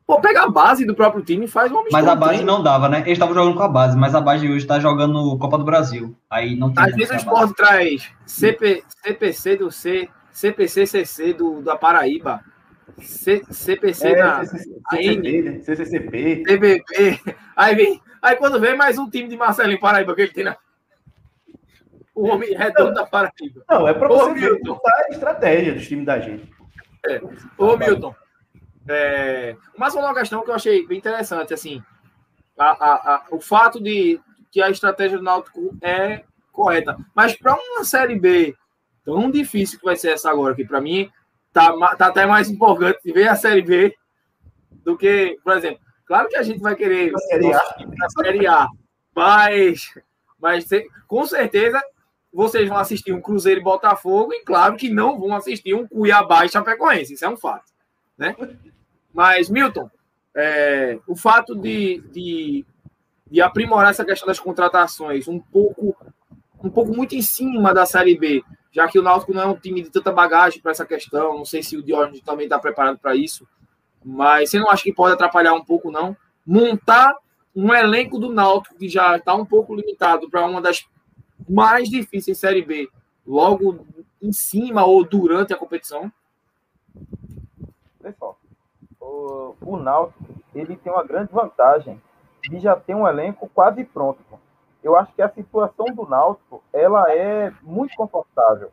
Pô, 0.07 0.21
pega 0.21 0.43
a 0.43 0.49
base 0.49 0.85
do 0.85 0.95
próprio 0.95 1.21
time 1.21 1.43
e 1.43 1.49
faz 1.49 1.69
uma 1.69 1.83
Mas 1.91 2.07
a 2.07 2.15
base 2.15 2.41
não 2.41 2.63
dava, 2.63 2.87
né? 2.87 2.99
Eles 2.99 3.13
estavam 3.13 3.35
jogando 3.35 3.57
com 3.57 3.63
a 3.63 3.67
base, 3.67 3.97
mas 3.97 4.15
a 4.15 4.21
base 4.21 4.47
de 4.47 4.47
hoje 4.47 4.63
está 4.63 4.79
jogando 4.79 5.37
Copa 5.37 5.57
do 5.57 5.65
Brasil. 5.65 6.15
Aí 6.29 6.55
não 6.55 6.73
tem. 6.73 6.81
Às 6.81 6.95
vezes 6.95 7.11
o 7.11 7.15
esporte 7.15 7.53
traz 7.55 8.09
CP, 8.25 8.85
CPC 9.03 9.57
do 9.57 9.69
C, 9.69 10.07
CPCCC 10.31 11.33
do, 11.33 11.61
da 11.61 11.75
Paraíba. 11.75 12.41
C, 13.01 13.43
CPC 13.51 14.07
é, 14.07 14.15
da 14.15 14.45
CCCP, 14.45 15.41
né? 15.41 15.59
CCCP. 15.59 16.43
CBP. 16.47 17.35
Aí 17.53 17.75
vem. 17.75 18.01
Aí 18.21 18.35
quando 18.37 18.61
vem 18.61 18.77
mais 18.77 18.97
um 18.97 19.09
time 19.09 19.27
de 19.27 19.35
Marcelinho 19.35 19.79
Paraíba 19.79 20.15
que 20.15 20.21
ele 20.21 20.31
tem 20.31 20.45
na. 20.45 20.55
O 22.15 22.29
homem 22.29 22.55
redondo 22.55 22.93
da 22.93 23.05
Paraíba. 23.05 23.61
Não, 23.69 23.85
é 23.85 23.93
para 23.93 24.07
você 24.07 24.33
ver 24.35 24.57
a 24.85 25.09
estratégia 25.11 25.73
dos 25.73 25.85
times 25.85 26.05
da 26.05 26.17
gente. 26.17 26.49
É. 27.05 27.21
Ô, 27.57 27.75
Milton. 27.75 28.15
É, 28.87 29.55
mas 29.77 29.93
uma 29.95 30.13
questão 30.13 30.43
que 30.43 30.49
eu 30.49 30.55
achei 30.55 30.85
bem 30.87 30.97
interessante, 30.97 31.53
assim, 31.53 31.83
a, 32.57 32.65
a, 32.65 32.93
a, 33.15 33.25
o 33.31 33.39
fato 33.39 33.81
de 33.81 34.19
que 34.51 34.61
a 34.61 34.69
estratégia 34.69 35.17
do 35.17 35.23
Náutico 35.23 35.77
é 35.81 36.23
correta, 36.51 36.97
mas 37.13 37.35
para 37.35 37.53
uma 37.55 37.83
Série 37.83 38.17
B 38.17 38.55
tão 39.03 39.29
difícil 39.29 39.79
que 39.79 39.85
vai 39.85 39.95
ser 39.95 40.11
essa 40.11 40.29
agora, 40.29 40.55
que 40.55 40.65
para 40.65 40.81
mim 40.81 41.09
tá, 41.53 41.73
tá 41.95 42.07
até 42.07 42.25
mais 42.25 42.49
empolgante 42.49 42.99
de 43.03 43.11
ver 43.11 43.27
a 43.27 43.35
Série 43.35 43.61
B 43.61 43.95
do 44.83 44.97
que, 44.97 45.37
por 45.43 45.55
exemplo, 45.55 45.79
claro 46.05 46.27
que 46.29 46.35
a 46.35 46.43
gente 46.43 46.59
vai 46.59 46.75
querer 46.75 47.13
a 47.13 47.19
Série 47.19 47.53
A, 47.53 47.59
a 47.59 48.09
série 48.23 48.47
a 48.47 48.67
mas, 49.15 49.93
mas 50.39 50.65
com 51.07 51.25
certeza 51.25 51.81
vocês 52.31 52.69
vão 52.69 52.77
assistir 52.77 53.11
um 53.11 53.21
Cruzeiro 53.21 53.59
e 53.59 53.63
Botafogo 53.63 54.33
e 54.33 54.43
claro 54.43 54.75
que 54.75 54.89
não 54.89 55.19
vão 55.19 55.35
assistir 55.35 55.73
um 55.73 55.87
Cuiabá 55.87 56.45
e 56.45 56.49
Chapecoense, 56.49 57.13
isso 57.13 57.25
é 57.25 57.29
um 57.29 57.37
fato, 57.37 57.71
né? 58.17 58.35
Mas, 59.17 59.49
Milton, 59.49 59.89
é, 60.35 60.99
o 61.07 61.15
fato 61.15 61.55
de, 61.55 62.03
de, 62.11 62.63
de, 63.25 63.41
aprimorar 63.41 63.89
essa 63.89 64.05
questão 64.05 64.27
das 64.27 64.39
contratações 64.39 65.27
um 65.27 65.39
pouco, 65.39 65.97
um 66.63 66.69
pouco 66.69 66.95
muito 66.95 67.15
em 67.15 67.21
cima 67.23 67.73
da 67.73 67.83
Série 67.83 68.15
B, 68.15 68.43
já 68.71 68.87
que 68.87 68.99
o 68.99 69.01
Náutico 69.01 69.33
não 69.33 69.41
é 69.41 69.45
um 69.47 69.55
time 69.55 69.81
de 69.81 69.89
tanta 69.89 70.11
bagagem 70.11 70.61
para 70.61 70.71
essa 70.71 70.85
questão, 70.85 71.35
não 71.35 71.45
sei 71.45 71.63
se 71.63 71.75
o 71.75 71.81
Diógenes 71.81 72.21
também 72.21 72.43
está 72.43 72.59
preparado 72.59 72.99
para 72.99 73.15
isso, 73.15 73.47
mas 74.05 74.51
você 74.51 74.59
não 74.59 74.69
acha 74.69 74.83
que 74.83 74.93
pode 74.93 75.15
atrapalhar 75.15 75.55
um 75.55 75.65
pouco, 75.65 75.89
não? 75.89 76.15
Montar 76.45 77.15
um 77.55 77.73
elenco 77.73 78.19
do 78.19 78.31
Náutico 78.31 78.77
que 78.77 78.87
já 78.87 79.17
está 79.17 79.33
um 79.33 79.47
pouco 79.47 79.73
limitado 79.73 80.29
para 80.29 80.45
uma 80.45 80.61
das 80.61 80.85
mais 81.49 81.89
difíceis 81.89 82.37
Série 82.37 82.61
B, 82.61 82.87
logo 83.25 83.83
em 84.21 84.31
cima 84.31 84.85
ou 84.85 85.03
durante 85.03 85.53
a 85.53 85.57
competição? 85.57 86.11
Pessoal, 87.99 88.36
o, 89.07 89.55
o 89.61 89.77
Náutico 89.77 90.23
ele 90.53 90.75
tem 90.75 90.91
uma 90.91 91.03
grande 91.03 91.31
vantagem 91.31 92.01
de 92.49 92.59
já 92.59 92.75
ter 92.75 92.95
um 92.95 93.07
elenco 93.07 93.49
quase 93.53 93.83
pronto. 93.83 94.19
Eu 94.83 94.95
acho 94.95 95.13
que 95.13 95.21
a 95.21 95.29
situação 95.29 95.85
do 95.87 96.07
Náutico 96.07 96.63
ela 96.71 97.11
é 97.11 97.51
muito 97.61 97.95
confortável. 97.95 98.71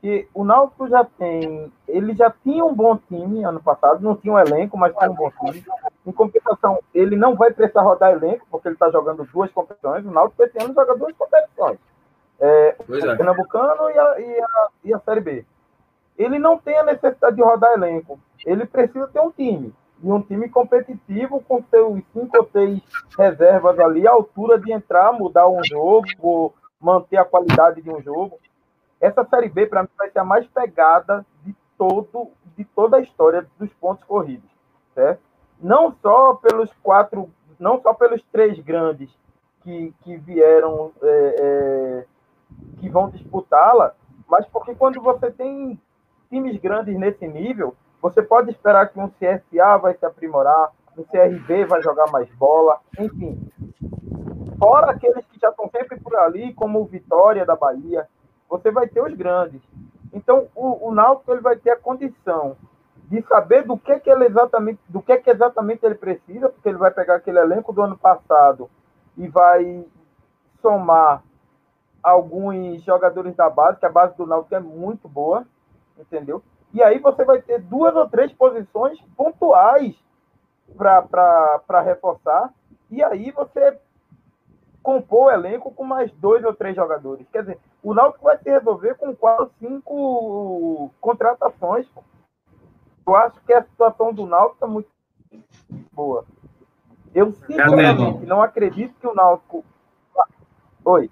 Que 0.00 0.28
o 0.32 0.44
Náutico 0.44 0.88
já 0.88 1.04
tem, 1.04 1.72
ele 1.86 2.14
já 2.14 2.30
tinha 2.30 2.64
um 2.64 2.74
bom 2.74 2.96
time 2.96 3.42
ano 3.44 3.60
passado, 3.60 4.00
não 4.00 4.16
tinha 4.16 4.32
um 4.32 4.38
elenco, 4.38 4.76
mas 4.78 4.94
tinha 4.94 5.10
um 5.10 5.14
bom 5.14 5.30
time. 5.30 5.64
Em 6.06 6.12
compensação, 6.12 6.78
ele 6.94 7.16
não 7.16 7.34
vai 7.34 7.52
precisar 7.52 7.82
rodar 7.82 8.12
elenco, 8.12 8.46
porque 8.50 8.68
ele 8.68 8.76
está 8.76 8.90
jogando 8.90 9.24
duas 9.24 9.50
competições. 9.50 10.04
O 10.06 10.10
Náutico 10.10 10.42
esse 10.42 10.62
ano 10.62 10.74
joga 10.74 10.96
duas 10.96 11.16
competições. 11.16 11.78
É, 12.40 12.76
o 12.88 12.94
é. 12.94 13.16
Pernambucano 13.16 13.90
e 13.90 13.98
a, 13.98 14.20
e, 14.20 14.40
a, 14.40 14.68
e 14.84 14.94
a 14.94 14.98
Série 15.00 15.20
B 15.20 15.44
ele 16.18 16.38
não 16.38 16.58
tem 16.58 16.76
a 16.76 16.82
necessidade 16.82 17.36
de 17.36 17.42
rodar 17.42 17.72
elenco. 17.72 18.18
Ele 18.44 18.66
precisa 18.66 19.06
ter 19.08 19.20
um 19.20 19.30
time. 19.30 19.74
E 20.02 20.12
um 20.12 20.22
time 20.22 20.48
competitivo 20.48 21.42
com 21.42 21.62
seus 21.64 22.00
cinco 22.12 22.38
ou 22.38 22.48
seis 22.52 22.80
reservas 23.16 23.78
ali, 23.80 24.06
à 24.06 24.12
altura 24.12 24.58
de 24.58 24.72
entrar, 24.72 25.12
mudar 25.12 25.48
um 25.48 25.62
jogo, 25.64 26.54
manter 26.80 27.16
a 27.16 27.24
qualidade 27.24 27.82
de 27.82 27.90
um 27.90 28.00
jogo. 28.00 28.38
Essa 29.00 29.24
Série 29.24 29.48
B, 29.48 29.66
para 29.66 29.82
mim, 29.82 29.88
vai 29.96 30.10
ser 30.10 30.20
a 30.20 30.24
mais 30.24 30.46
pegada 30.46 31.26
de, 31.44 31.54
todo, 31.76 32.30
de 32.56 32.64
toda 32.64 32.96
a 32.96 33.00
história 33.00 33.46
dos 33.58 33.72
pontos 33.74 34.04
corridos. 34.04 34.48
Certo? 34.94 35.20
Não 35.60 35.92
só 36.00 36.34
pelos 36.34 36.72
quatro, 36.82 37.28
não 37.58 37.80
só 37.80 37.92
pelos 37.92 38.22
três 38.30 38.58
grandes 38.60 39.10
que, 39.62 39.92
que 40.02 40.16
vieram, 40.16 40.92
é, 41.02 41.34
é, 41.40 42.04
que 42.78 42.88
vão 42.88 43.10
disputá-la, 43.10 43.94
mas 44.28 44.46
porque 44.46 44.74
quando 44.74 45.00
você 45.00 45.30
tem 45.30 45.80
times 46.30 46.56
grandes 46.60 46.96
nesse 46.98 47.26
nível, 47.26 47.74
você 48.00 48.22
pode 48.22 48.50
esperar 48.50 48.88
que 48.88 48.98
um 48.98 49.08
CSA 49.08 49.76
vai 49.78 49.94
se 49.94 50.06
aprimorar, 50.06 50.72
um 50.96 51.04
CRB 51.04 51.64
vai 51.66 51.82
jogar 51.82 52.10
mais 52.10 52.28
bola, 52.34 52.80
enfim. 52.98 53.38
Fora 54.58 54.90
aqueles 54.90 55.24
que 55.26 55.38
já 55.40 55.50
estão 55.50 55.68
sempre 55.70 56.00
por 56.00 56.14
ali, 56.16 56.52
como 56.54 56.80
o 56.80 56.84
Vitória 56.84 57.44
da 57.44 57.54
Bahia, 57.54 58.08
você 58.48 58.70
vai 58.70 58.88
ter 58.88 59.00
os 59.02 59.14
grandes. 59.14 59.60
Então, 60.12 60.48
o, 60.54 60.88
o 60.88 60.94
Náutico 60.94 61.32
ele 61.32 61.40
vai 61.40 61.56
ter 61.56 61.70
a 61.70 61.76
condição 61.76 62.56
de 63.08 63.22
saber 63.22 63.64
do 63.64 63.78
que, 63.78 63.98
que 64.00 64.10
ele 64.10 64.26
exatamente, 64.26 64.80
do 64.88 65.00
que, 65.00 65.16
que 65.18 65.30
exatamente 65.30 65.84
ele 65.84 65.94
precisa, 65.94 66.48
porque 66.48 66.68
ele 66.68 66.78
vai 66.78 66.90
pegar 66.90 67.16
aquele 67.16 67.38
elenco 67.38 67.72
do 67.72 67.82
ano 67.82 67.96
passado 67.96 68.68
e 69.16 69.28
vai 69.28 69.84
somar 70.60 71.22
alguns 72.02 72.82
jogadores 72.82 73.34
da 73.34 73.48
base, 73.48 73.78
que 73.78 73.86
a 73.86 73.90
base 73.90 74.16
do 74.16 74.26
Náutico 74.26 74.54
é 74.54 74.60
muito 74.60 75.08
boa, 75.08 75.46
entendeu? 75.98 76.42
E 76.72 76.82
aí 76.82 76.98
você 76.98 77.24
vai 77.24 77.40
ter 77.40 77.60
duas 77.60 77.94
ou 77.96 78.08
três 78.08 78.32
posições 78.32 79.00
pontuais 79.16 79.94
para 80.76 81.80
reforçar, 81.82 82.52
e 82.90 83.02
aí 83.02 83.30
você 83.30 83.78
compor 84.82 85.26
o 85.26 85.30
elenco 85.30 85.70
com 85.70 85.84
mais 85.84 86.10
dois 86.12 86.44
ou 86.44 86.54
três 86.54 86.74
jogadores. 86.76 87.26
Quer 87.32 87.42
dizer, 87.42 87.58
o 87.82 87.92
Náutico 87.92 88.24
vai 88.24 88.38
se 88.38 88.48
resolver 88.48 88.94
com 88.94 89.14
quatro, 89.14 89.50
cinco 89.58 90.90
contratações. 91.00 91.86
Eu 93.06 93.16
acho 93.16 93.40
que 93.46 93.52
a 93.52 93.62
situação 93.62 94.12
do 94.12 94.26
Náutico 94.26 94.54
está 94.54 94.66
muito 94.66 94.88
boa. 95.92 96.24
Eu 97.14 97.32
sinceramente 97.32 98.26
não 98.26 98.42
acredito 98.42 98.94
que 99.00 99.06
o 99.06 99.14
Náutico. 99.14 99.64
Oi. 100.84 101.10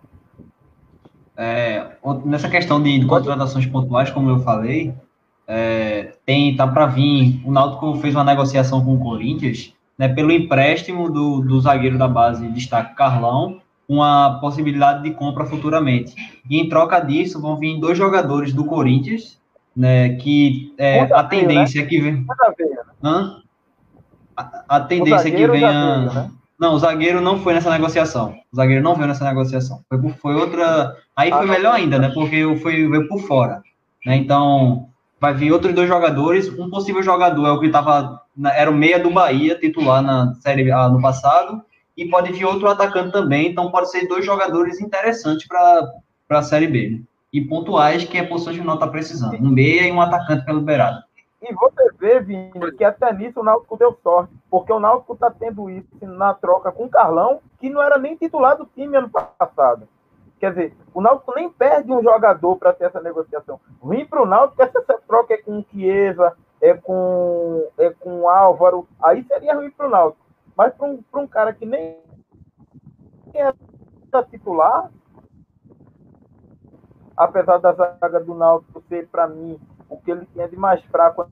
É, 1.37 1.97
nessa 2.25 2.49
questão 2.49 2.83
de 2.83 3.07
contratações 3.07 3.67
pontuais, 3.67 4.11
como 4.11 4.31
eu 4.31 4.41
falei, 4.41 4.95
é, 5.47 6.13
tem 6.25 6.57
tá 6.57 6.67
para 6.67 6.87
vir. 6.87 7.41
O 7.45 7.53
Náutico 7.53 7.95
fez 7.97 8.15
uma 8.15 8.25
negociação 8.25 8.85
com 8.85 8.95
o 8.95 9.01
Corinthians, 9.01 9.73
né, 9.99 10.09
pelo 10.09 10.33
empréstimo 10.33 11.11
do, 11.11 11.41
do 11.41 11.61
zagueiro 11.61 11.97
da 11.97 12.09
base, 12.09 12.49
destaque 12.49 12.95
Carlão, 12.95 13.61
uma 13.89 14.41
possibilidade 14.41 15.03
de 15.03 15.13
compra 15.13 15.47
futuramente. 15.47 16.15
E 16.51 16.59
em 16.61 16.69
troca 16.69 16.99
disso 17.01 17.41
vão 17.41 17.57
vir 17.57 17.79
dois 17.79 17.97
jogadores 17.97 18.53
do 18.53 18.65
Corinthians, 18.65 19.39
né, 19.77 20.11
que 20.17 20.75
é, 20.79 21.01
a 21.01 21.23
tendência 21.23 21.83
né? 21.83 21.89
que 21.89 22.01
vem. 22.01 22.27
Hã? 23.03 23.43
A, 24.37 24.65
a 24.69 24.81
tendência 24.81 25.31
que 25.31 25.47
venha. 25.47 26.07
Né? 26.07 26.31
Não, 26.59 26.75
o 26.75 26.79
zagueiro 26.79 27.21
não 27.21 27.39
foi 27.39 27.53
nessa 27.53 27.71
negociação. 27.71 28.35
O 28.51 28.57
zagueiro 28.57 28.83
não 28.83 28.95
veio 28.95 29.09
nessa 29.09 29.25
negociação. 29.25 29.81
Foi, 29.89 30.11
foi 30.21 30.35
outra. 30.35 30.97
Aí 31.15 31.31
foi 31.31 31.47
melhor 31.47 31.75
ainda, 31.75 31.99
né? 31.99 32.11
Porque 32.13 32.43
foi, 32.63 32.89
veio 32.89 33.09
por 33.09 33.21
fora. 33.21 33.63
Né? 34.05 34.17
Então, 34.17 34.89
vai 35.21 35.35
vir 35.35 35.53
outros 35.53 35.75
dois 35.75 35.89
jogadores. 35.89 36.49
Um 36.49 36.71
possível 36.71 37.03
jogador 37.03 37.47
é 37.47 37.51
o 37.51 37.61
que 37.61 37.67
estava. 37.67 38.23
Era 38.55 38.71
o 38.71 38.75
meia 38.75 38.99
do 38.99 39.11
Bahia, 39.11 39.59
titular 39.59 40.03
na 40.03 40.35
Série 40.35 40.71
A 40.71 40.89
no 40.89 41.01
passado. 41.01 41.63
E 41.97 42.09
pode 42.09 42.33
vir 42.33 42.45
outro 42.45 42.69
atacante 42.69 43.13
também. 43.13 43.49
Então, 43.49 43.71
pode 43.71 43.91
ser 43.91 44.07
dois 44.07 44.25
jogadores 44.25 44.81
interessantes 44.81 45.47
para 45.49 45.91
a 46.29 46.43
Série 46.43 46.67
B. 46.67 46.91
Né? 46.91 47.03
E 47.33 47.41
pontuais 47.41 48.05
que 48.05 48.19
a 48.19 48.27
posição 48.27 48.53
de 48.53 48.61
não 48.61 48.75
está 48.75 48.87
precisando. 48.87 49.35
Um 49.37 49.49
meia 49.49 49.89
e 49.89 49.93
um 49.93 50.01
atacante 50.01 50.45
pelo 50.45 50.61
beirado. 50.61 51.03
E 51.43 51.53
você 51.55 51.91
vê, 51.99 52.21
Vini, 52.21 52.73
que 52.77 52.85
até 52.85 53.13
nisso 53.13 53.41
o 53.41 53.45
Náutico 53.45 53.77
deu 53.77 53.97
sorte, 54.03 54.33
porque 54.51 54.73
o 54.73 54.81
Náutico 54.81 55.13
está 55.13 55.31
tendo 55.31 55.71
isso 55.71 55.87
na 56.03 56.35
troca 56.35 56.73
com 56.73 56.87
o 56.87 56.89
Carlão, 56.89 57.41
que 57.61 57.69
não 57.69 57.83
era 57.83 57.99
nem 57.99 58.17
titular 58.17 58.57
do 58.57 58.67
time 58.67 58.97
ano 58.97 59.11
passado. 59.11 59.87
Quer 60.39 60.51
dizer, 60.51 60.77
o 60.93 61.01
Náutico 61.01 61.35
nem 61.35 61.51
perde 61.51 61.91
um 61.91 62.03
jogador 62.03 62.57
para 62.57 62.73
ter 62.73 62.85
essa 62.85 63.01
negociação. 63.01 63.59
Ruim 63.81 64.05
para 64.05 64.23
o 64.23 64.27
Náutico, 64.27 64.63
essa, 64.63 64.79
essa 64.79 65.01
troca 65.07 65.35
é 65.35 65.39
com 65.39 65.59
o 65.59 65.65
Chiesa, 65.71 66.37
é 66.61 66.75
com, 66.75 67.67
é 67.79 67.91
com 67.91 68.21
o 68.21 68.29
Álvaro, 68.29 68.87
aí 69.03 69.25
seria 69.25 69.55
ruim 69.55 69.71
para 69.71 69.87
o 69.87 69.91
Náutico. 69.91 70.27
Mas 70.55 70.75
para 70.75 70.87
um, 70.87 71.03
um 71.15 71.27
cara 71.27 71.53
que 71.53 71.65
nem 71.65 71.99
é 73.35 73.53
titular, 74.31 74.91
apesar 77.17 77.59
da 77.59 77.73
zaga 77.73 78.21
do 78.21 78.35
Náutico 78.35 78.83
ser, 78.89 79.09
para 79.09 79.27
mim, 79.27 79.59
o 79.89 79.97
que 79.97 80.11
ele 80.11 80.27
tinha 80.27 80.49
de 80.49 80.57
mais 80.57 80.83
fraco. 80.85 81.31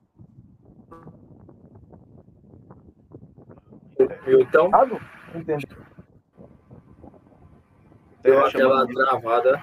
Então, 4.26 4.70
entendeu? 5.34 5.58
Deu 8.24 8.44
aquela 8.44 8.84
travada. 8.86 9.62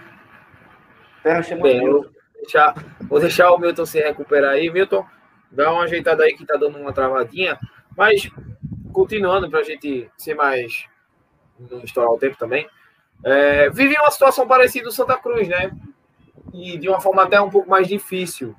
Terra 1.21 1.43
chama 1.43 1.63
Bem, 1.63 1.83
eu 1.83 1.91
vou 1.91 2.11
deixar, 2.35 2.75
vou 3.01 3.19
deixar 3.19 3.51
o 3.51 3.57
Milton 3.57 3.85
se 3.85 3.99
recuperar 3.99 4.51
aí. 4.51 4.69
Milton, 4.69 5.05
dá 5.51 5.73
uma 5.73 5.83
ajeitada 5.83 6.23
aí 6.23 6.33
que 6.33 6.45
tá 6.45 6.55
dando 6.55 6.77
uma 6.77 6.93
travadinha. 6.93 7.59
Mas, 7.97 8.29
continuando, 8.93 9.49
para 9.49 9.59
a 9.59 9.63
gente 9.63 10.09
ser 10.17 10.35
mais. 10.35 10.85
não 11.59 11.79
estourar 11.83 12.11
o 12.11 12.17
tempo 12.17 12.37
também. 12.37 12.65
É, 13.25 13.69
vive 13.69 13.97
uma 13.99 14.11
situação 14.11 14.47
parecida 14.47 14.85
do 14.85 14.91
Santa 14.93 15.17
Cruz, 15.17 15.47
né? 15.49 15.71
E 16.53 16.77
de 16.77 16.87
uma 16.87 17.01
forma 17.01 17.23
até 17.23 17.41
um 17.41 17.49
pouco 17.49 17.69
mais 17.69 17.87
difícil 17.87 18.55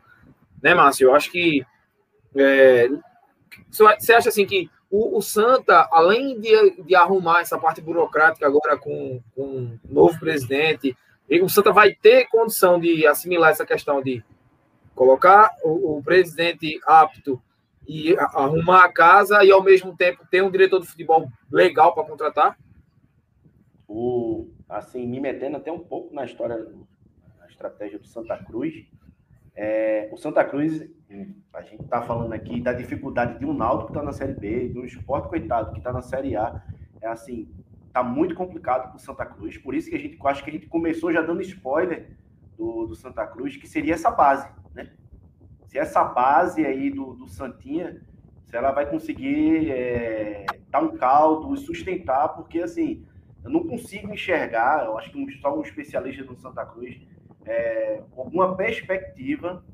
né, 0.62 0.74
Márcio? 0.74 1.08
Eu 1.08 1.14
acho 1.14 1.30
que 1.30 1.66
é, 2.36 2.88
você 3.70 4.14
acha 4.14 4.28
assim 4.28 4.46
que 4.46 4.70
o, 4.92 5.16
o 5.16 5.22
Santa, 5.22 5.88
além 5.90 6.38
de, 6.38 6.82
de, 6.82 6.94
arrumar 6.94 7.40
essa 7.40 7.58
parte 7.58 7.80
burocrática 7.80 8.46
agora 8.46 8.76
com, 8.76 9.22
com 9.34 9.42
um 9.42 9.78
novo 9.88 10.20
presidente, 10.20 10.94
o 11.42 11.48
Santa 11.48 11.72
vai 11.72 11.94
ter 11.94 12.28
condição 12.28 12.78
de 12.78 13.06
assimilar 13.06 13.50
essa 13.50 13.64
questão 13.64 14.02
de 14.02 14.22
colocar 14.94 15.50
o, 15.64 15.96
o 15.96 16.02
presidente 16.02 16.78
apto 16.86 17.40
e 17.88 18.14
arrumar 18.18 18.84
a 18.84 18.92
casa 18.92 19.42
e 19.42 19.50
ao 19.50 19.62
mesmo 19.62 19.96
tempo 19.96 20.26
ter 20.30 20.42
um 20.42 20.50
diretor 20.50 20.78
de 20.78 20.86
futebol 20.86 21.26
legal 21.50 21.94
para 21.94 22.04
contratar? 22.04 22.58
O, 23.88 24.50
assim, 24.68 25.06
me 25.06 25.20
metendo 25.20 25.56
até 25.56 25.72
um 25.72 25.78
pouco 25.78 26.14
na 26.14 26.26
história, 26.26 26.66
na 27.38 27.46
estratégia 27.46 27.98
do 27.98 28.06
Santa 28.06 28.36
Cruz, 28.44 28.84
é, 29.54 30.08
o 30.10 30.16
Santa 30.16 30.44
Cruz, 30.44 30.88
a 31.52 31.62
gente 31.62 31.82
está 31.82 32.00
falando 32.02 32.32
aqui 32.32 32.60
da 32.60 32.72
dificuldade 32.72 33.38
de 33.38 33.44
um 33.44 33.52
Naldo 33.52 33.84
que 33.84 33.90
está 33.90 34.02
na 34.02 34.12
Série 34.12 34.32
B, 34.32 34.68
de 34.68 34.78
um 34.78 34.84
esporte 34.84 35.28
coitado 35.28 35.72
que 35.72 35.78
está 35.78 35.92
na 35.92 36.02
Série 36.02 36.36
A. 36.36 36.62
É 37.00 37.08
assim, 37.08 37.48
tá 37.92 38.02
muito 38.02 38.34
complicado 38.34 38.88
para 38.88 38.96
o 38.96 39.00
Santa 39.00 39.26
Cruz. 39.26 39.58
Por 39.58 39.74
isso 39.74 39.90
que 39.90 39.96
a 39.96 39.98
gente 39.98 40.18
acho 40.24 40.42
que 40.42 40.50
a 40.50 40.52
gente 40.52 40.66
começou 40.66 41.12
já 41.12 41.20
dando 41.20 41.42
spoiler 41.42 42.16
do, 42.56 42.86
do 42.86 42.94
Santa 42.94 43.26
Cruz, 43.26 43.56
que 43.56 43.68
seria 43.68 43.94
essa 43.94 44.10
base, 44.10 44.48
né? 44.74 44.90
Se 45.66 45.78
essa 45.78 46.02
base 46.04 46.64
aí 46.64 46.90
do, 46.90 47.14
do 47.14 47.28
Santinha, 47.28 48.00
se 48.46 48.56
ela 48.56 48.72
vai 48.72 48.88
conseguir 48.88 49.70
é, 49.70 50.46
dar 50.70 50.80
um 50.80 50.96
caldo 50.96 51.54
e 51.54 51.58
sustentar, 51.58 52.28
porque 52.28 52.60
assim, 52.60 53.06
eu 53.44 53.50
não 53.50 53.66
consigo 53.66 54.12
enxergar, 54.12 54.86
eu 54.86 54.96
acho 54.96 55.10
que 55.10 55.32
só 55.38 55.56
um 55.56 55.62
especialista 55.62 56.24
do 56.24 56.36
Santa 56.36 56.64
Cruz 56.64 57.00
é, 57.46 58.02
alguma 58.16 58.56
perspectiva 58.56 59.64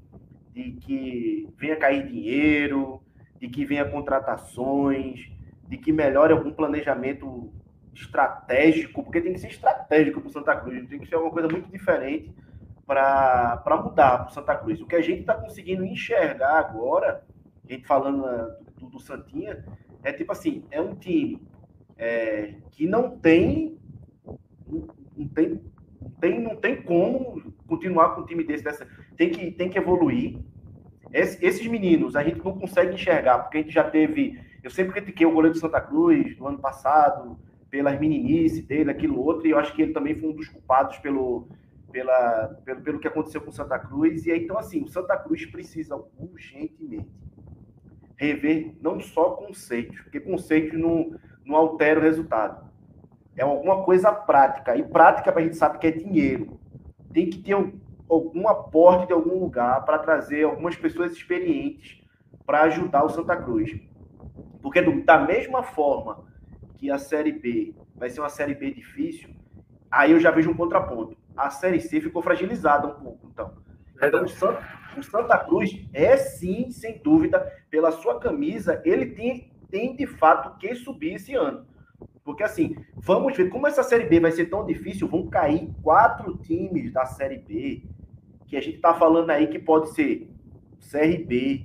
de 0.53 0.73
que 0.73 1.49
venha 1.57 1.77
cair 1.77 2.07
dinheiro, 2.07 3.03
de 3.39 3.49
que 3.49 3.65
venha 3.65 3.85
contratações, 3.85 5.31
de 5.69 5.77
que 5.77 5.93
melhore 5.93 6.33
algum 6.33 6.53
planejamento 6.53 7.53
estratégico, 7.95 9.03
porque 9.03 9.21
tem 9.21 9.33
que 9.33 9.41
ser 9.41 9.49
estratégico 9.49 10.21
para 10.21 10.29
o 10.29 10.33
Santa 10.33 10.57
Cruz, 10.57 10.89
tem 10.89 10.99
que 10.99 11.07
ser 11.07 11.17
alguma 11.17 11.33
coisa 11.33 11.49
muito 11.49 11.71
diferente 11.71 12.33
para 12.87 13.83
mudar 13.85 14.19
para 14.19 14.29
o 14.29 14.33
Santa 14.33 14.57
Cruz. 14.57 14.81
O 14.81 14.87
que 14.87 14.97
a 14.97 15.03
gente 15.03 15.21
está 15.21 15.35
conseguindo 15.35 15.85
enxergar 15.85 16.59
agora, 16.59 17.25
a 17.69 17.73
gente 17.73 17.87
falando 17.87 18.25
uh, 18.25 18.65
do, 18.79 18.89
do, 18.89 19.01
Santinha, 19.01 19.65
é 20.03 20.13
tipo 20.13 20.33
assim, 20.33 20.65
é 20.71 20.81
um 20.81 20.95
time 20.95 21.43
é, 21.99 22.55
que 22.71 22.87
não 22.87 23.19
tem, 23.19 23.79
não 25.17 25.29
tem 25.29 25.61
tem, 26.21 26.41
não 26.41 26.57
tem 26.57 26.83
como 26.83 27.55
continuar 27.69 28.15
com 28.15 28.23
um 28.23 28.27
time 28.27 28.43
desse. 28.43 28.65
Dessa, 28.65 28.87
tem, 29.17 29.31
que, 29.31 29.53
tem 29.53 29.69
que 29.69 29.79
evoluir. 29.79 30.41
Esse, 31.13 31.45
esses 31.45 31.67
meninos 31.67 32.17
a 32.17 32.23
gente 32.23 32.43
não 32.45 32.59
consegue 32.59 32.95
enxergar, 32.95 33.39
porque 33.39 33.59
a 33.59 33.63
gente 33.63 33.73
já 33.73 33.89
teve. 33.89 34.41
Eu 34.63 34.71
sempre 34.71 34.95
critiquei 34.95 35.25
o 35.27 35.31
goleiro 35.31 35.55
do 35.55 35.61
Santa 35.61 35.81
Cruz 35.81 36.37
no 36.39 36.49
ano 36.49 36.59
passado, 36.59 37.39
pelas 37.71 37.99
meninices 38.01 38.67
dele, 38.67 38.91
aquilo 38.91 39.23
outro, 39.23 39.47
e 39.47 39.51
eu 39.51 39.59
acho 39.59 39.73
que 39.75 39.83
ele 39.83 39.93
também 39.93 40.19
foi 40.19 40.31
um 40.31 40.35
dos 40.35 40.49
culpados 40.49 40.99
pelo, 40.99 41.47
pela, 41.93 42.49
pelo, 42.65 42.81
pelo 42.81 42.99
que 42.99 43.07
aconteceu 43.07 43.41
com 43.41 43.51
o 43.51 43.53
Santa 43.53 43.79
Cruz. 43.79 44.27
E 44.27 44.33
aí, 44.33 44.43
então, 44.43 44.59
assim, 44.59 44.83
o 44.83 44.89
Santa 44.89 45.17
Cruz 45.17 45.47
precisa 45.47 45.97
urgentemente 46.19 47.09
rever 48.17 48.75
não 48.83 48.99
só 48.99 49.31
conceitos, 49.31 50.01
porque 50.01 50.19
conceitos 50.19 50.77
não, 50.77 51.17
não 51.45 51.55
altera 51.55 52.01
o 52.01 52.03
resultado 52.03 52.69
é 53.39 53.45
alguma 53.45 53.85
coisa 53.85 54.13
prática. 54.13 54.77
E 54.77 54.83
prática, 54.83 55.33
a 55.35 55.41
gente 55.41 55.57
sabe 55.57 55.79
que 55.79 55.87
é 55.87 55.93
dinheiro. 55.93 56.58
Tem 57.13 57.29
que 57.29 57.39
ter 57.39 57.55
algum 58.09 58.49
aporte 58.49 59.09
de 59.09 59.13
algum 59.13 59.39
lugar 59.39 59.85
para 59.85 59.99
trazer 59.99 60.45
algumas 60.45 60.77
pessoas 60.77 61.13
experientes 61.13 62.01
para 62.47 62.63
ajudar 62.63 63.05
o 63.05 63.09
Santa 63.09 63.37
Cruz. 63.37 63.79
Porque 64.63 64.81
da 64.81 65.19
mesma 65.19 65.63
forma 65.63 66.25
que 66.79 66.91
a 66.91 66.99
Série 66.99 67.33
B 67.33 67.75
vai 67.95 68.09
ser 68.09 68.21
uma 68.21 68.29
Série 68.29 68.55
B 68.55 68.73
difícil, 68.73 69.31
aí 69.91 70.13
eu 70.13 70.21
já 70.21 70.31
vejo 70.31 70.51
um 70.51 70.57
contraponto. 70.57 71.17
A 71.37 71.51
Série 71.51 71.81
C 71.81 72.01
ficou 72.01 72.23
fragilizada 72.23 72.87
um 72.87 72.95
pouco, 72.95 73.29
então. 73.29 73.53
Então, 74.01 74.25
o 74.25 74.29
Santa, 74.29 74.65
o 74.97 75.03
Santa 75.03 75.39
Cruz 75.39 75.71
é 75.93 76.17
sim, 76.17 76.71
sem 76.71 76.99
dúvida, 76.99 77.41
pela 77.69 77.91
sua 77.91 78.19
camisa, 78.19 78.81
ele 78.85 79.07
tem, 79.07 79.53
tem 79.71 79.95
de 79.95 80.07
fato 80.07 80.57
que 80.59 80.75
subir 80.75 81.15
esse 81.15 81.35
ano. 81.35 81.67
Porque 82.29 82.43
assim, 82.43 82.77
vamos 82.95 83.35
ver 83.35 83.49
como 83.49 83.67
essa 83.67 83.83
Série 83.83 84.05
B 84.05 84.21
vai 84.21 84.31
ser 84.31 84.51
tão 84.51 84.63
difícil, 84.67 85.09
vão 85.09 85.27
cair 85.29 85.71
quatro 85.83 86.37
times 86.37 86.93
da 86.93 87.07
Série 87.07 87.39
B, 87.39 87.83
que 88.47 88.55
a 88.55 88.61
gente 88.61 88.77
está 88.77 88.93
falando 88.93 89.31
aí 89.31 89.47
que 89.47 89.59
pode 89.59 89.95
ser 89.95 90.29
CRB, 90.91 91.65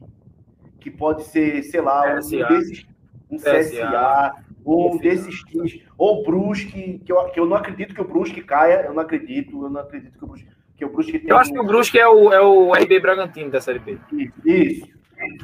que 0.79 0.89
pode 0.89 1.25
ser, 1.25 1.63
sei 1.63 1.81
lá, 1.81 2.15
CSA. 2.15 2.37
um 2.37 2.47
desses, 2.47 2.85
um 3.29 3.35
CSA, 3.35 3.51
CSA 3.51 4.35
ou 4.63 4.93
um 4.93 4.97
desses 4.97 5.43
times, 5.43 5.81
ou 5.97 6.21
o 6.21 6.23
Brusque, 6.23 7.01
que 7.05 7.11
eu, 7.11 7.25
que 7.25 7.41
eu 7.41 7.45
não 7.45 7.57
acredito 7.57 7.93
que 7.93 7.99
o 7.99 8.07
Brusque 8.07 8.41
caia, 8.41 8.85
eu 8.85 8.93
não 8.93 9.03
acredito, 9.03 9.65
eu 9.65 9.69
não 9.69 9.81
acredito 9.81 10.17
que 10.17 10.23
o 10.23 10.27
Brusque, 10.27 10.47
que 10.77 10.85
o 10.85 10.89
Brusque 10.89 11.23
Eu 11.25 11.35
acho 11.35 11.51
um... 11.51 11.55
que 11.55 11.59
o 11.59 11.65
Brusque 11.65 11.99
é 11.99 12.07
o, 12.07 12.31
é 12.31 12.39
o 12.39 12.71
RB 12.71 13.01
Bragantino 13.01 13.51
da 13.51 13.59
Série 13.59 13.79
B. 13.79 13.97
Isso, 14.45 14.87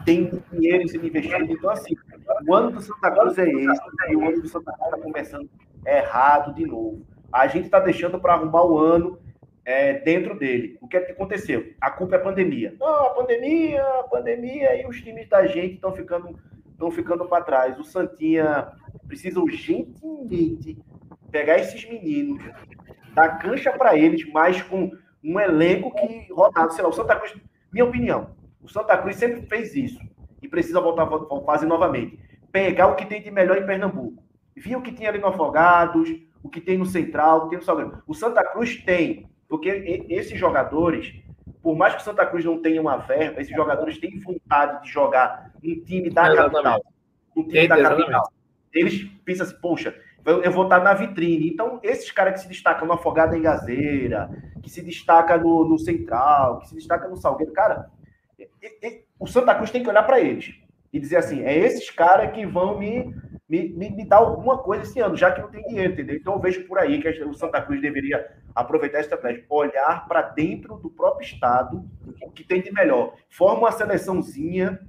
tem 0.05 0.31
dinheiro 0.51 0.87
sendo 0.87 1.07
investido, 1.07 1.51
então 1.51 1.69
assim, 1.69 1.95
o 2.47 2.53
ano 2.53 2.71
do 2.71 2.81
Santa 2.81 3.11
Cruz 3.11 3.37
é 3.37 3.49
esse, 3.49 3.81
e 4.09 4.15
o 4.15 4.27
ano 4.27 4.41
do 4.41 4.47
Santa 4.47 4.71
Cruz 4.73 4.85
está 4.85 4.97
começando 4.97 5.49
errado 5.85 6.53
de 6.53 6.65
novo. 6.65 7.05
A 7.31 7.47
gente 7.47 7.65
está 7.65 7.79
deixando 7.79 8.19
para 8.19 8.33
arrumar 8.33 8.63
o 8.65 8.77
ano 8.77 9.19
é, 9.63 9.93
dentro 9.93 10.37
dele. 10.37 10.77
O 10.81 10.87
que, 10.87 10.97
é 10.97 11.01
que 11.01 11.11
aconteceu? 11.11 11.73
A 11.79 11.91
culpa 11.91 12.15
é 12.15 12.19
a 12.19 12.23
pandemia. 12.23 12.75
Não, 12.79 13.05
a 13.05 13.09
pandemia, 13.11 13.83
a 13.83 14.03
pandemia, 14.03 14.81
e 14.81 14.87
os 14.87 14.99
times 15.01 15.29
da 15.29 15.45
gente 15.45 15.75
estão 15.75 15.91
ficando, 15.91 16.39
estão 16.71 16.89
ficando 16.89 17.25
para 17.25 17.43
trás. 17.43 17.79
O 17.79 17.83
Santinha 17.83 18.71
precisa 19.07 19.39
urgentemente 19.39 20.77
pegar 21.31 21.59
esses 21.59 21.87
meninos, 21.87 22.43
dar 23.13 23.37
cancha 23.37 23.71
para 23.71 23.95
eles, 23.95 24.27
mas 24.31 24.61
com 24.61 24.91
um 25.23 25.39
elenco 25.39 25.93
que 25.93 26.33
rodado, 26.33 26.73
sei 26.73 26.83
lá, 26.83 26.89
o 26.89 26.93
Santa 26.93 27.15
Cruz, 27.15 27.35
minha 27.71 27.85
opinião, 27.85 28.31
o 28.61 28.69
Santa 28.69 28.97
Cruz 28.97 29.15
sempre 29.15 29.41
fez 29.43 29.75
isso 29.75 29.99
e 30.41 30.47
precisa 30.47 30.79
voltar 30.79 31.03
a 31.03 31.41
fazer 31.45 31.65
novamente 31.65 32.19
pegar 32.51 32.87
o 32.87 32.95
que 32.95 33.05
tem 33.05 33.21
de 33.21 33.31
melhor 33.31 33.57
em 33.57 33.65
Pernambuco. 33.65 34.23
Via 34.55 34.77
o 34.77 34.81
que 34.81 34.91
tinha 34.91 35.09
ali 35.09 35.19
no 35.19 35.27
Afogados, 35.27 36.09
o 36.43 36.49
que 36.49 36.59
tem 36.59 36.77
no 36.77 36.85
Central, 36.85 37.37
o 37.37 37.43
que 37.43 37.49
tem 37.49 37.59
no 37.59 37.65
Salgueiro. 37.65 38.03
O 38.07 38.13
Santa 38.13 38.43
Cruz 38.43 38.81
tem, 38.83 39.29
porque 39.47 40.05
esses 40.09 40.37
jogadores, 40.37 41.13
por 41.61 41.75
mais 41.75 41.95
que 41.95 42.01
o 42.01 42.03
Santa 42.03 42.25
Cruz 42.25 42.43
não 42.43 42.61
tenha 42.61 42.81
uma 42.81 42.97
verba, 42.97 43.41
esses 43.41 43.55
jogadores 43.55 43.97
têm 43.97 44.19
vontade 44.19 44.83
de 44.83 44.89
jogar 44.89 45.51
um 45.63 45.83
time 45.83 46.09
da 46.09 46.33
capital. 46.35 46.81
Um 47.35 47.43
time 47.47 47.67
da 47.67 47.81
capital. 47.81 48.31
Eles 48.73 49.03
pensam 49.23 49.45
assim, 49.45 49.55
poxa, 49.61 49.95
eu, 50.25 50.51
vou 50.51 50.63
estar 50.63 50.79
na 50.81 50.93
vitrine. 50.93 51.49
Então, 51.49 51.79
esses 51.81 52.11
caras 52.11 52.33
que 52.33 52.39
se 52.41 52.47
destacam 52.47 52.87
no 52.87 52.93
Afogado 52.93 53.35
em 53.35 53.41
Gazeira, 53.41 54.29
que 54.61 54.69
se 54.69 54.81
destaca 54.81 55.37
no, 55.37 55.67
no 55.67 55.79
Central, 55.79 56.59
que 56.59 56.69
se 56.69 56.75
destaca 56.75 57.07
no 57.07 57.17
Salgueiro, 57.17 57.53
cara, 57.53 57.89
o 59.19 59.27
Santa 59.27 59.55
Cruz 59.55 59.71
tem 59.71 59.83
que 59.83 59.89
olhar 59.89 60.03
para 60.03 60.19
eles 60.19 60.55
e 60.91 60.99
dizer 60.99 61.17
assim: 61.17 61.43
é 61.43 61.57
esses 61.57 61.89
caras 61.89 62.31
que 62.31 62.45
vão 62.45 62.77
me, 62.77 63.13
me, 63.47 63.69
me, 63.69 63.89
me, 63.89 64.05
dar 64.05 64.17
alguma 64.17 64.57
coisa 64.57 64.83
esse 64.83 64.99
ano, 64.99 65.15
já 65.15 65.31
que 65.31 65.41
não 65.41 65.49
tem 65.49 65.65
dinheiro, 65.65 65.93
entendeu? 65.93 66.15
Então 66.15 66.33
eu 66.33 66.39
vejo 66.39 66.65
por 66.67 66.77
aí 66.77 67.01
que 67.01 67.09
o 67.23 67.33
Santa 67.33 67.61
Cruz 67.61 67.81
deveria 67.81 68.25
aproveitar 68.55 68.99
essa 68.99 69.13
estratégia, 69.13 69.45
olhar 69.49 70.07
para 70.07 70.21
dentro 70.21 70.75
do 70.75 70.89
próprio 70.89 71.25
estado 71.25 71.85
o 72.21 72.31
que 72.31 72.43
tem 72.43 72.61
de 72.61 72.71
melhor. 72.71 73.13
Forma 73.29 73.59
uma 73.59 73.71
seleçãozinha 73.71 74.79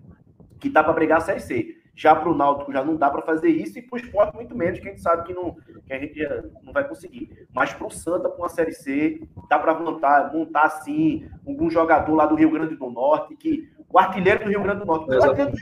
que 0.58 0.68
dá 0.68 0.82
para 0.82 0.92
brigar 0.92 1.18
a 1.18 1.22
Série 1.22 1.40
C. 1.40 1.79
Já 1.94 2.14
para 2.14 2.30
o 2.30 2.34
Náutico 2.34 2.72
já 2.72 2.84
não 2.84 2.96
dá 2.96 3.10
para 3.10 3.22
fazer 3.22 3.50
isso 3.50 3.78
e 3.78 3.82
para 3.82 3.96
o 3.96 4.00
esporte 4.00 4.34
muito 4.34 4.56
menos, 4.56 4.78
que 4.78 4.88
a 4.88 4.90
gente 4.90 5.02
sabe 5.02 5.26
que, 5.26 5.34
não, 5.34 5.56
que 5.86 5.92
a 5.92 5.98
gente 5.98 6.18
não 6.62 6.72
vai 6.72 6.86
conseguir. 6.86 7.46
Mas 7.52 7.72
para 7.72 7.86
o 7.86 7.90
Santa, 7.90 8.28
com 8.28 8.44
a 8.44 8.48
Série 8.48 8.72
C, 8.72 9.20
dá 9.48 9.58
para 9.58 9.74
montar, 9.74 10.32
montar 10.32 10.62
assim, 10.62 11.28
algum 11.46 11.70
jogador 11.70 12.14
lá 12.14 12.26
do 12.26 12.34
Rio 12.34 12.50
Grande 12.50 12.76
do 12.76 12.90
Norte, 12.90 13.36
que 13.36 13.68
o 13.88 13.98
artilheiro 13.98 14.44
do 14.44 14.50
Rio 14.50 14.62
Grande 14.62 14.80
do 14.80 14.86
Norte, 14.86 15.10
o 15.10 15.22
artilheiro, 15.22 15.52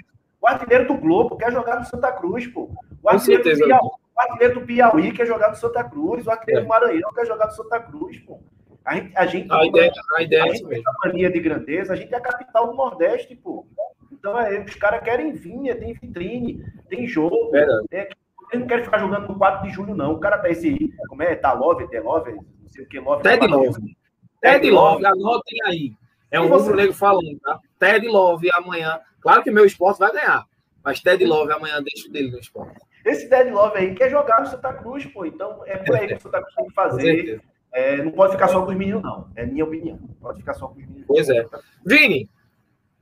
o 0.41 0.47
artilheiro 0.47 0.87
do 0.87 0.95
Globo 0.95 1.37
quer 1.37 1.51
jogar 1.53 1.81
no 1.81 1.87
Santa 1.87 2.13
Cruz, 2.13 2.47
pô. 2.47 2.71
O 3.03 3.09
artilheiro, 3.09 3.43
do 3.43 3.57
Piauí, 3.57 3.81
o 3.81 4.21
artilheiro 4.21 4.61
do 4.61 4.67
Piauí 4.67 5.13
quer 5.13 5.27
jogar 5.27 5.49
no 5.51 5.57
Santa 5.57 5.85
Cruz, 5.85 6.27
o 6.27 6.31
artilheiro 6.31 6.61
é. 6.61 6.65
do 6.65 6.69
Maranhão 6.69 7.13
quer 7.13 7.27
jogar 7.27 7.47
no 7.47 7.53
Santa 7.53 7.81
Cruz, 7.81 8.19
pô. 8.21 8.41
A 8.85 8.95
gente, 8.95 9.17
a 9.17 9.27
gente, 9.27 9.53
a 9.53 9.67
ideia, 9.67 9.93
a 10.17 10.23
ideia 10.23 10.45
a 10.45 10.49
gente 10.49 10.67
tem 10.67 10.83
a 10.87 11.07
mania 11.07 11.31
de 11.31 11.41
grandeza, 11.41 11.93
a 11.93 11.97
gente 11.97 12.15
é 12.15 12.17
a 12.17 12.21
capital 12.21 12.69
do 12.69 12.75
Nordeste, 12.75 13.37
pô. 13.37 13.67
Então, 14.11 14.39
é, 14.39 14.61
os 14.65 14.75
caras 14.75 15.03
querem 15.03 15.33
vinha, 15.33 15.77
tem 15.77 15.93
vitrine, 15.95 16.65
tem 16.89 17.07
jogo. 17.07 17.51
Né? 17.53 17.67
Eles 17.93 18.09
não 18.55 18.67
querem 18.67 18.85
ficar 18.85 18.99
jogando 18.99 19.29
no 19.29 19.39
4 19.39 19.67
de 19.67 19.75
julho, 19.75 19.95
não. 19.95 20.13
O 20.13 20.19
cara 20.19 20.39
tá 20.39 20.49
esse. 20.49 20.93
Como 21.09 21.23
é? 21.23 21.35
Tá 21.37 21.53
Love, 21.53 21.89
The 21.89 22.01
Love, 22.01 22.33
não 22.33 22.69
sei 22.69 22.85
o 22.85 22.89
que, 22.89 22.99
Love. 22.99 23.23
Ted 23.23 23.47
Love. 23.47 23.97
Ted 24.41 24.71
Love, 24.71 25.07
anotem 25.07 25.59
aí. 25.67 25.93
É 26.31 26.41
um 26.41 26.49
rubro 26.49 26.75
negro 26.75 26.95
falando, 26.95 27.39
tá? 27.41 27.59
Ted 27.79 28.07
Love 28.07 28.49
amanhã. 28.55 29.01
Claro 29.21 29.43
que 29.43 29.51
meu 29.51 29.65
esporte 29.65 29.99
vai 29.99 30.13
ganhar. 30.13 30.45
Mas 30.85 31.01
Ted 31.01 31.25
Love 31.25 31.53
amanhã 31.53 31.83
deixa 31.83 32.11
dele 32.11 32.31
no 32.31 32.39
esporte. 32.39 32.79
Esse 33.05 33.29
Ted 33.29 33.51
Love 33.51 33.77
aí 33.77 33.95
quer 33.95 34.11
jogar 34.11 34.41
no 34.41 34.47
Santa 34.47 34.73
Cruz, 34.75 35.05
pô. 35.07 35.25
Então 35.25 35.63
é 35.67 35.77
por 35.77 35.97
aí 35.97 36.07
que 36.07 36.15
o 36.15 36.21
Santa 36.21 36.41
Cruz 36.41 36.55
tem 36.55 36.67
que 36.67 36.75
fazer. 36.75 37.43
É, 37.73 37.97
não 38.03 38.13
pode 38.13 38.33
ficar 38.33 38.49
só 38.49 38.63
com 38.65 38.71
os 38.71 38.77
meninos, 38.77 39.03
não. 39.03 39.29
É 39.37 39.45
minha 39.45 39.65
opinião. 39.65 39.99
Pode 40.21 40.39
ficar 40.39 40.55
só 40.55 40.69
com 40.69 40.75
os 40.75 40.87
meninos. 40.87 41.05
Pois 41.07 41.29
é. 41.29 41.45
Vini, 41.85 42.29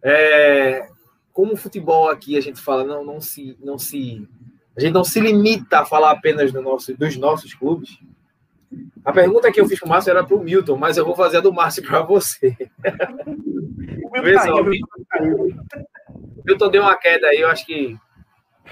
é, 0.03 0.89
como 1.37 1.53
o 1.53 1.57
futebol 1.57 2.09
aqui 2.09 2.35
a 2.39 2.41
gente 2.41 2.63
fala, 2.63 2.83
não, 2.83 3.05
não 3.05 3.21
se, 3.21 3.59
não 3.63 3.77
se, 3.77 4.27
a 4.75 4.81
gente 4.81 4.95
não 4.95 5.05
se 5.05 5.21
limita 5.21 5.81
a 5.81 5.85
falar 5.85 6.13
apenas 6.13 6.51
do 6.51 6.63
nosso, 6.63 6.97
dos 6.97 7.15
nossos 7.19 7.53
clubes. 7.53 7.99
A 9.05 9.13
pergunta 9.13 9.53
que 9.53 9.61
eu 9.61 9.69
fiz 9.69 9.79
para 9.79 9.87
o 9.87 9.91
Márcio 9.91 10.13
era 10.13 10.25
para 10.25 10.35
o 10.35 10.43
Milton, 10.43 10.79
mas 10.79 10.97
eu 10.97 11.05
vou 11.05 11.15
fazer 11.15 11.37
a 11.37 11.41
do 11.43 11.53
Márcio 11.53 11.83
para 11.83 12.01
você. 12.01 12.57
Vê 14.23 14.39
só, 14.41 14.63
Milton 16.43 16.71
deu 16.71 16.81
uma 16.81 16.97
queda 16.97 17.27
aí, 17.27 17.41
eu 17.41 17.51
acho 17.51 17.67
que, 17.67 17.95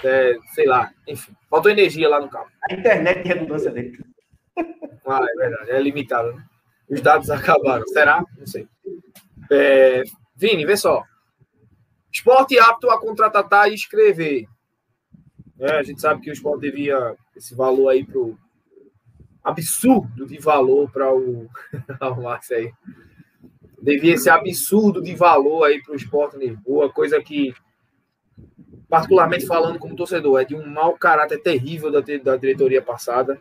é, 0.03 0.35
sei 0.55 0.65
lá, 0.65 0.91
enfim, 1.07 1.37
faltou 1.51 1.71
energia 1.71 2.09
lá 2.09 2.19
no 2.19 2.31
carro. 2.31 2.49
A 2.71 2.73
internet 2.73 3.25
de 3.25 3.29
redundância 3.29 3.71
dele. 3.71 4.03
Ah, 5.07 5.21
é 5.23 5.37
verdade, 5.37 5.71
é 5.71 5.83
limitado. 5.83 6.33
Né? 6.33 6.43
Os 6.89 7.03
dados 7.03 7.29
acabaram. 7.29 7.87
Será? 7.89 8.25
Não 8.39 8.47
sei. 8.47 8.67
É, 9.53 10.03
Vini, 10.35 10.65
vê 10.65 10.79
só. 10.79 11.05
Esporte 12.15 12.57
apto 12.61 12.89
a 12.91 13.01
contratar 13.01 13.69
e 13.69 13.75
escrever. 13.75 14.47
É, 15.59 15.79
a 15.79 15.83
gente 15.83 16.01
sabe 16.01 16.21
que 16.21 16.31
o 16.31 16.33
esporte 16.33 16.61
devia 16.61 17.17
esse 17.35 17.57
valor 17.57 17.89
aí 17.89 18.05
para 18.05 18.19
o 18.19 18.39
absurdo 19.43 20.25
de 20.25 20.39
valor 20.39 20.89
para 20.93 21.12
o. 21.12 21.49
o 22.01 22.23
Márcio 22.23 22.57
aí. 22.57 22.73
Devia 23.83 24.15
esse 24.15 24.31
absurdo 24.31 25.03
de 25.03 25.15
valor 25.15 25.65
aí 25.65 25.83
para 25.83 25.93
o 25.93 25.97
esporte 25.97 26.39
Lisboa, 26.39 26.89
coisa 26.89 27.21
que, 27.21 27.53
particularmente 28.89 29.45
falando 29.45 29.79
como 29.79 29.97
torcedor, 29.97 30.41
é 30.41 30.45
de 30.45 30.55
um 30.55 30.67
mau 30.67 30.97
caráter 30.97 31.43
terrível 31.43 31.91
da, 31.91 32.01
da 32.01 32.37
diretoria 32.37 32.81
passada. 32.81 33.39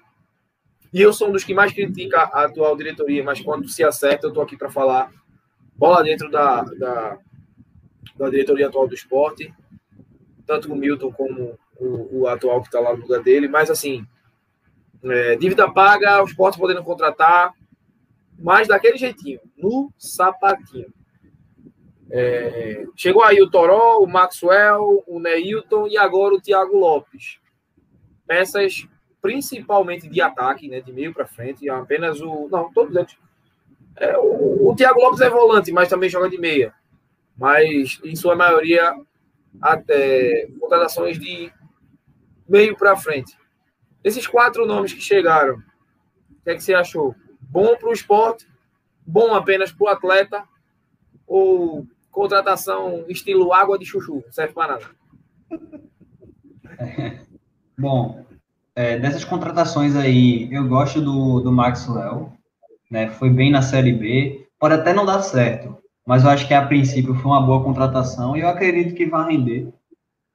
E 0.91 0.99
eu 0.99 1.13
sou 1.13 1.29
um 1.29 1.31
dos 1.31 1.43
que 1.43 1.53
mais 1.53 1.71
critica 1.71 2.23
a 2.23 2.45
atual 2.45 2.75
diretoria, 2.75 3.23
mas 3.23 3.39
quando 3.39 3.69
se 3.69 3.83
acerta, 3.83 4.25
eu 4.25 4.29
estou 4.29 4.43
aqui 4.43 4.57
para 4.57 4.69
falar 4.69 5.11
bola 5.75 6.03
dentro 6.03 6.29
da, 6.29 6.61
da 6.63 7.17
da 8.15 8.29
diretoria 8.29 8.67
atual 8.67 8.87
do 8.87 8.93
esporte, 8.93 9.53
tanto 10.45 10.71
o 10.71 10.75
Milton 10.75 11.11
como 11.11 11.57
o, 11.77 12.21
o 12.21 12.27
atual 12.27 12.61
que 12.61 12.67
está 12.67 12.79
lá 12.79 12.95
no 12.95 13.01
lugar 13.01 13.21
dele, 13.21 13.47
mas 13.47 13.69
assim, 13.69 14.05
é, 15.03 15.35
dívida 15.35 15.71
paga, 15.71 16.21
o 16.21 16.25
esporte 16.25 16.57
podendo 16.57 16.83
contratar, 16.83 17.53
mas 18.37 18.67
daquele 18.67 18.97
jeitinho, 18.97 19.39
no 19.57 19.91
sapatinho. 19.97 20.93
É, 22.11 22.85
chegou 22.95 23.23
aí 23.23 23.41
o 23.41 23.49
Toró, 23.49 23.97
o 23.99 24.07
Maxwell, 24.07 25.03
o 25.07 25.19
Neilton 25.19 25.87
e 25.87 25.97
agora 25.97 26.35
o 26.35 26.41
Thiago 26.41 26.77
Lopes. 26.77 27.39
Peças 28.27 28.87
principalmente 29.21 30.07
de 30.09 30.21
ataque, 30.21 30.67
né, 30.67 30.81
de 30.81 30.91
meio 30.91 31.13
para 31.13 31.25
frente, 31.25 31.69
apenas 31.69 32.21
o. 32.21 32.49
Não, 32.49 32.71
todos 32.71 32.95
eles. 32.95 33.17
É, 33.95 34.17
o, 34.17 34.69
o 34.69 34.75
Thiago 34.75 34.99
Lopes 34.99 35.21
é 35.21 35.29
volante, 35.29 35.71
mas 35.71 35.89
também 35.89 36.09
joga 36.09 36.29
de 36.29 36.37
meia 36.37 36.73
mas 37.37 37.99
em 38.03 38.15
sua 38.15 38.35
maioria 38.35 38.95
até 39.61 40.47
contratações 40.59 41.19
de 41.19 41.51
meio 42.47 42.75
para 42.75 42.95
frente. 42.95 43.37
Esses 44.03 44.27
quatro 44.27 44.65
nomes 44.65 44.93
que 44.93 45.01
chegaram, 45.01 45.55
o 45.55 46.43
que, 46.43 46.49
é 46.49 46.55
que 46.55 46.63
você 46.63 46.73
achou? 46.73 47.15
Bom 47.41 47.75
para 47.77 47.89
o 47.89 47.93
esporte? 47.93 48.47
Bom 49.05 49.33
apenas 49.33 49.71
para 49.71 49.85
o 49.85 49.89
atleta? 49.89 50.43
Ou 51.25 51.87
contratação 52.11 53.05
estilo 53.07 53.53
água 53.53 53.77
de 53.77 53.85
chuchu? 53.85 54.23
Serve 54.29 54.53
para 54.53 54.73
nada. 54.73 54.85
Bom, 57.77 58.25
é, 58.75 58.97
dessas 58.97 59.23
contratações 59.23 59.95
aí, 59.95 60.51
eu 60.53 60.67
gosto 60.67 61.01
do, 61.01 61.39
do 61.39 61.51
Maxwell, 61.51 62.33
né? 62.89 63.09
Foi 63.09 63.29
bem 63.29 63.51
na 63.51 63.61
Série 63.61 63.91
B. 63.91 64.47
Pode 64.59 64.75
até 64.75 64.93
não 64.93 65.05
dar 65.05 65.21
certo, 65.21 65.77
mas 66.05 66.23
eu 66.23 66.29
acho 66.29 66.47
que 66.47 66.53
a 66.53 66.65
princípio 66.65 67.15
foi 67.15 67.31
uma 67.31 67.41
boa 67.41 67.63
contratação 67.63 68.35
e 68.35 68.41
eu 68.41 68.49
acredito 68.49 68.95
que 68.95 69.05
vai 69.05 69.31
render. 69.31 69.69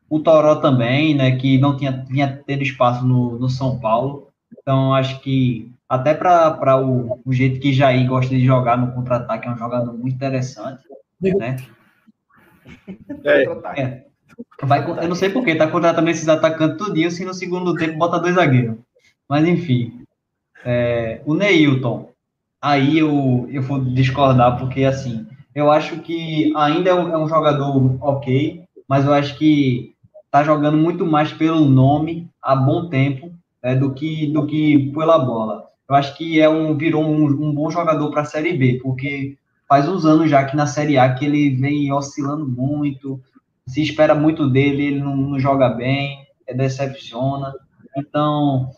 O 0.09 0.21
Toró 0.21 0.57
também, 0.57 1.15
né, 1.15 1.37
que 1.37 1.59
não 1.59 1.77
tinha, 1.77 2.05
tinha 2.05 2.43
tendo 2.47 2.63
espaço 2.63 3.05
no, 3.05 3.39
no 3.39 3.49
São 3.49 3.79
Paulo, 3.79 4.29
então 4.51 4.95
acho 4.95 5.21
que 5.21 5.71
até 5.89 6.15
para 6.15 6.77
o, 6.81 7.21
o 7.25 7.33
jeito 7.33 7.61
que 7.61 7.73
Jair 7.73 8.07
gosta 8.07 8.35
de 8.35 8.45
jogar 8.45 8.77
no 8.77 8.93
contra-ataque, 8.93 9.49
é 9.49 9.51
um 9.51 9.57
jogador 9.57 9.93
muito 9.93 10.15
interessante, 10.15 10.83
né? 11.21 11.57
É. 13.25 13.43
é. 13.81 14.05
Vai, 14.63 14.85
eu 14.85 15.09
não 15.09 15.17
sei 15.17 15.31
porquê, 15.31 15.55
tá 15.55 15.67
contratando 15.67 16.11
esses 16.11 16.29
atacantes 16.29 16.77
tudinho, 16.77 17.11
se 17.11 17.25
no 17.25 17.33
segundo 17.33 17.75
tempo 17.75 17.99
bota 17.99 18.21
dois 18.21 18.35
zagueiros. 18.35 18.77
Mas 19.29 19.47
enfim. 19.47 20.05
É, 20.65 21.23
o 21.25 21.35
Neilton, 21.35 22.13
aí 22.61 22.99
eu, 22.99 23.49
eu 23.51 23.63
vou 23.63 23.83
discordar, 23.83 24.59
porque 24.59 24.85
assim, 24.85 25.27
eu 25.59 25.71
acho 25.71 26.01
que 26.01 26.53
ainda 26.57 26.91
é 26.91 26.95
um, 26.95 27.13
é 27.13 27.19
um 27.19 27.29
jogador 27.29 27.97
ok, 28.01 28.63
mas 28.89 29.05
eu 29.05 29.13
acho 29.13 29.37
que 29.37 29.95
está 30.25 30.45
jogando 30.45 30.77
muito 30.77 31.05
mais 31.07 31.33
pelo 31.33 31.65
nome 31.65 32.29
há 32.43 32.55
bom 32.55 32.89
tempo 32.89 33.33
é, 33.63 33.75
do 33.75 33.93
que 33.93 34.27
do 34.33 34.47
que 34.47 34.93
pela 34.93 35.19
bola. 35.19 35.67
Eu 35.89 35.97
acho 35.97 36.17
que 36.17 36.41
é 36.41 36.49
um 36.49 36.77
virou 36.77 37.03
um, 37.03 37.25
um 37.25 37.53
bom 37.53 37.71
jogador 37.71 38.11
para 38.11 38.23
a 38.23 38.27
Série 38.27 38.57
B, 38.57 38.79
porque 38.83 39.37
faz 39.69 39.89
uns 39.89 40.05
anos 40.05 40.31
já 40.31 40.45
que 40.45 40.57
na 40.57 40.67
Série 40.67 40.99
A 40.99 41.13
que 41.15 41.25
ele 41.25 41.51
vem 41.51 41.93
oscilando 41.93 42.47
muito, 42.47 43.21
se 43.67 43.83
espera 43.83 44.15
muito 44.15 44.49
dele, 44.49 44.87
ele 44.87 45.01
não, 45.01 45.17
não 45.17 45.39
joga 45.41 45.69
bem, 45.69 46.27
é, 46.47 46.55
decepciona. 46.55 47.53
Então, 47.97 48.71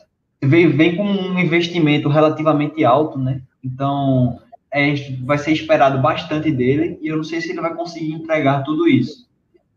vem, 0.43 0.69
vem 0.69 0.97
com 0.97 1.05
um 1.05 1.39
investimento 1.39 2.09
relativamente 2.09 2.85
alto, 2.85 3.19
né? 3.19 3.43
Então, 3.63 4.41
é, 4.73 4.95
vai 5.25 5.39
ser 5.39 5.53
esperado 5.53 6.01
bastante 6.01 6.51
dele 6.51 6.99
e 7.03 7.09
eu 7.09 7.17
não 7.17 7.25
sei 7.25 7.41
se 7.41 7.51
ele 7.51 7.61
vai 7.61 7.75
conseguir 7.75 8.13
entregar 8.13 8.63
tudo 8.63 8.89
isso. 8.89 9.29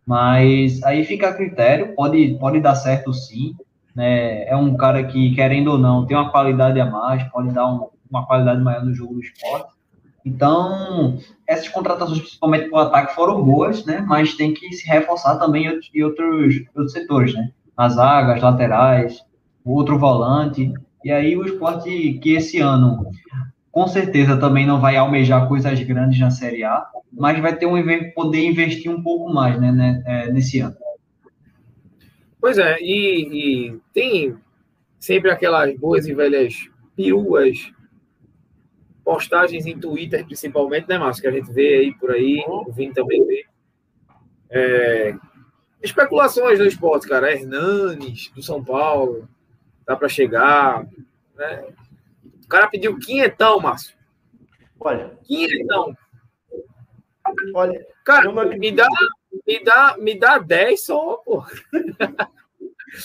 Mas 0.05 0.83
aí 0.83 1.03
fica 1.05 1.29
a 1.29 1.33
critério, 1.33 1.95
pode, 1.95 2.37
pode 2.39 2.59
dar 2.59 2.75
certo 2.75 3.13
sim. 3.13 3.55
Né? 3.95 4.45
É 4.45 4.55
um 4.55 4.75
cara 4.75 5.03
que, 5.03 5.33
querendo 5.33 5.71
ou 5.71 5.77
não, 5.77 6.05
tem 6.05 6.17
uma 6.17 6.29
qualidade 6.29 6.79
a 6.79 6.85
mais, 6.85 7.23
pode 7.31 7.51
dar 7.51 7.67
um, 7.67 7.87
uma 8.09 8.25
qualidade 8.25 8.61
maior 8.61 8.83
no 8.83 8.93
jogo 8.93 9.15
do 9.15 9.21
esporte. 9.21 9.71
Então, 10.25 11.17
essas 11.47 11.67
contratações, 11.67 12.19
principalmente 12.19 12.69
para 12.69 12.77
o 12.77 12.81
ataque, 12.81 13.15
foram 13.15 13.43
boas, 13.43 13.85
né? 13.85 14.03
mas 14.07 14.35
tem 14.35 14.53
que 14.53 14.71
se 14.73 14.87
reforçar 14.87 15.37
também 15.37 15.65
em 15.93 16.03
outros, 16.03 16.63
outros 16.75 16.91
setores, 16.93 17.33
né? 17.33 17.51
As 17.75 17.93
zagas, 17.93 18.41
laterais, 18.41 19.21
outro 19.65 19.97
volante. 19.97 20.73
E 21.03 21.11
aí 21.11 21.35
o 21.35 21.45
esporte 21.45 22.19
que 22.21 22.33
esse 22.33 22.59
ano 22.59 23.05
com 23.74 23.88
certeza 23.88 24.38
também 24.38 24.67
não 24.67 24.80
vai 24.80 24.95
almejar 24.95 25.47
coisas 25.47 25.82
grandes 25.82 26.19
na 26.19 26.30
Série 26.30 26.63
A, 26.63 26.86
mas 27.11 27.41
vai 27.41 27.55
ter 27.57 27.65
um 27.65 27.74
poder 28.13 28.45
investir 28.45 28.91
um 28.91 29.01
pouco 29.01 29.34
mais 29.34 29.59
né, 29.59 29.71
né 29.71 30.03
é, 30.05 30.32
nesse 30.32 30.59
ano. 30.59 30.78
Pois 32.39 32.59
é, 32.59 32.78
e, 32.80 33.71
e, 33.71 33.80
tem 33.91 34.38
sempre 34.99 35.32
aquelas 35.32 35.76
boas 35.76 36.05
e 36.05 36.13
velhas 36.13 36.69
peruas, 36.95 37.71
postagens 39.03 39.65
em 39.65 39.80
Twitter, 39.80 40.24
principalmente, 40.24 40.88
né, 40.88 40.99
Márcio? 40.99 41.24
Que 41.24 41.30
a 41.30 41.32
gente 41.32 41.51
vê 41.51 41.78
aí 41.78 41.93
por 41.95 42.11
aí, 42.11 42.43
o 42.47 42.71
Vini 42.71 42.93
também 42.93 43.26
vê. 43.26 43.43
É, 44.51 45.15
especulações 45.82 46.59
no 46.59 46.65
esporte, 46.65 47.07
cara. 47.07 47.32
Hernanes, 47.32 48.32
do 48.36 48.43
São 48.43 48.63
Paulo, 48.63 49.28
dá 49.84 49.95
para 49.95 50.07
chegar. 50.07 50.86
Né? 51.36 51.65
O 52.53 52.55
cara 52.55 52.67
pediu 52.67 52.99
quinhentão, 52.99 53.59
Márcio. 53.59 53.95
Olha. 54.79 55.17
Quinhentão. 55.23 55.97
Olha. 57.55 57.83
Cara, 58.05 58.31
me 58.31 58.71
dá, 58.71 58.87
me, 59.47 59.63
dá, 59.63 59.95
me 59.97 60.19
dá 60.19 60.37
10 60.37 60.85
só, 60.85 61.17
pô. 61.25 61.43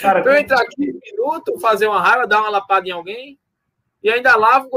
Cara, 0.03 0.23
pra 0.23 0.35
eu 0.35 0.39
entrar 0.39 0.61
aqui 0.61 0.91
um 0.91 1.01
minuto, 1.03 1.59
fazer 1.61 1.87
uma 1.87 1.99
raiva, 1.99 2.27
dar 2.27 2.41
uma 2.41 2.51
lapada 2.51 2.87
em 2.87 2.91
alguém 2.91 3.39
e 4.03 4.11
ainda 4.11 4.37
lavo, 4.37 4.69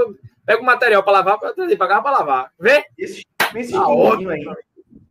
pego 0.45 0.61
o 0.61 0.65
material 0.65 1.03
para 1.03 1.11
lavar, 1.11 1.38
para 1.38 1.53
trazer 1.53 1.76
para 1.76 2.01
para 2.01 2.17
lavar. 2.19 2.53
Vê? 2.57 2.86
Esse, 2.97 3.26
esse 3.53 3.76
ah, 3.76 3.84
aí 4.32 4.45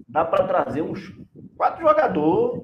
dá 0.08 0.24
para 0.24 0.46
trazer 0.46 0.80
uns 0.80 1.12
quatro 1.54 1.82
jogadores 1.82 2.62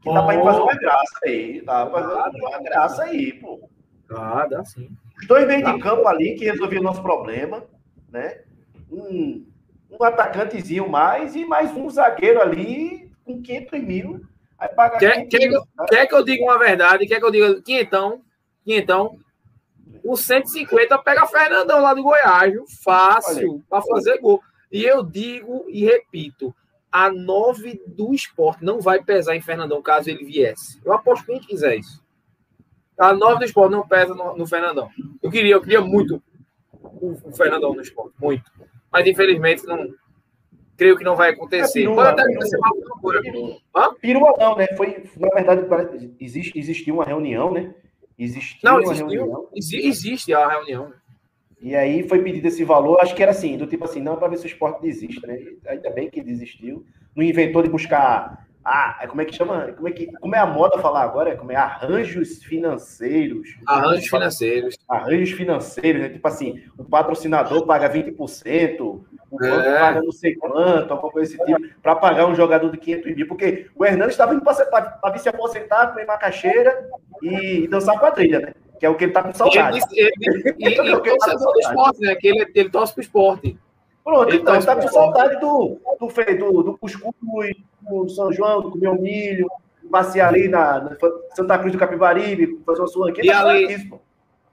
que 0.00 0.08
oh. 0.08 0.14
dá 0.14 0.22
para 0.22 0.42
fazer 0.42 0.60
uma 0.62 0.74
graça 0.76 1.18
aí. 1.26 1.60
Dá 1.60 1.84
para 1.84 2.08
fazer 2.08 2.40
uma 2.40 2.62
graça 2.62 3.02
aí, 3.02 3.32
pô. 3.34 3.68
Ah, 4.08 4.46
dá 4.48 4.64
sim. 4.64 4.88
Os 5.22 5.28
dois 5.28 5.46
meios 5.46 5.64
de 5.64 5.78
campo 5.78 6.06
ali 6.08 6.34
que 6.34 6.44
resolviam 6.44 6.80
o 6.80 6.84
nosso 6.84 7.00
problema, 7.00 7.64
né? 8.10 8.40
Um, 8.90 9.46
um 9.88 10.04
atacantezinho 10.04 10.88
mais 10.88 11.36
e 11.36 11.44
mais 11.44 11.70
um 11.70 11.88
zagueiro 11.88 12.42
ali 12.42 13.10
com 13.24 13.40
500 13.40 13.80
mil 13.80 14.20
quer, 14.98 15.26
quer, 15.26 15.38
que 15.38 15.44
eu, 15.44 15.62
quer 15.88 16.06
que 16.06 16.14
eu 16.14 16.24
diga 16.24 16.42
uma 16.42 16.58
verdade? 16.58 17.06
Quer 17.06 17.18
que 17.18 17.24
eu 17.24 17.30
diga 17.30 17.62
quinhentão? 17.62 18.22
Quinhentão? 18.64 19.18
O 20.04 20.16
150 20.16 20.98
pega 20.98 21.26
Fernandão 21.26 21.80
lá 21.80 21.94
do 21.94 22.02
Goiás? 22.02 22.52
Fácil, 22.82 23.62
para 23.68 23.82
fazer 23.82 24.18
gol. 24.18 24.42
E 24.70 24.84
eu 24.84 25.04
digo 25.04 25.66
e 25.68 25.84
repito, 25.84 26.54
a 26.90 27.10
9 27.10 27.80
do 27.86 28.12
esporte 28.12 28.64
não 28.64 28.80
vai 28.80 29.02
pesar 29.02 29.36
em 29.36 29.40
Fernandão 29.40 29.80
caso 29.80 30.10
ele 30.10 30.24
viesse. 30.24 30.80
Eu 30.84 30.92
aposto 30.92 31.26
quem 31.26 31.38
quiser 31.38 31.76
isso. 31.76 32.01
A 33.02 33.12
9 33.12 33.40
do 33.40 33.44
esporte 33.44 33.72
não 33.72 33.84
pesa 33.84 34.14
no, 34.14 34.36
no 34.36 34.46
Fernandão. 34.46 34.88
Eu 35.20 35.28
queria, 35.28 35.54
eu 35.54 35.60
queria 35.60 35.80
muito 35.80 36.22
o, 36.72 37.18
o 37.24 37.32
Fernandão 37.32 37.74
no 37.74 37.80
esporte, 37.80 38.14
muito. 38.20 38.48
Mas 38.92 39.04
infelizmente 39.08 39.66
não, 39.66 39.88
creio 40.76 40.96
que 40.96 41.02
não 41.02 41.16
vai 41.16 41.30
acontecer. 41.30 41.88
É 41.88 42.00
até 42.00 42.22
acontecer 42.22 42.56
uma 42.58 42.70
loucura. 42.72 43.20
Perua 44.00 44.36
não, 44.38 44.56
né? 44.56 44.68
Foi, 44.76 45.02
na 45.16 45.28
verdade, 45.30 46.14
existe, 46.20 46.56
existiu 46.56 46.94
uma 46.94 47.04
reunião, 47.04 47.52
né? 47.52 47.74
Existiu 48.16 48.60
não, 48.62 48.80
existiu, 48.80 49.08
reunião. 49.08 49.48
Existe 49.52 50.32
a 50.32 50.48
reunião. 50.48 50.92
E 51.60 51.74
aí 51.74 52.08
foi 52.08 52.22
pedido 52.22 52.46
esse 52.46 52.62
valor, 52.62 53.00
acho 53.00 53.16
que 53.16 53.22
era 53.22 53.32
assim, 53.32 53.56
do 53.56 53.66
tipo 53.66 53.84
assim, 53.84 54.00
não, 54.00 54.16
para 54.16 54.28
ver 54.28 54.36
se 54.36 54.44
o 54.44 54.46
esporte 54.46 54.80
desiste, 54.80 55.26
né? 55.26 55.40
Ainda 55.66 55.90
bem 55.90 56.08
que 56.08 56.22
desistiu. 56.22 56.86
Não 57.16 57.24
inventou 57.24 57.64
de 57.64 57.68
buscar 57.68 58.46
ah, 58.64 58.98
é 59.00 59.06
como 59.06 59.20
é 59.20 59.24
que 59.24 59.34
chama? 59.34 59.72
Como 59.72 59.88
é, 59.88 59.92
que, 59.92 60.06
como 60.12 60.36
é 60.36 60.38
a 60.38 60.46
moda 60.46 60.78
falar 60.78 61.02
agora? 61.02 61.36
Como 61.36 61.50
é 61.50 61.56
arranjos 61.56 62.42
financeiros. 62.44 63.56
Arranjos 63.66 64.06
financeiros. 64.06 64.78
Arranjos 64.88 65.30
financeiros, 65.32 66.02
né? 66.02 66.08
Tipo 66.10 66.28
assim, 66.28 66.62
o 66.78 66.84
patrocinador 66.84 67.66
paga 67.66 67.92
20%, 67.92 68.80
o 68.80 69.04
banco 69.30 69.68
é. 69.68 69.78
paga 69.80 70.02
não 70.02 70.12
sei 70.12 70.36
quanto, 70.36 70.92
alguma 70.92 71.10
coisa 71.10 71.36
desse 71.36 71.44
tipo, 71.44 71.80
para 71.82 71.96
pagar 71.96 72.26
um 72.26 72.34
jogador 72.34 72.70
de 72.70 72.78
500 72.78 73.16
mil. 73.16 73.26
Porque 73.26 73.66
o 73.74 73.84
Hernandes 73.84 74.14
estava 74.14 74.34
indo 74.34 74.42
para 74.42 75.10
vir 75.12 75.18
se 75.18 75.28
aposentar, 75.28 75.88
comer 75.88 76.06
macaxeira 76.06 76.88
e, 77.20 77.64
e 77.64 77.68
dançar 77.68 77.98
quadrilha, 77.98 78.38
né? 78.38 78.54
Que 78.78 78.86
é 78.86 78.90
o 78.90 78.94
que 78.94 79.04
ele 79.04 79.12
tá 79.12 79.22
com 79.22 79.32
saudade. 79.32 79.80
Ele, 79.92 80.12
ele, 80.20 80.42
ele, 80.44 80.54
ele, 80.58 80.90
ele, 80.90 81.18
tá 81.18 81.34
do 81.34 81.58
esporte, 81.58 82.00
né? 82.00 82.14
Que 82.14 82.28
ele, 82.28 82.46
ele 82.54 82.70
torce 82.70 82.92
pro 82.92 83.02
esporte. 83.02 83.58
Pronto, 84.04 84.28
ele 84.28 84.38
então, 84.38 84.54
ele 84.54 84.64
tá 84.64 84.76
com 84.76 84.88
saudade 84.88 85.38
do, 85.40 85.80
do, 85.98 86.08
do, 86.08 86.62
do 86.62 86.78
cuscuz, 86.78 87.56
do 87.80 88.08
São 88.08 88.32
João, 88.32 88.60
do 88.60 88.70
comer 88.72 88.98
milho, 88.98 89.48
passear 89.90 90.28
ali 90.28 90.48
na, 90.48 90.80
na, 90.80 90.96
Santa 91.34 91.58
Cruz 91.58 91.72
do 91.72 91.78
Capibaribe, 91.78 92.60
fazer 92.66 92.80
uma 92.80 92.88
sua 92.88 93.10
aqui. 93.10 93.20
E 93.22 93.30
tá 93.30 93.40
ali, 93.40 93.90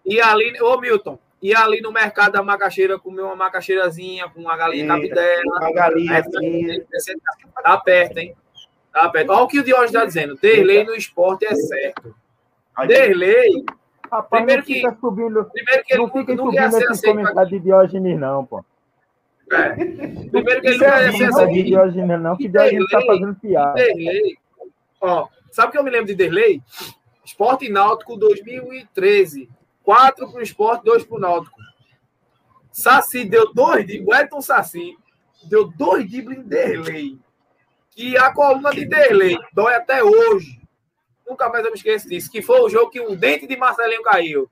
e 0.06 0.22
ali, 0.22 0.62
ô 0.62 0.80
Milton, 0.80 1.18
e 1.42 1.56
ali 1.56 1.82
no 1.82 1.92
mercado 1.92 2.34
da 2.34 2.44
macaxeira, 2.44 3.00
comer 3.00 3.22
uma 3.22 3.36
macaxeirazinha 3.36 4.30
com 4.30 4.42
uma 4.42 4.58
galinha 4.58 4.88
cabidela. 4.88 5.44
Uma 5.46 5.74
galinha 5.74 6.20
assim. 6.20 6.84
Tá 7.64 7.78
perto, 7.78 8.18
hein? 8.18 8.36
Tá 8.92 9.08
perto. 9.10 9.32
Olha 9.32 9.44
o 9.44 9.48
que 9.48 9.60
o 9.60 9.64
Diógenes 9.64 9.92
está 9.94 10.06
dizendo. 10.06 10.36
Ter 10.36 10.64
lei 10.64 10.84
no 10.84 10.94
esporte 10.96 11.46
é 11.46 11.56
certo. 11.56 12.14
Ter 12.88 13.14
lei. 13.16 13.64
Rapaz, 14.12 14.44
primeiro 14.44 14.64
que, 14.64 14.82
subindo, 15.00 15.46
primeiro 15.46 15.84
que 15.84 15.94
ele 15.94 16.02
não, 16.02 16.10
fica 16.10 16.36
subindo 16.36 16.78
esses 16.78 17.02
comentários 17.02 17.50
de 17.50 17.60
Diógenes, 17.60 18.20
não, 18.20 18.44
pô. 18.44 18.66
É. 19.52 19.74
Primeiro 19.74 20.62
que 20.62 20.68
ele 20.68 20.78
não 20.78 20.88
ia 20.88 21.12
ser 21.12 21.26
assim. 21.26 21.64
Diógenes, 21.64 22.22
não, 22.22 22.38
que 22.38 22.48
Diógenes 22.48 22.84
está 22.84 23.02
fazendo 23.02 23.36
piada. 23.36 23.74
Derlei. 23.74 24.38
Ó, 25.02 25.28
sabe 25.52 25.70
o 25.70 25.72
que 25.72 25.78
eu 25.78 25.84
me 25.84 25.90
lembro 25.90 26.08
de 26.08 26.16
Derlei? 26.16 26.62
Esporte 27.26 27.70
Náutico 27.70 28.16
2013. 28.18 29.50
Quatro 29.84 30.30
para 30.30 30.40
o 30.40 30.44
esporte, 30.44 30.84
dois 30.84 31.04
para 31.04 31.18
o 31.18 31.20
Náutico. 31.20 31.58
Saci 32.72 33.26
deu 33.26 33.54
dois 33.54 33.86
de 33.86 34.04
Wellington 34.06 34.42
Saci 34.42 34.96
deu 35.44 35.68
dois 35.68 36.10
dribles 36.10 36.38
em 36.38 36.44
Derlei. 36.44 37.18
Que 37.92 38.18
a 38.18 38.32
coluna 38.32 38.72
de 38.72 38.86
Derlei 38.86 39.38
dói 39.54 39.74
até 39.74 40.04
hoje. 40.04 40.60
Nunca 41.28 41.50
mais 41.50 41.64
eu 41.66 41.72
me 41.72 41.78
esqueço 41.78 42.08
disso. 42.08 42.32
Que 42.32 42.42
foi 42.42 42.60
o 42.62 42.70
jogo 42.70 42.92
que 42.92 43.00
o 43.00 43.16
dente 43.16 43.48
de 43.48 43.58
Marcelinho 43.58 44.04
caiu. 44.04 44.50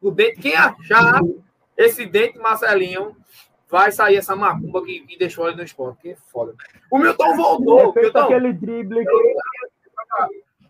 O 0.00 0.10
dente, 0.10 0.40
quem 0.40 0.54
achar 0.54 1.20
esse 1.76 2.06
dente 2.06 2.34
de 2.34 2.38
Marcelinho 2.38 3.16
vai 3.72 3.90
sair 3.90 4.16
essa 4.16 4.36
macumba 4.36 4.84
que, 4.84 5.00
que 5.00 5.18
deixou 5.18 5.48
ele 5.48 5.56
no 5.56 5.62
esporte. 5.62 6.02
Que 6.02 6.14
foda. 6.30 6.54
O 6.90 6.98
Milton 6.98 7.34
voltou. 7.34 7.94
É 7.96 8.02
Milton, 8.02 8.18
aquele 8.18 8.52
drible. 8.52 9.02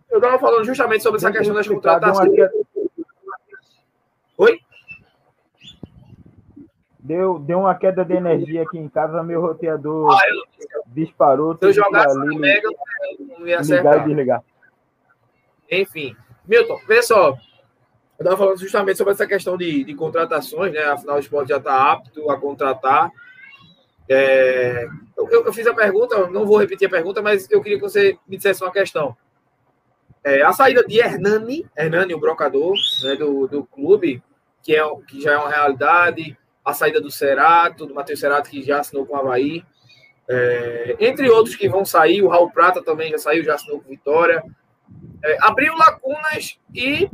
Eu 0.08 0.18
estava 0.18 0.38
falando 0.38 0.64
justamente 0.64 1.02
sobre 1.02 1.18
essa 1.18 1.32
questão 1.32 1.52
das 1.52 1.66
contratações. 1.66 2.30
Oi? 4.38 4.60
Deu, 7.00 7.40
deu 7.40 7.58
uma 7.58 7.74
queda 7.74 8.04
de 8.04 8.14
energia 8.14 8.62
aqui 8.62 8.78
em 8.78 8.88
casa, 8.88 9.24
meu 9.24 9.40
roteador 9.40 10.12
ah, 10.12 10.20
eu... 10.28 10.82
disparou. 10.86 11.56
Se 11.56 11.64
eu 11.64 11.72
jogasse 11.72 12.16
ali, 12.16 12.38
Mega, 12.38 12.68
não 13.18 13.48
ia 13.48 13.58
acertar. 13.58 13.94
Ligar 13.94 14.04
e 14.04 14.08
desligar. 14.08 14.44
Enfim. 15.68 16.16
Milton, 16.46 16.78
vê 16.86 17.02
só. 17.02 17.36
Eu 18.18 18.24
estava 18.24 18.36
falando 18.36 18.58
justamente 18.58 18.96
sobre 18.96 19.12
essa 19.12 19.26
questão 19.26 19.56
de, 19.56 19.84
de 19.84 19.94
contratações, 19.94 20.72
né? 20.72 20.84
Afinal, 20.84 21.16
o 21.16 21.20
esporte 21.20 21.48
já 21.48 21.56
está 21.56 21.92
apto 21.92 22.30
a 22.30 22.38
contratar. 22.38 23.10
É, 24.08 24.86
eu, 25.16 25.44
eu, 25.46 25.52
fiz 25.52 25.66
a 25.66 25.74
pergunta, 25.74 26.28
não 26.28 26.46
vou 26.46 26.58
repetir 26.58 26.86
a 26.86 26.90
pergunta, 26.90 27.22
mas 27.22 27.50
eu 27.50 27.62
queria 27.62 27.78
que 27.78 27.84
você 27.84 28.18
me 28.28 28.36
dissesse 28.36 28.62
uma 28.62 28.72
questão. 28.72 29.16
É, 30.24 30.42
a 30.42 30.52
saída 30.52 30.84
de 30.84 30.98
Hernani, 30.98 31.66
Hernani, 31.76 32.14
o 32.14 32.20
brocador 32.20 32.74
né, 33.02 33.16
do, 33.16 33.48
do 33.48 33.64
clube, 33.64 34.22
que, 34.62 34.76
é, 34.76 34.82
que 35.08 35.20
já 35.20 35.32
é 35.32 35.36
uma 35.36 35.48
realidade, 35.48 36.36
a 36.64 36.72
saída 36.72 37.00
do 37.00 37.10
Cerato, 37.10 37.86
do 37.86 37.94
Matheus 37.94 38.20
Cerato, 38.20 38.48
que 38.48 38.62
já 38.62 38.80
assinou 38.80 39.04
com 39.04 39.14
o 39.14 39.16
Havaí, 39.16 39.64
é, 40.28 40.96
entre 41.00 41.28
outros 41.28 41.56
que 41.56 41.68
vão 41.68 41.84
sair, 41.84 42.22
o 42.22 42.28
Raul 42.28 42.50
Prata 42.50 42.82
também 42.82 43.10
já 43.10 43.18
saiu, 43.18 43.44
já 43.44 43.54
assinou 43.54 43.80
com 43.80 43.88
Vitória. 43.88 44.42
É, 45.24 45.36
abriu 45.40 45.74
lacunas 45.74 46.58
e 46.74 47.08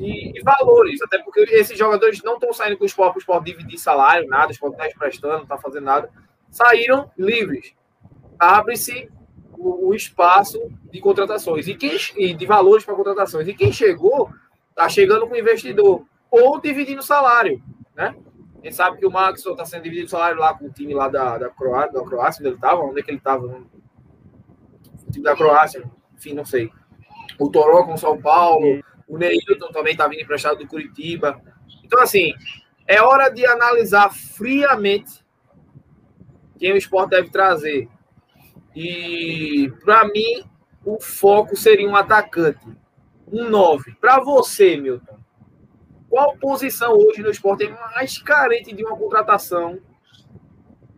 de, 0.00 0.32
de, 0.32 0.40
valores, 0.42 1.00
até 1.02 1.18
porque 1.18 1.40
esses 1.40 1.78
jogadores 1.78 2.22
não 2.22 2.34
estão 2.34 2.52
saindo 2.52 2.78
com 2.78 2.84
o 2.84 2.86
esporte 2.86 3.22
o 3.26 3.40
dividir 3.40 3.78
salário, 3.78 4.26
nada, 4.28 4.48
o 4.48 4.50
esporte 4.50 4.76
não 4.76 4.84
está 4.84 4.96
emprestando, 4.96 5.34
não 5.34 5.42
está 5.42 5.58
fazendo 5.58 5.84
nada, 5.84 6.10
saíram 6.50 7.10
livres. 7.16 7.74
Abre-se 8.38 9.10
o, 9.52 9.88
o, 9.88 9.94
espaço 9.94 10.58
de 10.90 11.00
contratações 11.00 11.68
e, 11.68 11.74
quem, 11.74 11.92
e 12.16 12.32
de 12.32 12.46
valores 12.46 12.84
para 12.84 12.94
contratações. 12.94 13.46
E 13.46 13.54
quem 13.54 13.70
chegou, 13.70 14.30
está 14.70 14.88
chegando 14.88 15.28
com 15.28 15.36
investidor 15.36 16.04
ou 16.30 16.58
dividindo 16.58 17.02
salário, 17.02 17.62
né? 17.94 18.16
A 18.60 18.64
gente 18.64 18.76
sabe 18.76 18.98
que 18.98 19.06
o 19.06 19.10
Max 19.10 19.44
está 19.44 19.64
sendo 19.64 19.82
dividido 19.82 20.10
salário 20.10 20.38
lá 20.38 20.54
com 20.54 20.66
o 20.66 20.70
time 20.70 20.92
lá 20.94 21.08
da, 21.08 21.38
da, 21.38 21.48
Croácia, 21.48 21.92
da 21.92 22.04
Croácia, 22.04 22.40
onde 22.40 22.48
ele 22.48 22.56
estava, 22.56 22.80
onde 22.82 23.00
é 23.00 23.02
que 23.02 23.10
ele 23.10 23.18
estava? 23.18 23.46
O 23.46 25.10
time 25.10 25.24
da 25.24 25.34
Croácia, 25.34 25.82
enfim, 26.14 26.34
não 26.34 26.44
sei. 26.44 26.70
O 27.38 27.50
Toró 27.50 27.84
com 27.84 27.94
o 27.94 27.98
São 27.98 28.20
Paulo, 28.20 28.82
o 29.10 29.18
Neilton 29.18 29.72
também 29.72 29.92
está 29.92 30.06
vindo 30.06 30.22
emprestado 30.22 30.58
do 30.58 30.68
Curitiba. 30.68 31.42
Então, 31.84 32.00
assim, 32.00 32.32
é 32.86 33.02
hora 33.02 33.28
de 33.28 33.44
analisar 33.44 34.08
friamente 34.14 35.24
quem 36.56 36.72
o 36.72 36.76
esporte 36.76 37.10
deve 37.10 37.28
trazer. 37.28 37.88
E, 38.74 39.72
para 39.84 40.04
mim, 40.04 40.44
o 40.84 41.00
foco 41.00 41.56
seria 41.56 41.88
um 41.88 41.96
atacante. 41.96 42.64
Um 43.26 43.48
9. 43.50 43.96
Para 44.00 44.20
você, 44.20 44.76
Milton, 44.76 45.18
qual 46.08 46.36
posição 46.36 46.92
hoje 46.92 47.20
no 47.20 47.30
esporte 47.30 47.64
é 47.64 47.70
mais 47.70 48.16
carente 48.18 48.72
de 48.72 48.84
uma 48.84 48.96
contratação 48.96 49.80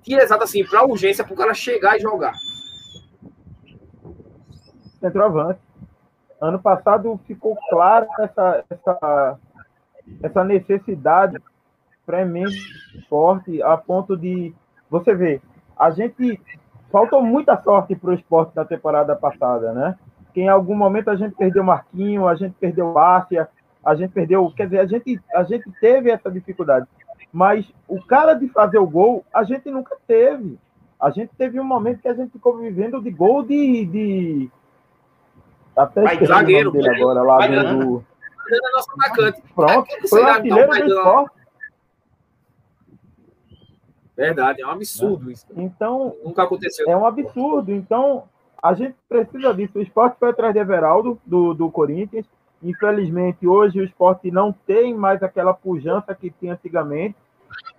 que 0.02 0.14
é 0.14 0.22
exato 0.22 0.44
assim, 0.44 0.64
para 0.64 0.84
urgência, 0.84 1.24
para 1.24 1.32
o 1.32 1.36
cara 1.36 1.54
chegar 1.54 1.96
e 1.96 2.00
jogar? 2.00 2.34
Centroavante. 5.00 5.71
Ano 6.42 6.58
passado 6.58 7.18
ficou 7.26 7.56
clara 7.70 8.06
essa, 8.18 8.64
essa, 8.68 9.38
essa 10.22 10.44
necessidade 10.44 11.38
premente 12.04 12.58
forte 13.08 13.62
a 13.62 13.76
ponto 13.76 14.16
de 14.16 14.52
você 14.90 15.14
ver, 15.14 15.40
a 15.78 15.90
gente 15.90 16.38
faltou 16.90 17.22
muita 17.22 17.56
sorte 17.62 17.94
para 17.94 18.10
o 18.10 18.14
esporte 18.14 18.54
na 18.54 18.64
temporada 18.64 19.16
passada, 19.16 19.72
né? 19.72 19.96
Que 20.34 20.42
em 20.42 20.48
algum 20.48 20.74
momento 20.74 21.08
a 21.08 21.16
gente 21.16 21.34
perdeu 21.34 21.64
Marquinho, 21.64 22.26
a 22.26 22.34
gente 22.34 22.54
perdeu 22.58 22.92
Bárcia, 22.92 23.48
a 23.84 23.94
gente 23.94 24.12
perdeu, 24.12 24.50
quer 24.54 24.64
dizer, 24.64 24.80
a 24.80 24.86
gente, 24.86 25.20
a 25.34 25.42
gente 25.44 25.70
teve 25.80 26.10
essa 26.10 26.30
dificuldade. 26.30 26.86
Mas 27.32 27.72
o 27.88 28.00
cara 28.04 28.34
de 28.34 28.48
fazer 28.48 28.78
o 28.78 28.86
gol, 28.86 29.24
a 29.32 29.42
gente 29.42 29.70
nunca 29.70 29.96
teve. 30.06 30.58
A 31.00 31.10
gente 31.10 31.30
teve 31.36 31.58
um 31.58 31.64
momento 31.64 32.00
que 32.00 32.08
a 32.08 32.14
gente 32.14 32.30
ficou 32.32 32.58
vivendo 32.58 33.00
de 33.00 33.10
gol 33.10 33.42
de. 33.42 33.86
de... 33.86 34.50
Até 35.76 36.02
Vai, 36.02 36.24
zagueiro, 36.24 36.70
dele 36.70 36.88
agora, 36.88 37.22
lá 37.22 37.46
do. 37.46 38.04
É 38.50 38.72
nosso 38.72 38.90
atacante. 38.92 39.42
Pronto, 39.54 40.08
foi 40.08 40.22
o 40.22 40.26
artilheiro 40.26 40.70
do 40.70 40.76
esporte. 40.76 41.42
Verdade, 44.14 44.62
é 44.62 44.66
um 44.66 44.70
absurdo 44.70 45.30
isso. 45.30 45.46
Então, 45.56 46.14
nunca 46.22 46.42
aconteceu. 46.42 46.88
É 46.88 46.96
um 46.96 47.06
absurdo. 47.06 47.72
Então, 47.72 48.24
a 48.62 48.74
gente 48.74 48.94
precisa 49.08 49.54
disso. 49.54 49.78
O 49.78 49.82
esporte 49.82 50.16
foi 50.18 50.30
atrás 50.30 50.52
de 50.52 50.60
Everaldo, 50.60 51.18
do, 51.24 51.54
do 51.54 51.70
Corinthians. 51.70 52.26
Infelizmente, 52.62 53.46
hoje 53.46 53.80
o 53.80 53.84
esporte 53.84 54.30
não 54.30 54.52
tem 54.52 54.94
mais 54.94 55.22
aquela 55.22 55.54
pujança 55.54 56.14
que 56.14 56.30
tinha 56.30 56.52
antigamente. 56.52 57.16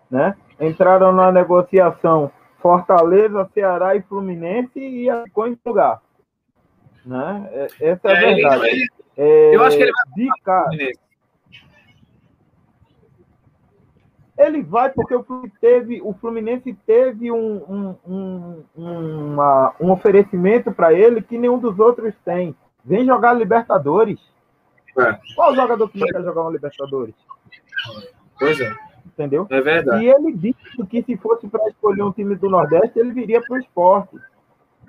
Né? 0.09 0.35
Entraram 0.59 1.11
na 1.11 1.31
negociação 1.31 2.31
Fortaleza, 2.59 3.49
Ceará 3.53 3.95
e 3.95 4.01
Fluminense 4.01 4.79
e 4.79 5.07
ficou 5.25 5.47
em 5.47 5.57
lugar. 5.65 6.01
Né? 7.05 7.49
É, 7.51 7.67
essa 7.89 8.07
é 8.07 8.11
a 8.11 8.17
é, 8.17 8.33
verdade. 8.33 8.67
Ele, 8.67 8.87
é, 9.17 9.55
eu 9.55 9.63
acho 9.63 9.77
que 9.77 9.83
ele 9.83 9.91
vai 9.91 10.05
de 10.15 10.41
cara, 10.43 10.69
Ele 14.35 14.63
vai 14.63 14.89
porque 14.89 15.13
o 15.13 15.23
Fluminense 15.23 15.59
teve, 15.61 16.01
o 16.01 16.13
Fluminense 16.13 16.73
teve 16.87 17.31
um, 17.31 17.55
um, 17.55 17.95
um, 18.05 18.63
uma, 18.75 19.75
um 19.79 19.91
oferecimento 19.91 20.71
para 20.71 20.91
ele 20.91 21.21
que 21.21 21.37
nenhum 21.37 21.59
dos 21.59 21.79
outros 21.79 22.13
tem. 22.25 22.55
Vem 22.83 23.05
jogar 23.05 23.33
Libertadores. 23.33 24.19
É. 24.97 25.17
Qual 25.35 25.55
jogador 25.55 25.87
que 25.89 25.99
não 25.99 26.07
quer 26.07 26.23
jogar 26.23 26.41
uma 26.41 26.51
Libertadores? 26.51 27.15
Pois 28.37 28.59
é. 28.59 28.75
Entendeu? 29.05 29.45
É 29.49 29.61
verdade. 29.61 30.03
E 30.03 30.09
ele 30.09 30.33
disse 30.33 30.85
que 30.89 31.03
se 31.03 31.15
fosse 31.17 31.47
para 31.47 31.69
escolher 31.69 32.01
um 32.01 32.11
time 32.11 32.35
do 32.35 32.49
Nordeste, 32.49 32.97
ele 32.97 33.11
viria 33.11 33.41
para 33.41 33.55
o 33.55 33.59
esporte. 33.59 34.17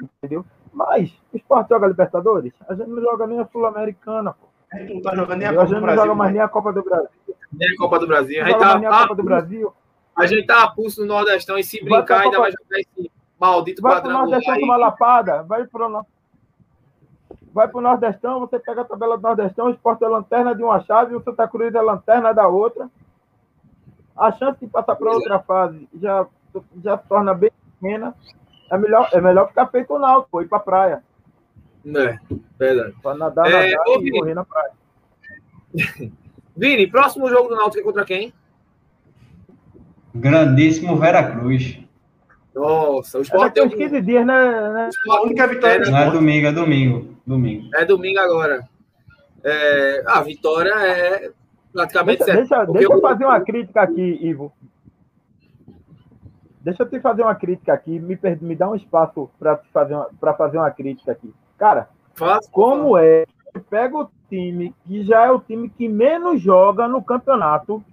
Entendeu? 0.02 0.44
Mas 0.75 1.11
o 1.33 1.37
esporte 1.37 1.68
joga 1.68 1.87
Libertadores? 1.87 2.53
A 2.68 2.75
gente 2.75 2.89
não 2.89 3.01
joga 3.01 3.27
nem 3.27 3.39
a 3.39 3.47
Sul-Americana, 3.47 4.33
pô. 4.33 4.49
A 4.72 4.79
gente 4.79 4.95
não 4.95 5.03
tá 5.03 5.14
jogando 5.14 5.39
nem 5.39 5.47
a 5.47 5.55
Copa 5.55 5.66
do 5.66 5.81
Brasil. 5.81 5.87
A 5.87 5.91
gente 5.91 5.97
não 5.97 6.05
joga 6.05 6.14
mais 6.14 6.33
nem 6.33 6.43
a 6.43 6.49
Copa 6.49 6.72
do 6.72 6.83
Brasil. 6.83 7.11
Nem 7.53 7.68
a 7.68 7.77
Copa 7.77 7.99
do 8.01 8.07
Brasil. 8.07 8.43
A 8.43 8.45
gente 8.49 8.59
tá, 8.59 8.79
nem 8.79 8.87
a 8.87 8.91
Copa 8.91 9.14
do 9.14 9.22
Brasil. 9.22 9.75
A 10.16 10.27
gente 10.27 10.47
tá 10.47 10.64
a 10.64 10.70
pulso 10.70 11.01
no 11.01 11.07
Nordestão 11.07 11.57
e 11.57 11.64
se 11.64 11.83
brincar 11.83 12.22
ainda 12.22 12.39
vai 12.39 12.51
jogar 12.51 12.81
esse 12.81 13.11
maldito 13.39 13.83
vai 13.83 13.93
Vai 13.93 14.03
pro 14.03 14.12
Nordestão 14.12 14.55
com 14.59 14.64
uma 14.64 14.77
lapada. 14.77 15.43
Vai 15.45 15.66
pro, 15.66 16.07
vai 17.53 17.68
pro 17.68 17.81
Nordestão, 17.81 18.41
você 18.41 18.59
pega 18.59 18.81
a 18.81 18.85
tabela 18.85 19.16
do 19.16 19.22
Nordestão, 19.22 19.66
o 19.66 19.70
esporte 19.70 20.05
é 20.05 20.09
lanterna 20.09 20.55
de 20.55 20.62
uma 20.62 20.81
chave, 20.81 21.14
o 21.14 21.22
Santa 21.22 21.47
Cruz 21.47 21.72
é 21.75 21.81
lanterna 21.81 22.33
da 22.33 22.49
outra. 22.49 22.91
A 24.16 24.33
chance 24.33 24.59
de 24.61 24.66
passar 24.66 24.97
para 24.97 25.11
outra 25.11 25.37
é. 25.37 25.43
fase 25.43 25.89
já, 25.95 26.27
já 26.83 26.99
se 26.99 27.09
torna 27.09 27.35
bem 27.35 27.51
pequena. 27.81 28.14
É 28.70 28.78
melhor, 28.78 29.08
é 29.12 29.20
melhor 29.20 29.48
ficar 29.48 29.66
feito 29.66 29.94
o 29.94 29.98
Náutico, 29.98 30.42
ir 30.42 30.48
pra 30.48 30.58
praia. 30.58 31.02
É, 31.86 32.18
verdade. 32.58 32.94
Pra 33.02 33.14
nadar, 33.14 33.46
é, 33.46 33.72
nadar 33.72 34.02
e 34.02 34.10
correr 34.10 34.34
na 34.34 34.44
praia. 34.44 34.72
Vini, 36.56 36.86
próximo 36.86 37.28
jogo 37.28 37.48
do 37.48 37.56
Náutico 37.56 37.80
é 37.80 37.82
contra 37.82 38.04
quem? 38.04 38.32
Grandíssimo 40.14 40.96
Veracruz. 40.96 41.80
Nossa, 42.54 43.18
o 43.18 43.22
Sport 43.22 43.50
é 43.50 43.50
tem 43.50 43.66
uns 43.66 43.74
15 43.74 44.00
dias, 44.00 44.24
né? 44.24 44.70
né? 44.70 44.90
A 45.10 45.22
única 45.22 45.46
vitória. 45.48 45.84
É, 45.84 45.90
não 45.90 45.98
é 45.98 46.10
domingo, 46.10 46.46
é 46.46 46.52
domingo. 46.52 47.16
domingo. 47.26 47.68
É 47.74 47.84
domingo 47.84 48.20
agora. 48.20 48.68
É, 49.42 50.04
a 50.06 50.22
vitória 50.22 50.70
é 50.70 51.32
praticamente 51.72 52.24
deixa, 52.24 52.38
Deixa, 52.38 52.64
deixa 52.66 52.92
eu 52.92 53.00
fazer 53.00 53.24
uma 53.24 53.40
crítica 53.40 53.82
aqui, 53.82 54.18
Ivo. 54.22 54.52
Deixa 56.64 56.82
eu 56.82 56.88
te 56.88 56.98
fazer 56.98 57.22
uma 57.22 57.34
crítica 57.34 57.74
aqui. 57.74 58.00
Me, 58.00 58.18
me 58.40 58.56
dá 58.56 58.70
um 58.70 58.74
espaço 58.74 59.28
para 59.38 59.58
fazer, 59.70 59.94
uma, 59.94 60.08
fazer 60.34 60.56
uma 60.56 60.70
crítica 60.70 61.12
aqui. 61.12 61.32
Cara, 61.58 61.90
Faz, 62.14 62.48
como 62.48 62.96
é 62.96 63.26
que 63.52 63.60
pega 63.60 63.98
o 63.98 64.08
time 64.30 64.74
que 64.86 65.04
já 65.04 65.26
é 65.26 65.30
o 65.30 65.40
time 65.40 65.68
que 65.68 65.86
menos 65.86 66.40
joga 66.40 66.88
no 66.88 67.02
campeonato 67.04 67.84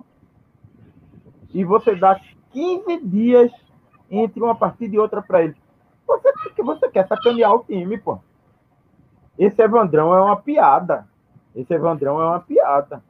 e 1.53 1.65
você 1.65 1.95
dá 1.95 2.17
15 2.51 3.01
dias 3.03 3.51
entre 4.09 4.41
uma 4.41 4.55
partida 4.55 4.95
e 4.95 4.99
outra 4.99 5.21
para 5.21 5.43
ele? 5.43 5.55
Você, 6.07 6.31
você 6.63 6.89
quer 6.89 7.05
sacanear 7.07 7.53
o 7.53 7.65
time, 7.65 7.97
pô. 7.97 8.19
Esse 9.37 9.61
Evandrão 9.61 10.15
é 10.15 10.21
uma 10.21 10.37
piada. 10.37 11.05
Esse 11.53 11.73
Evandrão 11.73 12.21
é 12.21 12.25
uma 12.25 12.39
piada. 12.39 13.03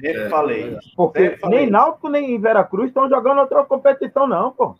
Sempre 0.00 0.30
falei. 0.30 0.78
Porque 0.96 1.36
falei. 1.36 1.60
nem 1.60 1.70
Náutico 1.70 2.08
nem 2.08 2.40
Veracruz 2.40 2.88
estão 2.88 3.08
jogando 3.10 3.40
outra 3.40 3.62
competição, 3.64 4.26
não, 4.26 4.50
pô. 4.50 4.74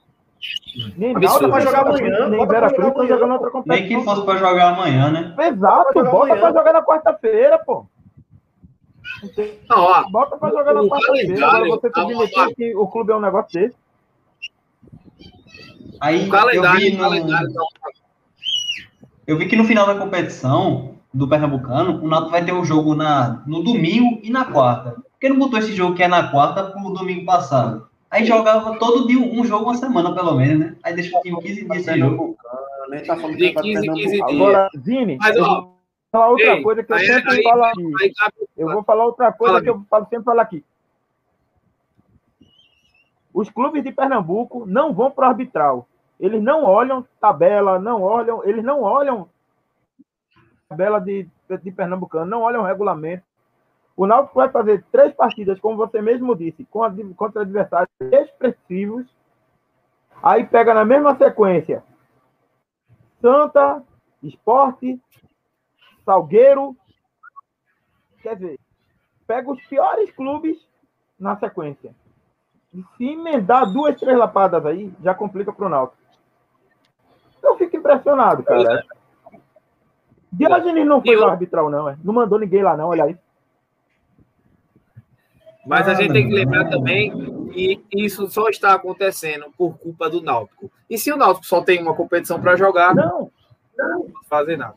Nem 0.96 1.12
vai 1.14 1.60
jogar 1.60 1.86
amanhã. 1.86 2.28
Nem 2.28 2.46
Veracruz 2.46 2.88
estão 2.88 3.06
jogando 3.06 3.32
outra 3.32 3.50
competição. 3.50 3.88
Nem 3.88 3.98
que 3.98 4.04
fosse 4.04 4.24
para 4.24 4.38
jogar 4.38 4.68
amanhã, 4.70 5.10
né? 5.10 5.34
Exato, 5.38 6.04
bota 6.04 6.36
para 6.36 6.52
jogar 6.52 6.72
na 6.72 6.82
quarta-feira, 6.82 7.58
pô. 7.58 7.86
Não, 9.68 9.78
ó, 9.78 10.10
bota 10.10 10.36
para 10.36 10.50
jogar 10.50 10.74
na 10.74 10.82
quarta-feira. 10.84 11.46
Agora 11.46 11.68
você 11.68 11.90
submeter 11.94 12.54
que 12.54 12.74
o 12.74 12.86
clube 12.86 13.12
é 13.12 13.16
um 13.16 13.20
negócio 13.20 13.52
desse. 13.52 13.76
Aí, 16.00 16.26
o 16.26 16.30
calendário, 16.30 16.80
eu 16.80 16.90
vi, 16.90 16.96
no... 16.96 16.98
calendário 16.98 17.48
eu 19.26 19.38
vi 19.38 19.46
que 19.46 19.54
no 19.54 19.64
final 19.64 19.86
da 19.86 19.94
competição 19.94 20.96
do 21.14 21.28
Pernambucano, 21.28 22.02
o 22.02 22.08
Nato 22.08 22.30
vai 22.30 22.44
ter 22.44 22.52
um 22.52 22.64
jogo 22.64 22.94
na, 22.94 23.42
no 23.46 23.62
domingo 23.62 24.18
e 24.22 24.30
na 24.30 24.46
quarta. 24.46 24.92
Por 24.92 25.20
que 25.20 25.28
não 25.28 25.38
botou 25.38 25.58
esse 25.58 25.72
jogo 25.74 25.94
que 25.94 26.02
é 26.02 26.08
na 26.08 26.28
quarta 26.28 26.64
pro 26.64 26.90
domingo 26.90 27.24
passado? 27.24 27.86
Aí 28.12 28.26
jogava 28.26 28.78
todo 28.78 29.06
dia 29.06 29.18
um 29.18 29.42
jogo 29.42 29.64
uma 29.64 29.74
semana, 29.74 30.14
pelo 30.14 30.36
menos, 30.36 30.58
né? 30.58 30.76
Aí 30.82 30.94
deixa 30.94 31.16
o 31.16 31.22
time 31.22 31.40
15 31.40 31.64
dias 31.64 31.84
sem 31.86 31.98
jogo. 31.98 32.36
Tá 33.06 33.14
de 33.14 33.54
15, 33.54 33.62
15 33.62 33.94
dias. 33.94 34.20
Agora, 34.20 34.68
Vini, 34.74 35.16
Mas, 35.16 35.34
ó, 35.38 35.40
eu 35.40 35.44
vou 35.46 35.78
falar 36.12 36.28
outra 36.28 36.56
ei, 36.56 36.62
coisa 36.62 36.82
que 36.82 36.92
eu 36.92 36.96
aí, 36.96 37.06
sempre 37.06 37.30
aí, 37.30 37.42
falo 37.42 37.64
aqui. 37.64 37.92
Aí, 38.02 38.12
eu 38.58 38.70
vou 38.70 38.84
falar 38.84 39.04
outra 39.06 39.32
coisa 39.32 39.54
Fala, 39.54 39.64
que 39.64 39.70
eu 39.70 39.82
falo, 39.88 40.06
sempre 40.10 40.24
falar 40.24 40.42
aqui. 40.42 40.62
Os 43.32 43.48
clubes 43.48 43.82
de 43.82 43.90
Pernambuco 43.90 44.66
não 44.66 44.92
vão 44.92 45.10
para 45.10 45.28
o 45.28 45.30
arbitral. 45.30 45.88
Eles 46.20 46.42
não 46.42 46.64
olham 46.64 47.06
tabela, 47.18 47.78
não 47.78 48.02
olham, 48.02 48.44
eles 48.44 48.62
não 48.62 48.82
olham 48.82 49.26
tabela 50.68 51.00
de, 51.00 51.26
de 51.62 51.72
Pernambucano, 51.72 52.26
não 52.26 52.42
olham 52.42 52.62
regulamento. 52.62 53.24
O 53.96 54.06
Náutico 54.06 54.34
vai 54.34 54.48
fazer 54.48 54.84
três 54.90 55.12
partidas, 55.14 55.60
como 55.60 55.76
você 55.76 56.00
mesmo 56.00 56.34
disse, 56.34 56.64
contra 56.64 57.42
adversários 57.42 57.90
expressivos. 58.00 59.06
Aí 60.22 60.44
pega 60.46 60.72
na 60.72 60.84
mesma 60.84 61.16
sequência 61.16 61.82
Santa, 63.20 63.82
Esporte, 64.22 65.00
Salgueiro. 66.04 66.76
Quer 68.22 68.36
dizer, 68.36 68.60
pega 69.26 69.50
os 69.50 69.60
piores 69.66 70.10
clubes 70.12 70.58
na 71.18 71.36
sequência. 71.36 71.94
E 72.74 72.82
se 72.96 73.04
emendar 73.04 73.70
duas, 73.70 73.98
três 73.98 74.18
lapadas 74.18 74.64
aí, 74.66 74.92
já 75.02 75.14
complica 75.14 75.52
para 75.52 75.66
o 75.66 75.68
Náutico. 75.68 76.02
Eu 77.42 77.56
fico 77.58 77.76
impressionado, 77.76 78.42
cara. 78.42 78.84
Diógenes 80.32 80.86
não 80.86 81.02
foi 81.02 81.14
eu... 81.14 81.24
arbitral, 81.24 81.68
não. 81.68 81.88
É. 81.88 81.98
Não 82.02 82.14
mandou 82.14 82.38
ninguém 82.38 82.62
lá, 82.62 82.76
não. 82.76 82.88
Olha 82.88 83.04
aí. 83.04 83.18
Mas 85.66 85.88
a 85.88 85.94
gente 85.94 86.12
tem 86.12 86.28
que 86.28 86.34
lembrar 86.34 86.68
também 86.68 87.12
que 87.52 87.80
isso 87.94 88.28
só 88.28 88.48
está 88.48 88.74
acontecendo 88.74 89.46
por 89.56 89.78
culpa 89.78 90.10
do 90.10 90.20
Náutico. 90.20 90.70
E 90.88 90.98
se 90.98 91.12
o 91.12 91.16
Náutico 91.16 91.46
só 91.46 91.62
tem 91.62 91.80
uma 91.80 91.94
competição 91.94 92.40
para 92.40 92.56
jogar, 92.56 92.94
não, 92.94 93.30
não 93.76 94.08
fazer 94.28 94.56
nada. 94.56 94.76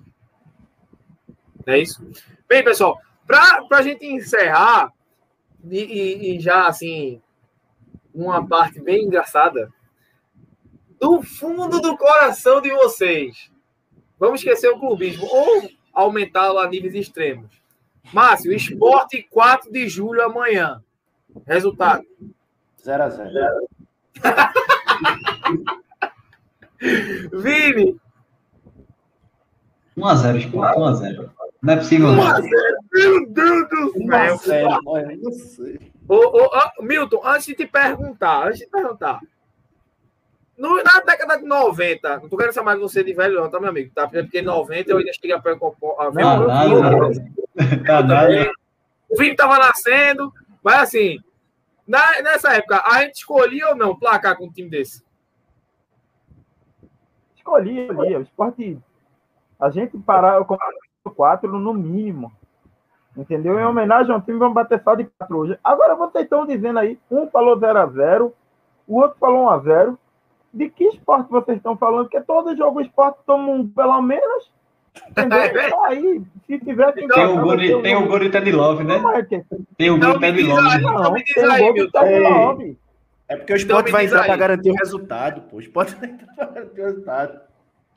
É 1.65 1.79
isso? 1.79 2.07
Bem, 2.47 2.63
pessoal, 2.63 2.99
para 3.25 3.65
a 3.71 3.81
gente 3.81 4.05
encerrar, 4.05 4.91
e, 5.63 5.79
e, 5.79 6.35
e, 6.35 6.39
já 6.39 6.67
assim, 6.67 7.19
uma 8.13 8.45
parte 8.47 8.79
bem 8.79 9.05
engraçada, 9.05 9.73
do 10.99 11.23
fundo 11.23 11.81
do 11.81 11.97
coração 11.97 12.61
de 12.61 12.71
vocês, 12.71 13.51
vamos 14.19 14.41
esquecer 14.41 14.69
o 14.69 14.79
clubismo 14.79 15.25
ou 15.25 15.69
aumentá-lo 15.91 16.59
a 16.59 16.67
níveis 16.67 16.93
extremos. 16.93 17.64
Márcio, 18.13 18.53
esporte 18.53 19.23
4 19.29 19.71
de 19.71 19.87
julho 19.87 20.23
amanhã. 20.23 20.81
Resultado: 21.45 22.03
0 22.83 23.03
a 23.03 23.09
0 23.09 23.67
Vini. 27.33 27.99
1 29.97 30.05
a 30.05 30.15
0 30.15 30.37
esporte, 30.37 30.77
1 30.77 30.85
a 30.85 30.93
0 30.93 31.31
Não 31.61 31.73
é 31.73 31.77
possível, 31.77 32.11
não. 32.11 32.41
Meu 32.91 33.29
Deus 33.29 33.69
do 33.69 33.93
céu. 34.07 34.37
Sério, 34.37 34.79
olha, 34.85 35.17
não 35.17 35.31
sei. 35.31 35.91
Ô, 36.07 36.15
ô, 36.15 36.49
ô, 36.79 36.83
Milton, 36.83 37.21
antes 37.25 37.47
de 37.47 37.55
te 37.55 37.65
perguntar, 37.65 38.47
antes 38.47 38.59
de 38.59 38.65
te 38.65 38.71
perguntar. 38.71 39.19
No- 40.57 40.81
na 40.83 41.01
década 41.05 41.37
de 41.37 41.45
90, 41.45 42.17
não 42.19 42.29
tô 42.29 42.37
querendo 42.37 42.53
chamar 42.53 42.77
você 42.77 43.03
de 43.03 43.13
velho, 43.13 43.41
não, 43.41 43.49
tá, 43.49 43.59
meu 43.59 43.69
amigo? 43.69 43.91
Tá? 43.93 44.07
Porque 44.07 44.39
em 44.39 44.41
90 44.41 44.91
eu 44.91 44.97
ainda 44.97 45.11
cheguei 45.13 45.33
a, 45.33 45.39
ver 45.39 45.57
Não, 46.23 46.43
eu- 46.43 47.83
caralho. 47.83 48.51
O 49.09 49.17
Vini 49.17 49.35
tava 49.35 49.57
nascendo, 49.59 50.31
mas 50.63 50.81
assim, 50.83 51.19
na- 51.87 52.21
nessa 52.21 52.53
época, 52.53 52.81
a 52.85 53.01
gente 53.03 53.15
escolhia 53.15 53.67
ou 53.69 53.75
não 53.75 53.95
placar 53.97 54.37
com 54.37 54.45
um 54.45 54.51
time 54.51 54.69
desse? 54.69 55.03
Escolhi, 57.35 57.87
escolhi. 57.87 58.15
O 58.15 58.21
esporte. 58.21 58.79
A 59.59 59.69
gente 59.69 59.97
parar 59.99 60.43
com 60.43 60.57
quatro 61.15 61.51
no 61.59 61.73
mínimo. 61.73 62.31
Entendeu? 63.15 63.57
Em 63.59 63.63
homenagem 63.63 64.13
ao 64.13 64.21
time, 64.21 64.37
vamos 64.37 64.55
bater 64.55 64.81
só 64.83 64.93
de 64.95 65.05
quatro 65.05 65.37
hoje. 65.37 65.59
Agora 65.63 65.95
vocês 65.95 66.25
estão 66.25 66.45
dizendo 66.45 66.79
aí, 66.79 66.99
um 67.09 67.29
falou 67.29 67.57
0x0, 67.57 68.33
o 68.87 68.99
outro 68.99 69.17
falou 69.19 69.45
1x0. 69.45 69.97
De 70.55 70.69
que 70.69 70.85
esporte 70.85 71.29
vocês 71.29 71.57
estão 71.57 71.75
falando? 71.75 72.05
Porque 72.05 72.21
todo 72.21 72.55
jogo 72.55 72.79
esporte 72.79 73.19
toma 73.25 73.51
um 73.51 73.67
pelo 73.67 74.01
menos. 74.01 74.49
Entendeu? 75.09 75.39
Então, 75.43 75.83
aí, 75.83 76.21
se 76.47 76.59
tiver 76.59 76.93
que 76.93 77.05
Tem 77.07 77.25
o 77.25 77.77
um 77.77 77.81
tem 77.81 78.07
gol 78.07 78.19
de 78.19 78.29
Ted 78.29 78.51
Love, 78.53 78.85
né? 78.85 78.97
Não, 78.97 79.11
é 79.11 79.21
Tem 79.77 79.91
o 79.91 79.97
Então 79.97 80.13
de 80.13 80.19
me 80.19 80.31
Ted 80.31 80.37
diz 80.37 80.47
Love. 80.47 80.67
aí, 80.69 80.81
não, 80.81 80.99
então 80.99 81.11
me 81.11 81.23
diz 81.25 81.33
tem 81.33 81.45
o 81.45 81.51
aí, 81.51 82.13
Ei. 82.13 82.19
Love. 82.19 82.77
É 83.27 83.35
porque 83.35 83.51
o 83.51 83.57
Então 83.57 83.57
esporte 83.57 83.85
me 83.87 83.91
vai 83.91 84.05
entrar 84.05 84.23
para 84.25 84.37
garantir 84.37 84.69
o 84.71 84.75
resultado, 84.75 85.41
pô. 85.41 85.57
O 85.57 85.59
esporte 85.59 85.95
vai 85.95 86.09
entrar 86.09 86.33
para 86.33 86.45
garantir 86.45 86.81
o 86.81 86.85
resultado. 86.85 87.39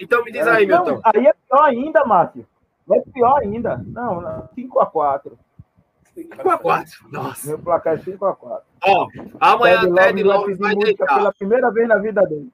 Então 0.00 0.24
me 0.24 0.32
diz 0.32 0.46
aí, 0.48 0.66
Milton. 0.66 0.90
Não, 0.90 1.00
aí 1.04 1.26
é 1.26 1.32
pior 1.32 1.64
ainda, 1.64 2.04
Márcio. 2.04 2.46
É 2.90 3.00
pior 3.12 3.40
ainda. 3.40 3.76
Não, 3.86 4.20
não 4.20 4.48
5x4. 4.56 5.32
5x4. 6.24 6.88
Nossa. 7.10 7.48
Meu 7.48 7.58
placar 7.58 7.94
é 7.94 7.98
5x4. 7.98 8.60
Ó, 8.84 9.08
amanhã 9.40 9.80
Ted 9.80 9.94
Ted 9.94 10.22
Love 10.22 10.54
vai 10.54 10.74
vai 10.74 10.84
deitar. 10.84 11.06
pela 11.16 11.32
primeira 11.32 11.70
vez 11.70 11.88
na 11.88 11.96
vida 11.98 12.22
dele. 12.26 12.50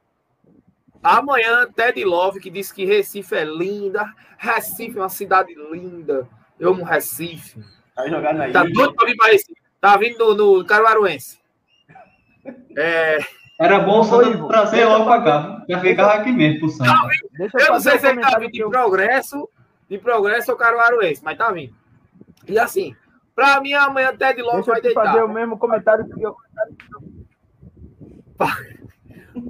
Amanhã, 1.03 1.67
Ted 1.75 2.03
Love, 2.05 2.41
que 2.41 2.49
disse 2.51 2.73
que 2.73 2.85
Recife 2.87 3.35
é 3.35 3.45
linda. 3.45 4.11
Recife 4.39 4.97
é 4.99 5.03
uma 5.03 5.09
cidade 5.11 5.55
linda. 5.71 6.27
Eu 6.59 6.71
amo 6.71 6.83
Recife. 6.85 7.63
Vai 7.95 8.09
jogar 8.09 8.33
na 8.35 8.51
Tá 8.51 8.65
ilha. 8.65 8.73
doido 8.73 8.95
pra 8.95 9.07
vir 9.07 9.17
pra 9.17 9.27
Recife. 9.29 9.61
Tá 9.81 9.97
vindo 9.99 10.35
no, 10.35 10.59
no 10.59 10.65
Caruaruense. 10.65 11.39
É, 12.77 13.19
Era 13.61 13.81
bom 13.81 14.03
só 14.03 14.21
trazer 14.49 14.85
logo 14.87 15.05
pra 15.05 15.23
cá. 15.23 15.65
Já 15.69 15.81
ficava 15.81 16.15
aqui 16.15 16.33
mesmo 16.33 16.61
pro 16.61 16.69
Santa. 16.71 16.93
Deixa 17.39 17.59
eu, 17.59 17.67
eu 17.67 17.73
não 17.75 17.81
sei 17.81 17.99
se 17.99 18.07
ele 18.07 18.21
tá 18.21 18.39
vindo 18.39 18.53
de 18.53 18.61
eu... 18.61 18.71
progresso, 18.71 19.49
de 19.89 19.99
progresso 19.99 20.53
ou 20.53 20.57
Caruaruense, 20.57 21.23
mas 21.23 21.37
tá 21.37 21.51
vindo. 21.53 21.75
E 22.49 22.59
assim, 22.59 22.97
pra 23.35 23.61
mim, 23.61 23.73
amanhã 23.73 24.15
Ted 24.17 24.41
Love 24.43 24.57
Deixa 24.57 24.71
vai 24.71 24.81
eu 24.81 24.83
te 24.83 24.95
fazer 24.95 25.11
deitar. 25.13 25.25
o 25.25 25.33
mesmo 25.33 25.59
comentário 25.59 26.09
que 26.09 26.23
eu. 26.23 26.37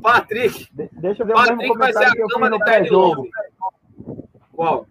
Patrick, 0.02 0.68
de- 0.74 0.88
Deixa 0.92 1.22
eu 1.22 1.26
ver 1.26 1.34
o 1.34 1.38
mesmo 1.40 1.56
Patrick 1.56 1.78
vai 1.78 1.92
ser 1.92 1.98
comentário 1.98 2.16
que 2.16 2.22
eu 2.22 2.28
fiz 2.40 2.50
no 2.50 2.58
pré-jogo. 2.58 3.28
Qual? 4.52 4.86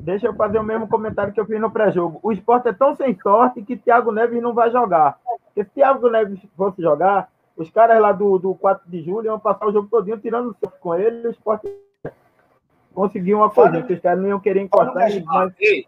Deixa 0.00 0.26
eu 0.26 0.34
fazer 0.34 0.58
o 0.58 0.62
mesmo 0.64 0.88
comentário 0.88 1.32
que 1.32 1.40
eu 1.40 1.46
fiz 1.46 1.60
no 1.60 1.70
pré-jogo. 1.70 2.18
O 2.22 2.32
esporte 2.32 2.68
é 2.68 2.72
tão 2.72 2.94
sem 2.96 3.16
sorte 3.20 3.62
que 3.62 3.76
Thiago 3.76 4.10
Neves 4.12 4.42
não 4.42 4.52
vai 4.54 4.70
jogar. 4.70 5.18
Porque 5.46 5.64
se 5.64 5.70
Thiago 5.70 6.08
Neves 6.10 6.40
fosse 6.56 6.80
jogar, 6.82 7.28
os 7.56 7.70
caras 7.70 8.00
lá 8.00 8.12
do, 8.12 8.38
do 8.38 8.54
4 8.54 8.88
de 8.88 9.02
julho 9.02 9.26
iam 9.26 9.38
passar 9.38 9.66
o 9.66 9.72
jogo 9.72 9.88
todinho 9.88 10.18
tirando 10.18 10.50
o 10.50 10.56
selfie 10.58 10.78
com 10.80 10.94
ele 10.94 11.22
e 11.22 11.26
o 11.28 11.30
esporte 11.30 11.68
conseguiu 12.94 13.38
uma 13.38 13.50
coisa, 13.50 13.82
que 13.82 13.92
os 13.94 14.00
caras 14.00 14.20
não 14.20 14.28
iam 14.28 14.40
querer 14.40 14.60
encostar, 14.60 15.08
mas 15.24 15.52
Ei, 15.60 15.86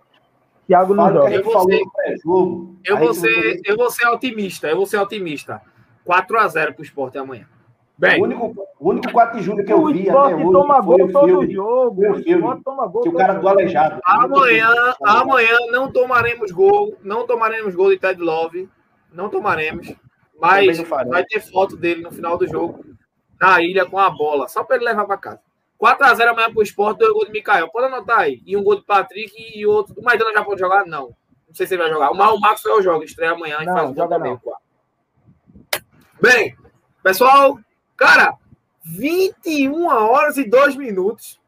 Thiago 0.66 0.94
não 0.94 1.12
joga. 1.12 1.30
gente 1.30 1.38
Eu 1.46 1.52
vou 1.52 1.68
no 1.68 1.92
pré-jogo. 1.92 2.76
eu 2.84 2.96
vou 2.98 3.14
ser, 3.14 3.60
eu 3.64 3.76
vou 3.76 3.90
ser 3.90 4.06
otimista, 4.08 4.68
eu 4.68 4.76
vou 4.76 4.86
ser 4.86 4.98
otimista. 4.98 5.60
4x0 6.06 6.74
pro 6.74 6.84
esporte 6.84 7.18
amanhã. 7.18 7.46
Bem, 7.96 8.20
O 8.20 8.24
único, 8.24 8.66
o 8.80 8.90
único 8.90 9.12
4 9.12 9.38
de 9.38 9.44
julho 9.44 9.64
que 9.64 9.72
eu 9.72 9.80
O 9.82 9.92
vi 9.92 10.10
até 10.10 10.34
hoje 10.34 10.42
toma 10.52 10.82
foi 10.82 10.98
gol 10.98 11.06
o 11.08 11.12
todo 11.12 11.26
filme. 11.28 11.54
jogo. 11.54 12.02
Foi 12.02 12.10
o 12.10 12.22
filme. 12.24 12.60
toma 12.64 12.86
gol 12.88 13.02
Que 13.02 13.08
o 13.08 13.12
cara 13.12 13.34
do 13.34 13.48
aleijado. 13.48 14.00
amanhã, 14.04 14.68
amanhã 15.02 15.56
não 15.70 15.92
tomaremos 15.92 16.50
gol, 16.50 16.96
não 17.04 17.24
tomaremos 17.26 17.74
gol 17.74 17.90
de 17.90 17.98
Ted 17.98 18.20
Love, 18.20 18.68
não 19.12 19.28
tomaremos, 19.28 19.94
mas 20.40 20.76
vai 21.08 21.24
ter 21.24 21.40
foto 21.40 21.76
dele 21.76 22.02
no 22.02 22.10
final 22.10 22.36
do 22.36 22.48
jogo 22.48 22.84
na 23.40 23.62
ilha 23.62 23.86
com 23.86 23.98
a 23.98 24.10
bola, 24.10 24.48
só 24.48 24.64
para 24.64 24.76
ele 24.76 24.86
levar 24.86 25.04
para 25.06 25.16
casa. 25.16 25.40
4x0 25.84 26.28
amanhã 26.28 26.50
pro 26.50 26.62
esporte, 26.62 26.98
dois 26.98 27.12
gols 27.12 27.26
de 27.26 27.32
Mikael. 27.32 27.68
Pode 27.68 27.86
anotar 27.86 28.20
aí. 28.20 28.42
E 28.46 28.56
um 28.56 28.62
gol 28.62 28.76
de 28.76 28.82
Patrick 28.82 29.34
e 29.36 29.66
outro. 29.66 29.94
O 29.98 30.02
Maidana 30.02 30.32
já 30.32 30.42
pode 30.42 30.58
jogar? 30.58 30.86
Não. 30.86 31.14
Não 31.46 31.54
sei 31.54 31.66
se 31.66 31.74
ele 31.74 31.82
vai 31.82 31.92
jogar. 31.92 32.10
O 32.10 32.40
Maxwell 32.40 32.82
joga, 32.82 33.04
estreia 33.04 33.32
amanhã 33.32 33.58
e 33.60 33.64
faz 33.66 33.86
gol 33.86 33.94
joga 33.94 34.16
também. 34.16 34.40
Bem, 36.20 36.56
pessoal, 37.02 37.58
cara, 37.96 38.34
21 38.82 39.86
horas 39.86 40.38
e 40.38 40.48
2 40.48 40.76
minutos. 40.76 41.38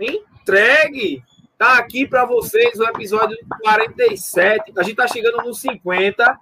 Entregue! 0.00 1.22
Tá 1.56 1.78
aqui 1.78 2.06
para 2.06 2.26
vocês 2.26 2.78
o 2.78 2.84
episódio 2.84 3.38
47. 3.62 4.72
A 4.76 4.82
gente 4.82 4.96
tá 4.96 5.06
chegando 5.06 5.38
no 5.42 5.54
50. 5.54 6.38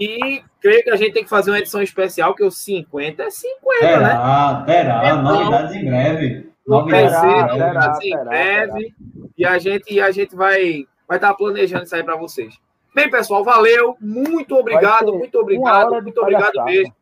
E 0.00 0.42
creio 0.60 0.82
que 0.82 0.90
a 0.90 0.96
gente 0.96 1.12
tem 1.12 1.24
que 1.24 1.30
fazer 1.30 1.50
uma 1.50 1.58
edição 1.58 1.82
especial, 1.82 2.34
que 2.34 2.44
o 2.44 2.50
50 2.50 3.22
é 3.22 3.30
50, 3.30 3.80
né? 3.80 4.08
Terá, 4.08 4.64
terá. 4.66 5.08
Então, 5.08 5.22
Novidades 5.22 5.76
em 5.76 5.84
breve. 5.84 6.50
No 6.66 6.78
Novidades 6.78 7.20
PC, 7.20 7.78
assim, 7.78 8.14
em 8.14 8.24
breve. 8.24 8.94
E 9.36 9.46
a 9.46 9.58
gente, 9.58 10.00
a 10.00 10.10
gente 10.10 10.34
vai 10.34 10.86
vai 11.06 11.18
estar 11.18 11.34
planejando 11.34 11.84
isso 11.84 11.94
aí 11.94 12.02
para 12.02 12.16
vocês. 12.16 12.58
Bem, 12.94 13.10
pessoal, 13.10 13.44
valeu. 13.44 13.96
Muito 14.00 14.56
obrigado, 14.56 15.12
muito 15.12 15.38
obrigado, 15.38 16.02
muito 16.02 16.20
obrigado 16.20 16.64
mesmo 16.64 16.94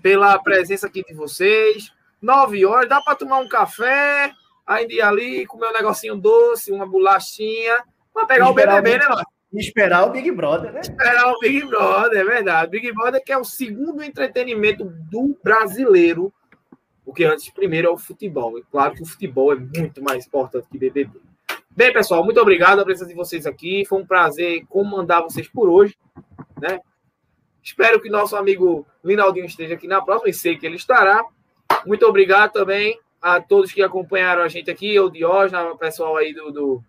pela 0.00 0.38
presença 0.38 0.86
aqui 0.86 1.04
de 1.04 1.14
vocês. 1.14 1.92
Nove 2.20 2.64
horas, 2.64 2.88
dá 2.88 3.00
para 3.02 3.14
tomar 3.14 3.38
um 3.38 3.48
café, 3.48 4.32
ainda 4.66 4.92
ir 4.92 5.02
ali, 5.02 5.46
comer 5.46 5.68
um 5.68 5.72
negocinho 5.72 6.16
doce, 6.16 6.72
uma 6.72 6.86
bolachinha, 6.86 7.76
para 8.12 8.26
pegar 8.26 8.48
o 8.48 8.54
BBB, 8.54 8.98
né? 8.98 9.04
E 9.04 9.08
esperar 9.60 10.06
o 10.06 10.10
Big 10.10 10.30
Brother, 10.30 10.72
né? 10.72 10.80
Esperar 10.80 11.32
o 11.32 11.38
Big 11.38 11.64
Brother, 11.66 12.20
é 12.20 12.24
verdade. 12.24 12.70
Big 12.70 12.92
Brother 12.92 13.22
que 13.22 13.32
é 13.32 13.38
o 13.38 13.44
segundo 13.44 14.02
entretenimento 14.02 14.84
do 14.84 15.38
brasileiro, 15.42 16.32
porque 17.04 17.24
antes, 17.24 17.50
primeiro, 17.50 17.88
é 17.88 17.90
o 17.90 17.98
futebol. 17.98 18.58
E 18.58 18.62
claro 18.64 18.94
que 18.94 19.02
o 19.02 19.06
futebol 19.06 19.52
é 19.52 19.56
muito 19.56 20.02
mais 20.02 20.26
importante 20.26 20.68
que 20.70 20.78
BBB. 20.78 21.20
Bem, 21.70 21.92
pessoal, 21.92 22.24
muito 22.24 22.40
obrigado 22.40 22.80
a 22.80 22.84
presença 22.84 23.08
de 23.08 23.14
vocês 23.14 23.46
aqui. 23.46 23.84
Foi 23.84 24.00
um 24.00 24.06
prazer 24.06 24.64
comandar 24.68 25.22
vocês 25.22 25.48
por 25.48 25.68
hoje, 25.68 25.96
né? 26.60 26.80
Espero 27.62 28.00
que 28.00 28.08
nosso 28.08 28.36
amigo 28.36 28.86
Linaldinho 29.02 29.46
esteja 29.46 29.74
aqui 29.74 29.88
na 29.88 30.00
próxima, 30.00 30.30
e 30.30 30.34
sei 30.34 30.56
que 30.56 30.66
ele 30.66 30.76
estará. 30.76 31.24
Muito 31.86 32.06
obrigado 32.06 32.52
também 32.52 32.98
a 33.20 33.40
todos 33.40 33.72
que 33.72 33.82
acompanharam 33.82 34.42
a 34.42 34.48
gente 34.48 34.70
aqui, 34.70 35.00
o 35.00 35.08
Diógenes, 35.08 35.72
o 35.72 35.78
pessoal 35.78 36.16
aí 36.16 36.34
do, 36.34 36.50
do 36.52 36.84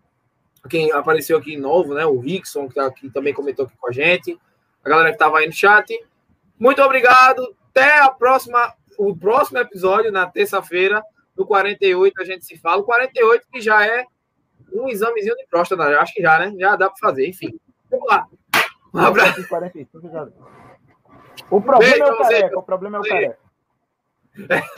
quem 0.69 0.91
apareceu 0.91 1.37
aqui 1.37 1.55
novo, 1.57 1.93
né? 1.93 2.05
O 2.05 2.19
Rickson, 2.19 2.67
que 2.67 2.75
tá 2.75 2.85
aqui, 2.85 3.09
também 3.09 3.33
comentou 3.33 3.65
aqui 3.65 3.75
com 3.77 3.87
a 3.89 3.91
gente. 3.91 4.39
A 4.83 4.89
galera 4.89 5.09
que 5.09 5.15
estava 5.15 5.39
aí 5.39 5.47
no 5.47 5.53
chat. 5.53 5.87
Muito 6.59 6.81
obrigado. 6.81 7.55
Até 7.69 7.99
a 7.99 8.09
próxima, 8.09 8.73
o 8.97 9.15
próximo 9.15 9.57
episódio, 9.59 10.11
na 10.11 10.25
terça-feira, 10.25 11.03
no 11.37 11.45
48, 11.45 12.21
a 12.21 12.25
gente 12.25 12.45
se 12.45 12.57
fala. 12.57 12.81
O 12.81 12.85
48 12.85 13.47
que 13.51 13.59
já 13.61 13.85
é 13.85 14.05
um 14.73 14.87
examezinho 14.89 15.35
de 15.35 15.45
próstata, 15.47 15.83
acho 15.99 16.13
que 16.13 16.21
já, 16.21 16.39
né? 16.39 16.53
Já 16.57 16.75
dá 16.75 16.89
para 16.89 16.97
fazer. 17.09 17.27
Enfim, 17.27 17.59
vamos 17.89 18.07
lá. 18.07 18.25
Um 18.93 18.99
abraço. 18.99 19.47
45 19.47 20.09
já- 20.09 20.27
O 21.49 21.61
problema 21.61 21.79
Beijo 21.79 22.03
é 22.03 22.13
o 22.13 22.17
careca. 22.17 22.59
O 22.59 22.63
problema 22.63 22.97
é 22.97 22.99
o 22.99 23.03
careca. 23.03 23.37